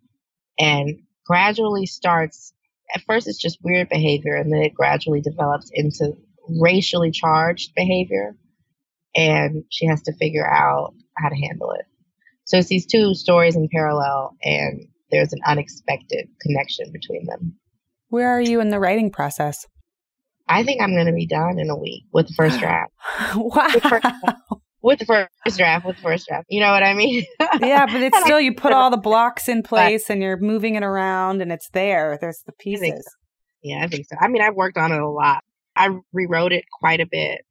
and 0.60 0.99
gradually 1.25 1.86
starts. 1.86 2.53
At 2.93 3.01
first, 3.01 3.27
it's 3.27 3.39
just 3.39 3.60
weird 3.63 3.89
behavior, 3.89 4.36
and 4.36 4.51
then 4.51 4.62
it 4.62 4.73
gradually 4.73 5.21
develops 5.21 5.69
into 5.73 6.17
racially 6.47 7.12
charged 7.12 7.75
behavior, 7.75 8.36
and 9.15 9.63
she 9.69 9.88
has 9.88 10.01
to 10.03 10.13
figure 10.13 10.47
out 10.47 10.93
how 11.17 11.29
to 11.29 11.36
handle 11.36 11.71
it. 11.71 11.86
So 12.45 12.57
it's 12.57 12.69
these 12.69 12.86
two 12.86 13.13
stories 13.13 13.55
in 13.55 13.67
parallel, 13.69 14.38
and 14.41 14.88
there's 15.12 15.33
an 15.33 15.41
unexpected 15.45 16.29
connection 16.41 16.91
between 16.91 17.25
them. 17.25 17.57
Where 18.10 18.30
are 18.30 18.41
you 18.41 18.62
in 18.62 18.70
the 18.70 18.80
writing 18.80 19.12
process? 19.12 19.65
I 20.48 20.63
think 20.63 20.82
I'm 20.82 20.93
going 20.93 21.08
to 21.08 21.13
be 21.13 21.28
done 21.28 21.60
in 21.60 21.70
a 21.70 21.76
week 21.76 22.04
with 22.13 22.28
the 22.28 22.34
first 22.34 22.60
draft. 22.60 22.91
wow. 23.36 23.70
With, 23.74 23.84
first, 23.89 24.06
with 24.82 25.00
the 25.00 25.06
first 25.06 25.58
draft, 25.58 25.86
with 25.86 25.98
the 25.98 26.02
first 26.02 26.28
draft. 26.28 26.46
You 26.50 26.62
know 26.62 26.72
what 26.72 26.84
I 26.84 26.93
mean? 26.93 27.26
yeah, 27.60 27.86
but 27.86 28.02
it's 28.02 28.20
still, 28.24 28.39
you 28.39 28.54
put 28.54 28.72
all 28.72 28.89
the 28.89 28.98
blocks 28.98 29.50
in 29.50 29.63
place 29.63 30.10
and 30.10 30.22
you're 30.22 30.38
moving 30.38 30.76
it 30.76 30.84
around 30.84 31.41
and 31.41 31.52
it's 31.52 31.70
there. 31.70 32.17
There's 32.22 32.43
the 32.46 32.54
pieces. 32.54 33.06
So. 33.06 33.12
Yeah, 33.63 33.84
I 33.84 33.88
think 33.88 34.08
so. 34.08 34.15
I 34.20 34.28
mean, 34.28 34.41
I've 34.41 34.56
worked 34.56 34.78
on 34.78 34.91
it 34.91 35.02
a 35.02 35.10
lot. 35.10 35.43
I 35.76 35.89
rewrote 36.13 36.54
it 36.54 36.65
quite 36.80 37.02
a 37.02 37.08
bit. 37.10 37.41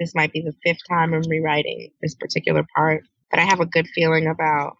This 0.00 0.14
might 0.14 0.32
be 0.32 0.42
the 0.42 0.54
fifth 0.64 0.80
time 0.88 1.14
I'm 1.14 1.22
rewriting 1.28 1.90
this 2.02 2.16
particular 2.16 2.64
part, 2.76 3.04
but 3.30 3.38
I 3.38 3.44
have 3.44 3.60
a 3.60 3.66
good 3.66 3.86
feeling 3.94 4.26
about. 4.26 4.76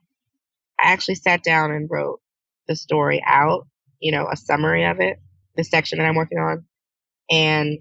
I 0.80 0.90
actually 0.90 1.14
sat 1.14 1.44
down 1.44 1.70
and 1.70 1.88
wrote 1.88 2.20
the 2.66 2.74
story 2.74 3.22
out 3.24 3.66
you 4.04 4.12
know, 4.12 4.28
a 4.30 4.36
summary 4.36 4.84
of 4.84 5.00
it, 5.00 5.16
the 5.56 5.64
section 5.64 5.98
that 5.98 6.04
I'm 6.04 6.14
working 6.14 6.38
on. 6.38 6.66
And 7.30 7.78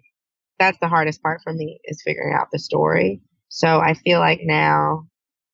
that's 0.57 0.77
the 0.79 0.87
hardest 0.87 1.21
part 1.21 1.41
for 1.43 1.51
me 1.51 1.81
is 1.83 2.01
figuring 2.01 2.33
out 2.33 2.47
the 2.49 2.59
story. 2.59 3.21
So 3.49 3.79
I 3.79 3.93
feel 3.93 4.19
like 4.19 4.39
now 4.41 5.07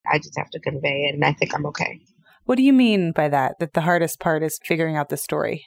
I 0.09 0.19
just 0.19 0.37
have 0.37 0.51
to 0.51 0.59
convey 0.59 1.09
it 1.09 1.15
and 1.15 1.25
I 1.25 1.33
think 1.33 1.55
I'm 1.55 1.65
okay. 1.65 2.01
What 2.45 2.57
do 2.57 2.63
you 2.63 2.71
mean 2.71 3.13
by 3.13 3.29
that? 3.29 3.57
That 3.59 3.73
the 3.73 3.81
hardest 3.81 4.19
part 4.19 4.43
is 4.43 4.59
figuring 4.63 4.95
out 4.95 5.09
the 5.09 5.17
story? 5.17 5.65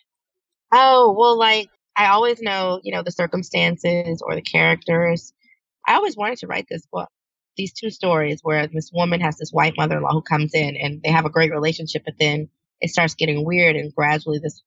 Oh, 0.73 1.13
well, 1.19 1.37
like 1.37 1.69
I 1.97 2.07
always 2.11 2.41
know, 2.41 2.81
you 2.85 2.93
know, 2.93 3.03
the 3.03 3.11
circumstances 3.11 4.23
or 4.25 4.37
the 4.37 4.43
characters. 4.43 5.33
I 5.85 5.95
always 5.95 6.17
wanted 6.17 6.39
to 6.39 6.47
write 6.47 6.67
this 6.71 6.87
book. 6.93 7.09
these 7.57 7.73
two 7.73 7.91
stories 7.91 8.39
where 8.43 8.69
this 8.69 8.91
woman 8.93 9.21
has 9.21 9.37
this 9.37 9.51
white 9.51 9.75
mother 9.77 9.97
in 9.97 10.03
law 10.03 10.13
who 10.13 10.23
comes 10.23 10.55
in 10.55 10.77
and 10.77 11.03
they 11.03 11.11
have 11.11 11.27
a 11.27 11.31
great 11.31 11.51
relationship, 11.51 12.03
but 12.05 12.15
then 12.19 12.49
it 12.81 12.91
starts 12.91 13.15
getting 13.15 13.45
weird 13.45 13.77
and 13.77 13.95
gradually 13.95 14.39
this 14.39 14.63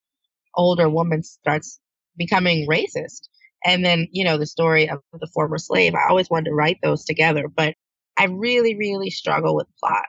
older 0.56 0.90
woman 0.90 1.24
starts 1.24 1.80
becoming 2.18 2.68
racist. 2.68 3.28
And 3.64 3.84
then, 3.84 4.08
you 4.12 4.24
know, 4.24 4.38
the 4.38 4.46
story 4.46 4.90
of 4.90 5.00
the 5.14 5.30
former 5.34 5.58
slave. 5.58 5.96
I 5.96 6.10
always 6.10 6.30
wanted 6.30 6.50
to 6.50 6.56
write 6.56 6.78
those 6.84 7.04
together, 7.04 7.48
but 7.48 7.76
I 8.18 8.26
really, 8.26 8.76
really 8.76 9.10
struggle 9.10 9.56
with 9.56 9.68
plot. 9.80 10.06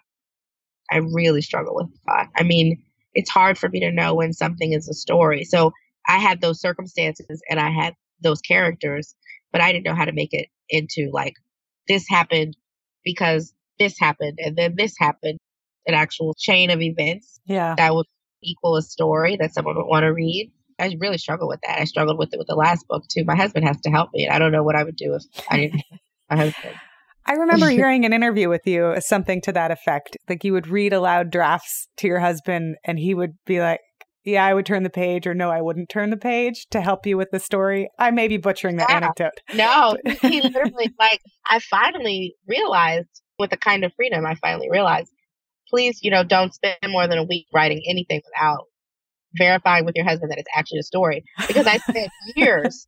I 0.91 0.99
really 0.99 1.43
struggle 1.43 1.75
with 1.75 1.89
plot. 2.05 2.29
I 2.37 2.43
mean, 2.43 2.83
it's 3.15 3.31
hard 3.31 3.59
for 3.59 3.69
me 3.69 3.81
to 3.81 3.91
know 3.91 4.15
when 4.15 4.33
something 4.33 4.73
is 4.73 4.89
a 4.89 4.95
story. 4.95 5.45
So 5.45 5.73
I 6.07 6.19
had 6.19 6.41
those 6.41 6.61
circumstances 6.61 7.43
and 7.49 7.59
I 7.59 7.71
had 7.71 7.95
those 8.23 8.41
characters, 8.41 9.15
but 9.53 9.61
I 9.61 9.73
didn't 9.73 9.87
know 9.87 9.95
how 9.95 10.05
to 10.05 10.13
make 10.13 10.33
it 10.33 10.49
into 10.69 11.11
like 11.13 11.35
this 11.89 12.07
happened 12.09 12.57
because 13.05 13.53
this 13.79 13.99
happened 13.99 14.39
and 14.39 14.57
then 14.57 14.75
this 14.77 14.95
happened, 14.99 15.39
an 15.87 15.95
actual 15.95 16.35
chain 16.35 16.71
of 16.71 16.83
events. 16.83 17.41
Yeah. 17.47 17.75
That 17.77 17.95
would 17.95 18.07
equal 18.47 18.77
a 18.77 18.83
story 18.83 19.37
that 19.37 19.53
someone 19.53 19.77
would 19.77 19.87
want 19.87 20.05
to 20.05 20.13
read. 20.13 20.53
I 20.79 20.95
really 21.01 21.19
struggle 21.19 21.49
with 21.49 21.61
that. 21.67 21.81
I 21.81 21.85
struggled 21.85 22.19
with 22.19 22.33
it 22.33 22.39
with 22.39 22.49
the 22.49 22.55
last 22.55 22.87
book 22.89 23.05
too. 23.09 23.25
My 23.25 23.37
husband 23.37 23.67
has 23.67 23.81
to 23.83 23.91
help 23.91 24.11
me. 24.13 24.27
And 24.27 24.35
I 24.35 24.39
don't 24.39 24.53
know 24.53 24.63
what 24.63 24.77
I 24.77 24.85
would 24.85 24.97
do 24.97 25.15
if 25.15 25.23
I 25.51 25.57
didn't 25.57 25.83
my 26.31 26.37
husband. 26.37 26.75
I 27.27 27.33
remember 27.33 27.69
hearing 27.71 28.05
an 28.05 28.13
interview 28.13 28.49
with 28.49 28.67
you, 28.67 28.95
something 29.01 29.41
to 29.43 29.53
that 29.53 29.71
effect. 29.71 30.17
Like 30.29 30.45
you 30.45 30.53
would 30.53 30.69
read 30.69 30.93
aloud 30.93 31.31
drafts 31.31 31.89
to 31.99 32.07
your 32.07 32.21
husband, 32.21 32.77
and 32.85 32.99
he 32.99 33.15
would 33.15 33.33
be 33.45 33.61
like, 33.61 33.81
Yeah, 34.25 34.45
I 34.45 34.55
would 34.55 34.67
turn 34.67 34.85
the 34.85 34.91
page, 34.91 35.27
or 35.27 35.35
No, 35.35 35.51
I 35.51 35.61
wouldn't 35.61 35.89
turn 35.89 36.11
the 36.11 36.17
page 36.17 36.67
to 36.71 36.81
help 36.81 37.07
you 37.07 37.17
with 37.17 37.31
the 37.33 37.41
story. 37.41 37.89
I 37.99 38.11
may 38.11 38.29
be 38.29 38.37
butchering 38.37 38.77
the 38.77 38.87
yeah. 38.89 38.97
anecdote. 38.97 39.41
No, 39.55 39.97
he 40.23 40.41
literally, 40.43 40.95
like, 40.99 41.21
I 41.45 41.59
finally 41.59 42.37
realized 42.47 43.23
with 43.39 43.53
a 43.53 43.57
kind 43.57 43.85
of 43.85 43.93
freedom, 43.95 44.25
I 44.25 44.35
finally 44.37 44.71
realized, 44.71 45.13
please, 45.69 46.01
you 46.03 46.11
know, 46.11 46.25
don't 46.25 46.55
spend 46.55 46.77
more 46.89 47.07
than 47.07 47.19
a 47.19 47.25
week 47.25 47.47
writing 47.53 47.83
anything 47.89 48.21
without 48.25 48.67
verifying 49.37 49.85
with 49.85 49.97
your 49.97 50.05
husband 50.05 50.31
that 50.31 50.39
it's 50.39 50.49
actually 50.55 50.79
a 50.79 50.85
story. 50.85 51.25
Because 51.47 51.67
I 51.67 51.79
spent 51.79 52.11
years, 52.37 52.87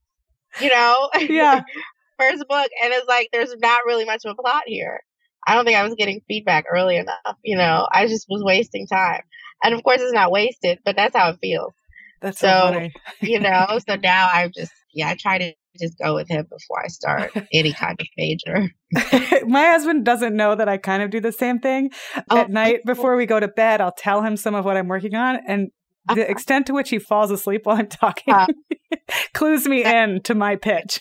you 0.61 0.71
know, 0.71 1.11
yeah, 1.21 1.63
first 2.19 2.45
book, 2.49 2.71
and 2.83 2.93
it's 2.93 3.09
like 3.09 3.29
there's 3.33 3.55
not 3.59 3.83
really 3.87 4.05
much 4.05 4.25
of 4.25 4.33
a 4.33 4.43
plot 4.43 4.65
here. 4.67 5.01
I 5.47 5.55
don't 5.55 5.65
think 5.65 5.79
I 5.79 5.85
was 5.85 5.95
getting 5.95 6.21
feedback 6.29 6.65
early 6.71 6.97
enough. 6.97 7.37
You 7.43 7.57
know, 7.57 7.89
I 7.91 8.07
just 8.07 8.27
was 8.29 8.43
wasting 8.45 8.87
time. 8.87 9.23
And 9.63 9.75
of 9.75 9.83
course, 9.83 10.01
it's 10.01 10.13
not 10.13 10.31
wasted, 10.31 10.79
but 10.85 10.97
that's 10.97 11.17
how 11.17 11.31
it 11.31 11.39
feels. 11.41 11.73
That's 12.21 12.39
so, 12.39 12.71
so 12.73 12.89
you 13.23 13.41
know, 13.41 13.79
so 13.89 13.97
now 13.97 14.29
I'm 14.33 14.53
just, 14.55 14.73
yeah, 14.93 15.09
I 15.09 15.15
try 15.15 15.39
to 15.39 15.53
just 15.79 15.99
go 15.99 16.15
with 16.15 16.29
him 16.29 16.45
before 16.45 16.85
I 16.85 16.89
start 16.89 17.33
any 17.53 17.73
kind 17.73 17.99
of 18.01 18.07
major. 18.17 18.71
My 19.47 19.65
husband 19.67 20.05
doesn't 20.05 20.35
know 20.35 20.55
that 20.55 20.69
I 20.69 20.77
kind 20.77 21.03
of 21.03 21.11
do 21.11 21.21
the 21.21 21.33
same 21.33 21.59
thing. 21.59 21.91
Oh, 22.31 22.39
At 22.39 22.51
night 22.51 22.85
before 22.85 23.17
we 23.17 23.27
go 23.27 23.41
to 23.41 23.49
bed, 23.49 23.81
I'll 23.81 23.95
tell 23.97 24.23
him 24.23 24.37
some 24.37 24.55
of 24.55 24.65
what 24.65 24.77
I'm 24.77 24.89
working 24.89 25.15
on. 25.15 25.39
And 25.47 25.69
the 26.07 26.23
uh-huh. 26.23 26.31
extent 26.31 26.67
to 26.67 26.73
which 26.73 26.91
he 26.91 26.99
falls 26.99 27.31
asleep 27.31 27.63
while 27.65 27.77
I'm 27.77 27.89
talking 27.89 28.33
uh, 28.33 28.47
clues 29.35 29.67
me 29.67 29.85
in 29.85 30.23
to 30.23 30.35
my 30.35 30.57
pitch. 30.57 31.01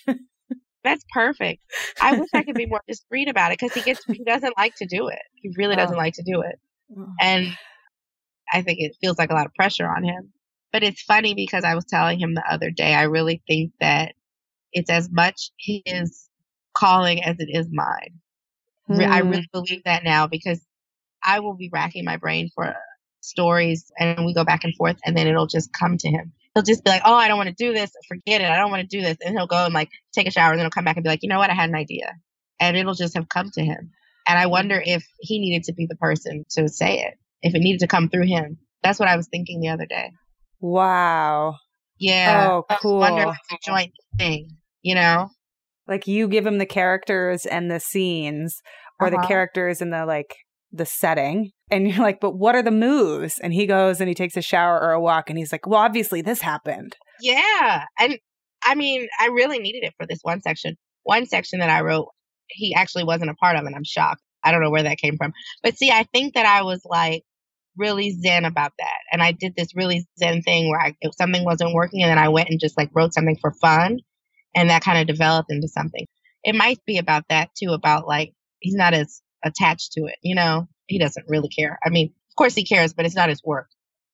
That's 0.84 1.04
perfect. 1.12 1.62
I 2.02 2.18
wish 2.18 2.30
I 2.34 2.44
could 2.44 2.56
be 2.56 2.66
more 2.66 2.82
discreet 2.88 3.28
about 3.28 3.52
it 3.52 3.60
because 3.60 3.74
he 3.74 3.82
gets 3.82 4.04
he 4.06 4.24
doesn't 4.24 4.54
like 4.58 4.76
to 4.76 4.86
do 4.86 5.08
it. 5.08 5.20
He 5.36 5.52
really 5.58 5.76
doesn't 5.76 5.96
oh. 5.96 6.00
like 6.00 6.14
to 6.14 6.24
do 6.24 6.42
it, 6.42 6.60
oh. 6.98 7.08
and 7.22 7.48
I 8.52 8.62
think 8.62 8.80
it 8.80 8.96
feels 9.02 9.18
like 9.18 9.30
a 9.30 9.34
lot 9.34 9.46
of 9.46 9.54
pressure 9.54 9.88
on 9.88 10.04
him. 10.04 10.32
But 10.72 10.84
it's 10.84 11.02
funny 11.02 11.34
because 11.34 11.64
I 11.64 11.76
was 11.76 11.86
telling 11.86 12.20
him 12.20 12.36
the 12.36 12.44
other 12.50 12.72
day. 12.72 12.94
I 12.94 13.04
really 13.04 13.42
think 13.48 13.72
that 13.80 14.14
it's 14.78 14.90
as 14.90 15.10
much 15.12 15.52
his 15.58 16.30
calling 16.76 17.24
as 17.24 17.38
it 17.40 17.50
is 17.52 17.68
mine. 17.72 18.20
Mm. 18.90 19.06
I 19.06 19.20
really 19.20 19.50
believe 19.52 19.84
that 19.86 20.04
now 20.04 20.28
because 20.28 20.62
I 21.24 21.40
will 21.40 21.56
be 21.56 21.70
racking 21.72 22.06
my 22.06 22.18
brain 22.18 22.50
for 22.54 22.76
stories 23.22 23.92
and 24.00 24.26
we 24.26 24.34
go 24.34 24.46
back 24.46 24.64
and 24.64 24.74
forth 24.76 24.98
and 25.04 25.18
then 25.18 25.28
it'll 25.28 25.48
just 25.48 25.74
come 25.74 25.98
to 25.98 26.10
him 26.10 26.32
he'll 26.58 26.64
just 26.64 26.84
be 26.84 26.90
like, 26.90 27.04
oh, 27.06 27.14
I 27.14 27.28
don't 27.28 27.38
want 27.38 27.50
to 27.50 27.56
do 27.56 27.72
this. 27.72 27.92
Forget 28.08 28.42
it. 28.42 28.50
I 28.50 28.58
don't 28.58 28.72
want 28.72 28.90
to 28.90 28.98
do 28.98 29.04
this. 29.04 29.18
And 29.24 29.38
he'll 29.38 29.48
go 29.48 29.66
and 29.66 29.74
like 29.74 29.90
take 30.12 30.28
a 30.28 30.32
shower 30.32 30.52
and 30.52 30.60
then 30.60 30.66
he'll 30.66 30.72
come 30.72 30.86
back 30.86 30.98
and 30.98 31.04
be 31.04 31.10
like, 31.10 31.22
you 31.22 31.30
know 31.30 31.38
what? 31.38 31.52
I 31.52 31.54
had 31.54 31.70
an 31.70 31.76
idea. 31.76 32.16
And 32.60 32.76
it'll 32.76 32.96
just 32.96 33.16
have 33.16 33.30
come 33.30 33.52
to 33.52 33.64
him. 33.64 33.92
And 34.28 34.40
I 34.40 34.48
wonder 34.48 34.82
if 34.84 35.06
he 35.20 35.40
needed 35.40 35.66
to 35.66 35.74
be 35.74 35.86
the 35.86 35.96
person 35.96 36.46
to 36.52 36.68
say 36.68 37.02
it, 37.02 37.14
if 37.44 37.54
it 37.54 37.60
needed 37.60 37.82
to 37.82 37.88
come 37.88 38.10
through 38.10 38.26
him. 38.26 38.58
That's 38.82 39.00
what 39.00 39.08
I 39.08 39.16
was 39.16 39.28
thinking 39.28 39.62
the 39.62 39.70
other 39.70 39.86
day. 39.86 40.12
Wow. 40.60 41.58
Yeah. 42.00 42.48
Oh, 42.50 42.66
cool. 42.82 43.04
I 43.04 43.12
wonder 43.12 43.30
if 43.30 43.38
it's 43.52 43.68
a 43.68 43.72
joint 43.72 43.94
thing, 44.18 44.58
you 44.88 44.96
know? 44.96 45.30
Like 45.88 46.08
you 46.08 46.28
give 46.28 46.46
him 46.46 46.58
the 46.58 46.66
characters 46.66 47.46
and 47.46 47.70
the 47.70 47.80
scenes 47.80 48.62
or 49.00 49.08
uh-huh. 49.08 49.22
the 49.22 49.28
characters 49.28 49.82
and 49.82 49.92
the 49.92 50.06
like 50.06 50.34
the 50.72 50.86
setting 50.86 51.52
and 51.70 51.88
you're 51.90 52.04
like, 52.04 52.20
but 52.20 52.38
what 52.38 52.56
are 52.56 52.64
the 52.64 52.72
moves? 52.72 53.38
And 53.40 53.54
he 53.54 53.66
goes 53.66 54.00
and 54.00 54.08
he 54.08 54.16
takes 54.16 54.38
a 54.38 54.42
shower 54.42 54.80
or 54.80 54.92
a 54.92 55.02
walk 55.02 55.30
and 55.30 55.38
he's 55.38 55.52
like, 55.52 55.68
well, 55.68 55.80
obviously 55.80 56.22
this 56.22 56.42
happened. 56.42 56.96
Yeah. 57.22 57.84
And 58.00 58.18
I 58.64 58.76
mean, 58.76 59.08
I 59.20 59.28
really 59.28 59.60
needed 59.60 59.84
it 59.84 59.94
for 59.98 60.06
this 60.08 60.20
one 60.22 60.42
section. 60.42 60.78
One 61.04 61.26
section 61.26 61.60
that 61.60 61.70
I 61.70 61.82
wrote, 61.82 62.08
he 62.50 62.74
actually 62.74 63.04
wasn't 63.04 63.32
a 63.32 63.36
part 63.36 63.58
of, 63.58 63.66
and 63.66 63.76
I'm 63.76 63.84
shocked. 63.84 64.22
I 64.44 64.52
don't 64.52 64.62
know 64.62 64.72
where 64.72 64.84
that 64.84 64.98
came 64.98 65.18
from. 65.18 65.34
But 65.64 65.78
see, 65.78 65.90
I 65.92 66.04
think 66.14 66.34
that 66.36 66.46
I 66.46 66.64
was 66.64 66.82
like 66.86 67.24
really 67.78 68.12
zen 68.12 68.46
about 68.46 68.74
that. 68.80 69.00
And 69.12 69.22
I 69.22 69.32
did 69.32 69.54
this 69.56 69.76
really 69.76 70.06
zen 70.20 70.42
thing 70.42 70.70
where 70.70 70.80
I, 70.80 70.96
if 71.02 71.16
something 71.16 71.46
wasn't 71.46 71.74
working, 71.74 72.02
and 72.02 72.10
then 72.10 72.18
I 72.18 72.30
went 72.30 72.50
and 72.50 72.60
just 72.60 72.78
like 72.78 72.90
wrote 72.94 73.14
something 73.14 73.38
for 73.40 73.54
fun. 73.62 74.00
And 74.58 74.70
that 74.70 74.84
kind 74.84 75.00
of 75.00 75.08
developed 75.08 75.52
into 75.52 75.68
something. 75.68 76.06
It 76.44 76.56
might 76.56 76.80
be 76.86 76.98
about 76.98 77.26
that 77.30 77.50
too, 77.56 77.72
about 77.72 78.08
like, 78.08 78.34
he's 78.60 78.76
not 78.76 78.94
as 78.94 79.22
attached 79.44 79.94
to 79.94 80.06
it, 80.06 80.16
you 80.22 80.36
know? 80.36 80.68
he 80.88 81.00
doesn't 81.00 81.26
really 81.28 81.50
care. 81.50 81.78
I 81.86 81.90
mean, 81.90 82.08
of 82.08 82.36
course 82.36 82.56
he 82.56 82.64
cares, 82.66 82.94
but 82.94 83.06
it's 83.06 83.16
not 83.16 83.30
his 83.30 83.44
work. 83.44 83.68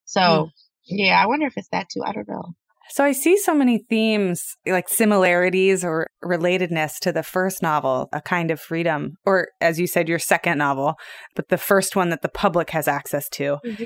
So 0.06 0.22
mm. 0.22 0.52
yeah, 0.86 1.22
I 1.22 1.28
wonder 1.28 1.48
if 1.48 1.54
it's 1.56 1.70
that 1.72 1.88
too. 1.90 2.02
I 2.06 2.12
don't 2.12 2.28
know. 2.28 2.54
So 2.90 3.04
I 3.04 3.14
see 3.14 3.38
so 3.38 3.56
many 3.56 3.86
themes, 3.90 4.44
like 4.68 4.90
similarities 4.90 5.86
or 5.86 6.08
relatedness 6.24 7.00
to 7.04 7.14
the 7.14 7.24
first 7.24 7.62
novel, 7.62 8.10
A 8.12 8.22
Kind 8.22 8.52
of 8.52 8.60
Freedom, 8.60 9.14
or 9.26 9.48
as 9.62 9.80
you 9.80 9.88
said, 9.88 10.10
your 10.10 10.20
second 10.20 10.58
novel, 10.58 10.96
but 11.34 11.48
the 11.48 11.58
first 11.58 11.96
one 11.96 12.10
that 12.10 12.22
the 12.22 12.30
public 12.30 12.72
has 12.72 12.88
access 12.88 13.30
to. 13.30 13.58
Mm-hmm. 13.66 13.84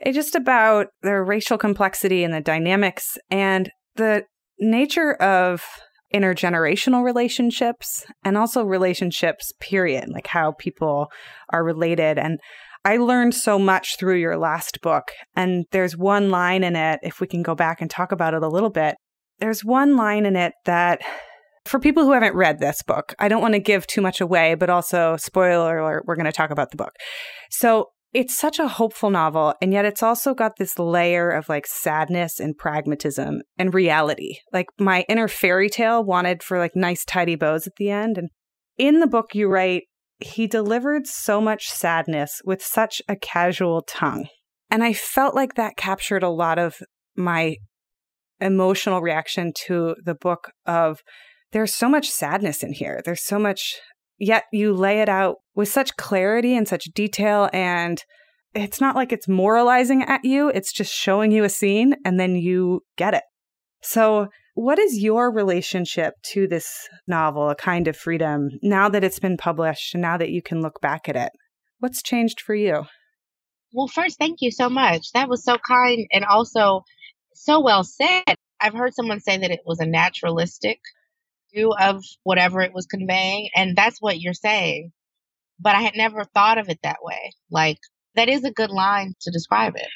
It's 0.00 0.14
just 0.14 0.34
about 0.34 0.88
the 1.02 1.22
racial 1.22 1.56
complexity 1.56 2.22
and 2.22 2.34
the 2.34 2.42
dynamics 2.42 3.16
and 3.30 3.70
the 3.96 4.24
nature 4.58 5.14
of 5.14 5.64
intergenerational 6.14 7.04
relationships 7.04 8.04
and 8.24 8.36
also 8.36 8.64
relationships, 8.64 9.52
period, 9.60 10.08
like 10.08 10.26
how 10.26 10.52
people 10.52 11.08
are 11.52 11.64
related. 11.64 12.18
And 12.18 12.38
I 12.84 12.98
learned 12.98 13.34
so 13.34 13.58
much 13.58 13.96
through 13.98 14.16
your 14.16 14.36
last 14.36 14.80
book. 14.80 15.10
And 15.34 15.64
there's 15.72 15.96
one 15.96 16.30
line 16.30 16.62
in 16.62 16.76
it, 16.76 17.00
if 17.02 17.20
we 17.20 17.26
can 17.26 17.42
go 17.42 17.54
back 17.54 17.80
and 17.80 17.90
talk 17.90 18.12
about 18.12 18.34
it 18.34 18.42
a 18.42 18.48
little 18.48 18.70
bit, 18.70 18.94
there's 19.40 19.64
one 19.64 19.96
line 19.96 20.24
in 20.24 20.36
it 20.36 20.52
that 20.64 21.00
for 21.64 21.80
people 21.80 22.04
who 22.04 22.12
haven't 22.12 22.36
read 22.36 22.60
this 22.60 22.82
book, 22.82 23.12
I 23.18 23.28
don't 23.28 23.42
want 23.42 23.54
to 23.54 23.60
give 23.60 23.86
too 23.86 24.00
much 24.00 24.20
away, 24.20 24.54
but 24.54 24.70
also, 24.70 25.16
spoiler 25.16 25.78
alert, 25.78 26.04
we're 26.06 26.14
going 26.14 26.26
to 26.26 26.32
talk 26.32 26.50
about 26.50 26.70
the 26.70 26.76
book. 26.76 26.92
So 27.50 27.86
it's 28.16 28.34
such 28.34 28.58
a 28.58 28.66
hopeful 28.66 29.10
novel, 29.10 29.52
and 29.60 29.74
yet 29.74 29.84
it's 29.84 30.02
also 30.02 30.32
got 30.32 30.56
this 30.56 30.78
layer 30.78 31.28
of 31.28 31.50
like 31.50 31.66
sadness 31.66 32.40
and 32.40 32.56
pragmatism 32.56 33.42
and 33.58 33.74
reality. 33.74 34.36
Like 34.54 34.68
my 34.78 35.04
inner 35.06 35.28
fairy 35.28 35.68
tale 35.68 36.02
wanted 36.02 36.42
for 36.42 36.58
like 36.58 36.74
nice, 36.74 37.04
tidy 37.04 37.34
bows 37.34 37.66
at 37.66 37.76
the 37.76 37.90
end. 37.90 38.16
And 38.16 38.30
in 38.78 39.00
the 39.00 39.06
book, 39.06 39.34
you 39.34 39.48
write, 39.48 39.82
he 40.18 40.46
delivered 40.46 41.06
so 41.06 41.42
much 41.42 41.68
sadness 41.68 42.40
with 42.42 42.62
such 42.62 43.02
a 43.06 43.16
casual 43.16 43.82
tongue. 43.82 44.28
And 44.70 44.82
I 44.82 44.94
felt 44.94 45.34
like 45.34 45.56
that 45.56 45.76
captured 45.76 46.22
a 46.22 46.30
lot 46.30 46.58
of 46.58 46.76
my 47.16 47.56
emotional 48.40 49.02
reaction 49.02 49.52
to 49.66 49.94
the 50.02 50.14
book 50.14 50.52
of 50.64 51.02
there's 51.52 51.74
so 51.74 51.86
much 51.86 52.08
sadness 52.08 52.62
in 52.62 52.72
here. 52.72 53.02
There's 53.04 53.24
so 53.24 53.38
much 53.38 53.78
yet 54.18 54.44
you 54.52 54.72
lay 54.72 55.00
it 55.00 55.08
out 55.08 55.36
with 55.54 55.68
such 55.68 55.96
clarity 55.96 56.56
and 56.56 56.68
such 56.68 56.84
detail 56.94 57.48
and 57.52 58.02
it's 58.54 58.80
not 58.80 58.96
like 58.96 59.12
it's 59.12 59.28
moralizing 59.28 60.02
at 60.02 60.24
you 60.24 60.48
it's 60.48 60.72
just 60.72 60.92
showing 60.92 61.30
you 61.30 61.44
a 61.44 61.48
scene 61.48 61.94
and 62.04 62.18
then 62.18 62.36
you 62.36 62.80
get 62.96 63.14
it. 63.14 63.22
So 63.82 64.28
what 64.54 64.78
is 64.78 64.98
your 64.98 65.30
relationship 65.30 66.14
to 66.32 66.46
this 66.48 66.88
novel 67.06 67.50
a 67.50 67.54
kind 67.54 67.88
of 67.88 67.96
freedom 67.96 68.48
now 68.62 68.88
that 68.88 69.04
it's 69.04 69.18
been 69.18 69.36
published 69.36 69.94
and 69.94 70.00
now 70.00 70.16
that 70.16 70.30
you 70.30 70.42
can 70.42 70.62
look 70.62 70.80
back 70.80 71.08
at 71.08 71.16
it? 71.16 71.32
What's 71.78 72.02
changed 72.02 72.40
for 72.40 72.54
you? 72.54 72.84
Well 73.72 73.88
first 73.88 74.18
thank 74.18 74.38
you 74.40 74.50
so 74.50 74.70
much. 74.70 75.12
That 75.12 75.28
was 75.28 75.44
so 75.44 75.56
kind 75.58 76.06
and 76.12 76.24
also 76.24 76.82
so 77.34 77.60
well 77.60 77.84
said. 77.84 78.22
I've 78.58 78.72
heard 78.72 78.94
someone 78.94 79.20
say 79.20 79.36
that 79.36 79.50
it 79.50 79.60
was 79.66 79.80
a 79.80 79.86
naturalistic 79.86 80.80
view 81.56 81.72
of 81.72 82.02
whatever 82.22 82.60
it 82.60 82.72
was 82.74 82.86
conveying. 82.86 83.48
And 83.54 83.76
that's 83.76 84.00
what 84.00 84.20
you're 84.20 84.34
saying. 84.34 84.92
But 85.58 85.74
I 85.74 85.82
had 85.82 85.96
never 85.96 86.24
thought 86.24 86.58
of 86.58 86.68
it 86.68 86.78
that 86.82 86.98
way. 87.02 87.32
Like, 87.50 87.78
that 88.14 88.28
is 88.28 88.44
a 88.44 88.50
good 88.50 88.70
line 88.70 89.14
to 89.22 89.30
describe 89.30 89.74
it. 89.76 89.88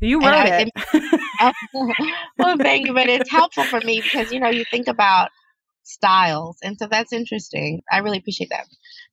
You 0.00 0.20
wrote 0.20 0.26
I, 0.32 0.70
it. 0.72 1.54
well, 2.38 2.56
thank 2.56 2.86
you. 2.86 2.94
But 2.94 3.08
it's 3.08 3.30
helpful 3.30 3.64
for 3.64 3.80
me 3.80 4.00
because, 4.00 4.32
you 4.32 4.40
know, 4.40 4.48
you 4.48 4.64
think 4.70 4.88
about 4.88 5.28
styles. 5.82 6.56
And 6.62 6.76
so 6.78 6.86
that's 6.86 7.12
interesting. 7.12 7.82
I 7.90 7.98
really 7.98 8.18
appreciate 8.18 8.50
that. 8.50 8.66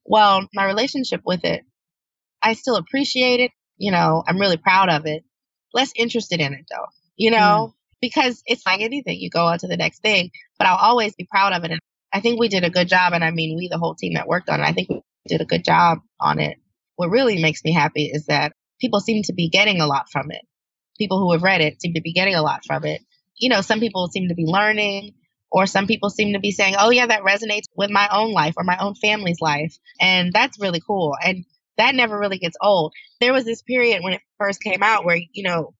Well, 0.04 0.46
my 0.54 0.64
relationship 0.64 1.20
with 1.24 1.44
it, 1.44 1.62
I 2.42 2.54
still 2.54 2.76
appreciate 2.76 3.40
it. 3.40 3.50
You 3.76 3.92
know, 3.92 4.22
I'm 4.26 4.38
really 4.38 4.56
proud 4.56 4.88
of 4.88 5.06
it. 5.06 5.24
Less 5.74 5.92
interested 5.94 6.40
in 6.40 6.54
it 6.54 6.64
though, 6.70 6.86
you 7.16 7.30
know, 7.30 7.74
mm. 7.74 7.77
Because 8.00 8.42
it's 8.46 8.64
like 8.66 8.80
anything. 8.80 9.18
You 9.20 9.30
go 9.30 9.46
on 9.46 9.58
to 9.58 9.66
the 9.66 9.76
next 9.76 10.00
thing, 10.02 10.30
but 10.58 10.66
I'll 10.66 10.76
always 10.76 11.14
be 11.14 11.26
proud 11.30 11.52
of 11.52 11.64
it. 11.64 11.70
And 11.70 11.80
I 12.12 12.20
think 12.20 12.40
we 12.40 12.48
did 12.48 12.64
a 12.64 12.70
good 12.70 12.88
job. 12.88 13.12
And 13.12 13.24
I 13.24 13.30
mean, 13.30 13.56
we, 13.56 13.68
the 13.68 13.78
whole 13.78 13.94
team 13.94 14.14
that 14.14 14.28
worked 14.28 14.48
on 14.48 14.60
it, 14.60 14.64
I 14.64 14.72
think 14.72 14.88
we 14.88 15.02
did 15.26 15.40
a 15.40 15.46
good 15.46 15.64
job 15.64 15.98
on 16.20 16.38
it. 16.38 16.58
What 16.96 17.10
really 17.10 17.40
makes 17.40 17.64
me 17.64 17.72
happy 17.72 18.06
is 18.06 18.26
that 18.26 18.52
people 18.80 19.00
seem 19.00 19.22
to 19.24 19.32
be 19.32 19.48
getting 19.48 19.80
a 19.80 19.86
lot 19.86 20.10
from 20.10 20.30
it. 20.30 20.42
People 20.98 21.18
who 21.18 21.32
have 21.32 21.42
read 21.42 21.60
it 21.60 21.80
seem 21.80 21.94
to 21.94 22.00
be 22.00 22.12
getting 22.12 22.34
a 22.34 22.42
lot 22.42 22.64
from 22.66 22.84
it. 22.84 23.02
You 23.36 23.50
know, 23.50 23.60
some 23.60 23.78
people 23.78 24.08
seem 24.08 24.28
to 24.28 24.34
be 24.34 24.46
learning, 24.46 25.14
or 25.50 25.66
some 25.66 25.86
people 25.86 26.10
seem 26.10 26.32
to 26.32 26.40
be 26.40 26.50
saying, 26.50 26.74
oh, 26.78 26.90
yeah, 26.90 27.06
that 27.06 27.22
resonates 27.22 27.66
with 27.76 27.90
my 27.90 28.08
own 28.12 28.32
life 28.32 28.54
or 28.56 28.64
my 28.64 28.76
own 28.78 28.94
family's 28.94 29.40
life. 29.40 29.76
And 30.00 30.32
that's 30.32 30.60
really 30.60 30.80
cool. 30.84 31.16
And 31.24 31.44
that 31.76 31.94
never 31.94 32.18
really 32.18 32.38
gets 32.38 32.56
old. 32.60 32.92
There 33.20 33.32
was 33.32 33.44
this 33.44 33.62
period 33.62 34.02
when 34.02 34.12
it 34.14 34.20
first 34.38 34.60
came 34.60 34.82
out 34.82 35.04
where, 35.04 35.18
you 35.32 35.42
know, 35.44 35.74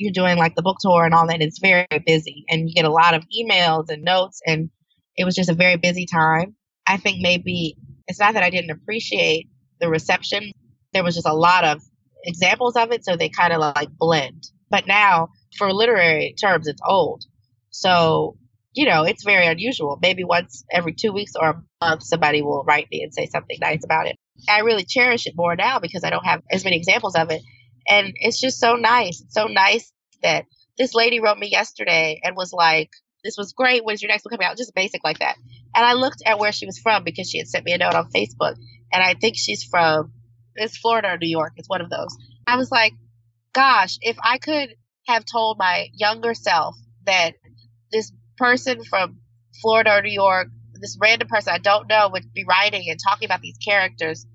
you're 0.00 0.12
doing 0.12 0.38
like 0.38 0.54
the 0.54 0.62
book 0.62 0.78
tour 0.80 1.04
and 1.04 1.12
all 1.12 1.26
that. 1.26 1.42
It's 1.42 1.58
very 1.58 1.86
busy 2.06 2.46
and 2.48 2.68
you 2.68 2.74
get 2.74 2.86
a 2.86 2.90
lot 2.90 3.12
of 3.12 3.22
emails 3.38 3.90
and 3.90 4.02
notes. 4.02 4.40
And 4.46 4.70
it 5.14 5.24
was 5.26 5.34
just 5.34 5.50
a 5.50 5.54
very 5.54 5.76
busy 5.76 6.06
time. 6.06 6.56
I 6.86 6.96
think 6.96 7.18
maybe 7.20 7.76
it's 8.08 8.18
not 8.18 8.32
that 8.32 8.42
I 8.42 8.48
didn't 8.48 8.70
appreciate 8.70 9.48
the 9.78 9.90
reception. 9.90 10.52
There 10.94 11.04
was 11.04 11.14
just 11.16 11.28
a 11.28 11.34
lot 11.34 11.64
of 11.64 11.82
examples 12.24 12.76
of 12.76 12.92
it. 12.92 13.04
So 13.04 13.14
they 13.14 13.28
kind 13.28 13.52
of 13.52 13.60
like 13.60 13.90
blend. 13.98 14.44
But 14.70 14.86
now 14.86 15.28
for 15.58 15.70
literary 15.70 16.34
terms, 16.40 16.66
it's 16.66 16.80
old. 16.86 17.24
So, 17.68 18.38
you 18.72 18.86
know, 18.86 19.04
it's 19.04 19.22
very 19.22 19.46
unusual. 19.46 19.98
Maybe 20.00 20.24
once 20.24 20.64
every 20.72 20.94
two 20.94 21.12
weeks 21.12 21.32
or 21.38 21.50
a 21.50 21.62
month, 21.84 22.04
somebody 22.04 22.40
will 22.40 22.64
write 22.64 22.88
me 22.90 23.02
and 23.02 23.12
say 23.12 23.26
something 23.26 23.58
nice 23.60 23.84
about 23.84 24.06
it. 24.06 24.16
I 24.48 24.60
really 24.60 24.84
cherish 24.84 25.26
it 25.26 25.34
more 25.36 25.56
now 25.56 25.78
because 25.78 26.04
I 26.04 26.10
don't 26.10 26.24
have 26.24 26.40
as 26.50 26.64
many 26.64 26.76
examples 26.76 27.16
of 27.16 27.30
it. 27.30 27.42
And 27.88 28.12
it's 28.16 28.40
just 28.40 28.58
so 28.58 28.74
nice. 28.74 29.20
It's 29.20 29.34
so 29.34 29.46
nice 29.46 29.92
that 30.22 30.46
this 30.78 30.94
lady 30.94 31.20
wrote 31.20 31.38
me 31.38 31.48
yesterday 31.48 32.20
and 32.22 32.36
was 32.36 32.52
like, 32.52 32.90
This 33.24 33.36
was 33.36 33.52
great. 33.52 33.84
When's 33.84 34.02
your 34.02 34.10
next 34.10 34.22
book 34.22 34.32
coming 34.32 34.46
out? 34.46 34.56
Just 34.56 34.74
basic 34.74 35.04
like 35.04 35.18
that. 35.18 35.36
And 35.74 35.84
I 35.84 35.92
looked 35.94 36.22
at 36.26 36.38
where 36.38 36.52
she 36.52 36.66
was 36.66 36.78
from 36.78 37.04
because 37.04 37.30
she 37.30 37.38
had 37.38 37.48
sent 37.48 37.64
me 37.64 37.72
a 37.72 37.78
note 37.78 37.94
on 37.94 38.10
Facebook. 38.10 38.56
And 38.92 39.02
I 39.02 39.14
think 39.14 39.36
she's 39.36 39.62
from 39.64 40.12
it's 40.56 40.76
Florida 40.76 41.08
or 41.12 41.18
New 41.18 41.28
York. 41.28 41.52
It's 41.56 41.68
one 41.68 41.80
of 41.80 41.90
those. 41.90 42.16
I 42.46 42.56
was 42.56 42.70
like, 42.70 42.92
gosh, 43.52 43.98
if 44.00 44.16
I 44.22 44.38
could 44.38 44.74
have 45.06 45.24
told 45.24 45.58
my 45.58 45.88
younger 45.94 46.34
self 46.34 46.76
that 47.06 47.34
this 47.92 48.12
person 48.36 48.84
from 48.84 49.18
Florida 49.60 49.98
or 49.98 50.02
New 50.02 50.12
York, 50.12 50.48
this 50.74 50.96
random 51.00 51.28
person 51.28 51.52
I 51.52 51.58
don't 51.58 51.88
know 51.88 52.08
would 52.12 52.32
be 52.32 52.44
writing 52.44 52.84
and 52.88 52.98
talking 52.98 53.26
about 53.26 53.40
these 53.40 53.58
characters, 53.58 54.26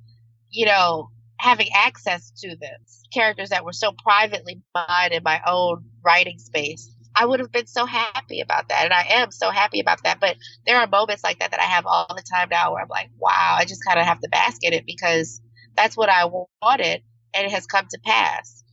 you 0.50 0.66
know, 0.66 1.10
having 1.38 1.68
access 1.74 2.32
to 2.38 2.56
them, 2.56 2.78
characters 3.14 3.50
that 3.50 3.66
were 3.66 3.74
so 3.74 3.92
privately 4.04 4.62
mine 4.74 5.12
in 5.12 5.24
my 5.24 5.42
own 5.46 5.86
writing 6.04 6.38
space. 6.40 6.92
I 7.18 7.26
would 7.26 7.40
have 7.40 7.52
been 7.52 7.68
so 7.68 7.86
happy 7.86 8.42
about 8.42 8.70
that. 8.70 8.84
And 8.84 8.94
I 8.94 9.06
am 9.22 9.32
so 9.32 9.50
happy 9.50 9.80
about 9.80 10.04
that. 10.04 10.20
But 10.20 10.36
there 10.66 10.78
are 10.78 10.88
moments 10.88 11.24
like 11.24 11.40
that 11.40 11.52
that 11.52 11.62
I 11.62 11.64
have 11.64 11.86
all 11.86 12.08
the 12.10 12.24
time 12.30 12.50
now 12.52 12.74
where 12.74 12.82
I'm 12.82 12.90
like, 12.90 13.10
wow, 13.18 13.56
I 13.58 13.66
just 13.66 13.86
kind 13.86 14.00
of 14.00 14.06
have 14.06 14.20
to 14.20 14.30
bask 14.30 14.64
in 14.64 14.74
it 14.74 14.86
because 14.86 15.42
that's 15.76 15.96
what 15.96 16.10
I 16.10 16.26
wanted 16.26 17.04
and 17.34 17.46
it 17.46 17.52
has 17.52 17.66
come 17.66 17.86
to 17.90 18.00
pass. 18.04 18.64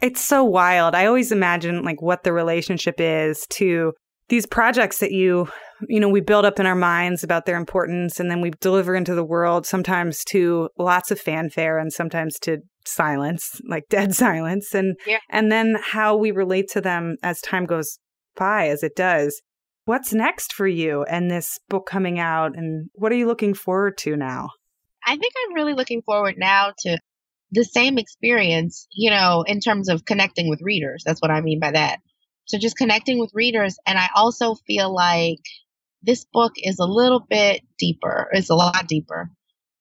It's 0.00 0.24
so 0.24 0.44
wild. 0.44 0.94
I 0.94 1.06
always 1.06 1.32
imagine 1.32 1.82
like 1.82 2.00
what 2.00 2.24
the 2.24 2.32
relationship 2.32 2.96
is 2.98 3.46
to 3.50 3.94
these 4.28 4.46
projects 4.46 4.98
that 4.98 5.12
you 5.12 5.48
you 5.86 6.00
know 6.00 6.08
we 6.08 6.20
build 6.20 6.44
up 6.44 6.58
in 6.58 6.66
our 6.66 6.74
minds 6.74 7.22
about 7.22 7.46
their 7.46 7.56
importance 7.56 8.18
and 8.18 8.30
then 8.30 8.40
we 8.40 8.50
deliver 8.60 8.94
into 8.94 9.14
the 9.14 9.24
world 9.24 9.66
sometimes 9.66 10.24
to 10.24 10.68
lots 10.78 11.10
of 11.10 11.20
fanfare 11.20 11.78
and 11.78 11.92
sometimes 11.92 12.38
to 12.38 12.58
silence 12.84 13.60
like 13.68 13.84
dead 13.90 14.14
silence 14.14 14.74
and 14.74 14.96
yeah. 15.06 15.18
and 15.30 15.52
then 15.52 15.76
how 15.82 16.16
we 16.16 16.30
relate 16.30 16.68
to 16.68 16.80
them 16.80 17.16
as 17.22 17.40
time 17.40 17.66
goes 17.66 17.98
by 18.36 18.68
as 18.68 18.82
it 18.82 18.94
does 18.96 19.40
what's 19.84 20.12
next 20.12 20.52
for 20.52 20.66
you 20.66 21.04
and 21.04 21.30
this 21.30 21.58
book 21.68 21.86
coming 21.86 22.18
out 22.18 22.56
and 22.56 22.88
what 22.94 23.12
are 23.12 23.16
you 23.16 23.26
looking 23.26 23.54
forward 23.54 23.96
to 23.98 24.16
now 24.16 24.48
i 25.06 25.16
think 25.16 25.32
i'm 25.44 25.54
really 25.54 25.74
looking 25.74 26.02
forward 26.02 26.34
now 26.38 26.72
to 26.78 26.98
the 27.50 27.64
same 27.64 27.98
experience 27.98 28.86
you 28.92 29.10
know 29.10 29.42
in 29.46 29.60
terms 29.60 29.88
of 29.88 30.04
connecting 30.04 30.48
with 30.48 30.60
readers 30.62 31.02
that's 31.04 31.20
what 31.20 31.30
i 31.30 31.40
mean 31.40 31.58
by 31.58 31.70
that 31.70 32.00
so 32.48 32.56
just 32.56 32.78
connecting 32.78 33.18
with 33.18 33.30
readers. 33.34 33.76
And 33.86 33.98
I 33.98 34.08
also 34.16 34.54
feel 34.54 34.92
like 34.92 35.42
this 36.02 36.24
book 36.32 36.52
is 36.56 36.78
a 36.78 36.86
little 36.86 37.24
bit 37.28 37.62
deeper. 37.78 38.28
It's 38.32 38.50
a 38.50 38.54
lot 38.54 38.86
deeper. 38.86 39.30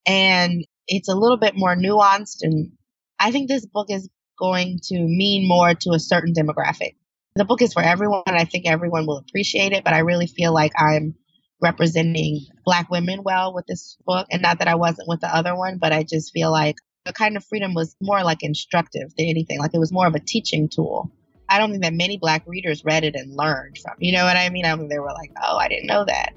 And 0.07 0.65
it's 0.87 1.09
a 1.09 1.15
little 1.15 1.37
bit 1.37 1.53
more 1.55 1.75
nuanced. 1.75 2.37
And 2.41 2.71
I 3.19 3.31
think 3.31 3.47
this 3.47 3.65
book 3.65 3.87
is 3.89 4.09
going 4.39 4.79
to 4.83 4.99
mean 4.99 5.47
more 5.47 5.73
to 5.73 5.91
a 5.91 5.99
certain 5.99 6.33
demographic. 6.33 6.95
The 7.35 7.45
book 7.45 7.61
is 7.61 7.73
for 7.73 7.83
everyone. 7.83 8.23
I 8.27 8.45
think 8.45 8.65
everyone 8.65 9.05
will 9.05 9.17
appreciate 9.17 9.73
it, 9.73 9.83
but 9.83 9.93
I 9.93 9.99
really 9.99 10.27
feel 10.27 10.53
like 10.53 10.71
I'm 10.77 11.15
representing 11.61 12.45
Black 12.65 12.89
women 12.89 13.21
well 13.23 13.53
with 13.53 13.65
this 13.67 13.97
book. 14.05 14.27
And 14.31 14.41
not 14.41 14.59
that 14.59 14.67
I 14.67 14.75
wasn't 14.75 15.07
with 15.07 15.21
the 15.21 15.33
other 15.33 15.55
one, 15.55 15.77
but 15.79 15.91
I 15.91 16.03
just 16.03 16.31
feel 16.31 16.51
like 16.51 16.77
the 17.05 17.13
kind 17.13 17.37
of 17.37 17.45
freedom 17.45 17.73
was 17.73 17.95
more 18.01 18.23
like 18.23 18.43
instructive 18.43 19.09
than 19.17 19.27
anything. 19.27 19.59
Like 19.59 19.73
it 19.73 19.79
was 19.79 19.91
more 19.91 20.07
of 20.07 20.15
a 20.15 20.19
teaching 20.19 20.69
tool. 20.69 21.11
I 21.49 21.57
don't 21.57 21.71
think 21.71 21.83
that 21.83 21.93
many 21.93 22.17
black 22.17 22.43
readers 22.45 22.83
read 22.83 23.03
it 23.03 23.15
and 23.15 23.35
learned 23.35 23.77
from. 23.77 23.93
You 23.99 24.13
know 24.13 24.25
what 24.25 24.35
I 24.35 24.49
mean? 24.49 24.65
I 24.65 24.75
mean, 24.75 24.89
they 24.89 24.99
were 24.99 25.13
like, 25.13 25.31
"Oh, 25.41 25.57
I 25.57 25.67
didn't 25.67 25.87
know 25.87 26.05
that." 26.05 26.33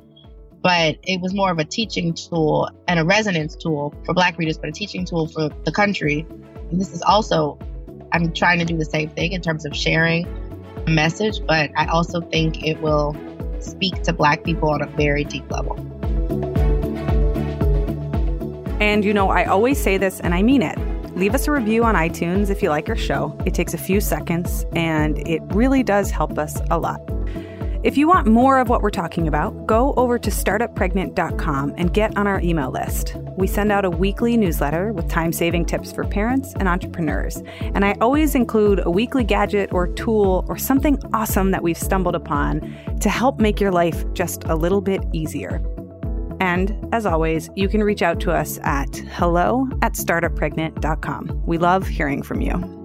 But 0.63 0.99
it 1.03 1.21
was 1.21 1.35
more 1.35 1.51
of 1.51 1.59
a 1.59 1.65
teaching 1.65 2.13
tool 2.15 2.71
and 2.87 3.01
a 3.01 3.05
resonance 3.05 3.57
tool 3.57 3.95
for 4.05 4.15
black 4.15 4.39
readers, 4.39 4.59
but 4.59 4.69
a 4.69 4.73
teaching 4.73 5.05
tool 5.05 5.27
for 5.27 5.49
the 5.65 5.73
country. 5.73 6.27
And 6.71 6.81
this 6.81 6.93
is 6.93 7.03
also 7.03 7.59
I'm 8.13 8.33
trying 8.33 8.59
to 8.59 8.65
do 8.65 8.77
the 8.77 8.85
same 8.85 9.09
thing 9.11 9.33
in 9.33 9.41
terms 9.41 9.65
of 9.65 9.75
sharing 9.75 10.27
a 10.87 10.91
message, 10.91 11.41
but 11.47 11.71
I 11.77 11.87
also 11.87 12.21
think 12.21 12.65
it 12.65 12.81
will 12.81 13.17
speak 13.61 14.03
to 14.03 14.13
black 14.13 14.45
people 14.45 14.71
on 14.71 14.83
a 14.83 14.87
very 14.87 15.25
deep 15.25 15.51
level. 15.51 15.77
And 18.81 19.05
you 19.05 19.13
know, 19.13 19.29
I 19.29 19.45
always 19.45 19.81
say 19.81 19.99
this 19.99 20.21
and 20.21 20.35
I 20.35 20.43
mean 20.43 20.63
it. 20.63 20.79
Leave 21.15 21.35
us 21.35 21.49
a 21.49 21.53
review 21.53 21.85
on 21.85 21.95
iTunes 21.95 22.51
if 22.51 22.63
you 22.63 22.71
like 22.71 22.89
our 22.89 22.97
show. 22.97 23.37
It 23.45 23.55
takes 23.55 23.75
a 23.75 23.79
few 23.79 24.01
seconds 24.01 24.65
and 24.75 25.19
it 25.27 25.43
really 25.49 25.83
does 25.83 26.11
help 26.11 26.39
us 26.39 26.61
a 26.71 26.79
lot. 26.79 27.01
If 27.83 27.97
you 27.97 28.07
want 28.07 28.27
more 28.27 28.59
of 28.59 28.69
what 28.69 28.83
we're 28.83 28.91
talking 28.91 29.27
about, 29.27 29.67
go 29.67 29.95
over 29.97 30.19
to 30.19 30.29
startuppregnant.com 30.31 31.75
and 31.79 31.95
get 31.95 32.15
on 32.19 32.27
our 32.27 32.39
email 32.43 32.71
list. 32.71 33.17
We 33.39 33.47
send 33.47 33.73
out 33.73 33.87
a 33.87 33.91
weekly 33.91 34.37
newsletter 34.37 34.93
with 34.93 35.09
time 35.09 35.33
saving 35.33 35.65
tips 35.65 35.91
for 35.91 36.05
parents 36.05 36.53
and 36.61 36.69
entrepreneurs. 36.69 37.43
And 37.75 37.83
I 37.83 37.97
always 38.03 38.35
include 38.35 38.83
a 38.85 38.91
weekly 38.91 39.25
gadget 39.25 39.73
or 39.73 39.89
tool 39.89 40.45
or 40.47 40.59
something 40.59 41.01
awesome 41.15 41.53
that 41.53 41.63
we've 41.63 41.79
stumbled 41.79 42.15
upon 42.15 42.61
to 43.01 43.09
help 43.09 43.41
make 43.41 43.61
your 43.61 43.73
life 43.73 44.05
just 44.13 44.45
a 44.45 44.55
little 44.55 44.83
bit 44.83 45.03
easier. 45.15 45.63
And 46.41 46.89
as 46.93 47.07
always, 47.07 47.51
you 47.55 47.69
can 47.69 47.85
reach 47.85 48.03
out 48.03 48.19
to 48.21 48.33
us 48.33 48.59
at 48.63 48.97
hello 48.97 49.69
at 49.83 49.93
startuppregnant.com. 49.93 51.43
We 51.47 51.59
love 51.59 51.87
hearing 51.87 52.23
from 52.23 52.41
you. 52.41 52.80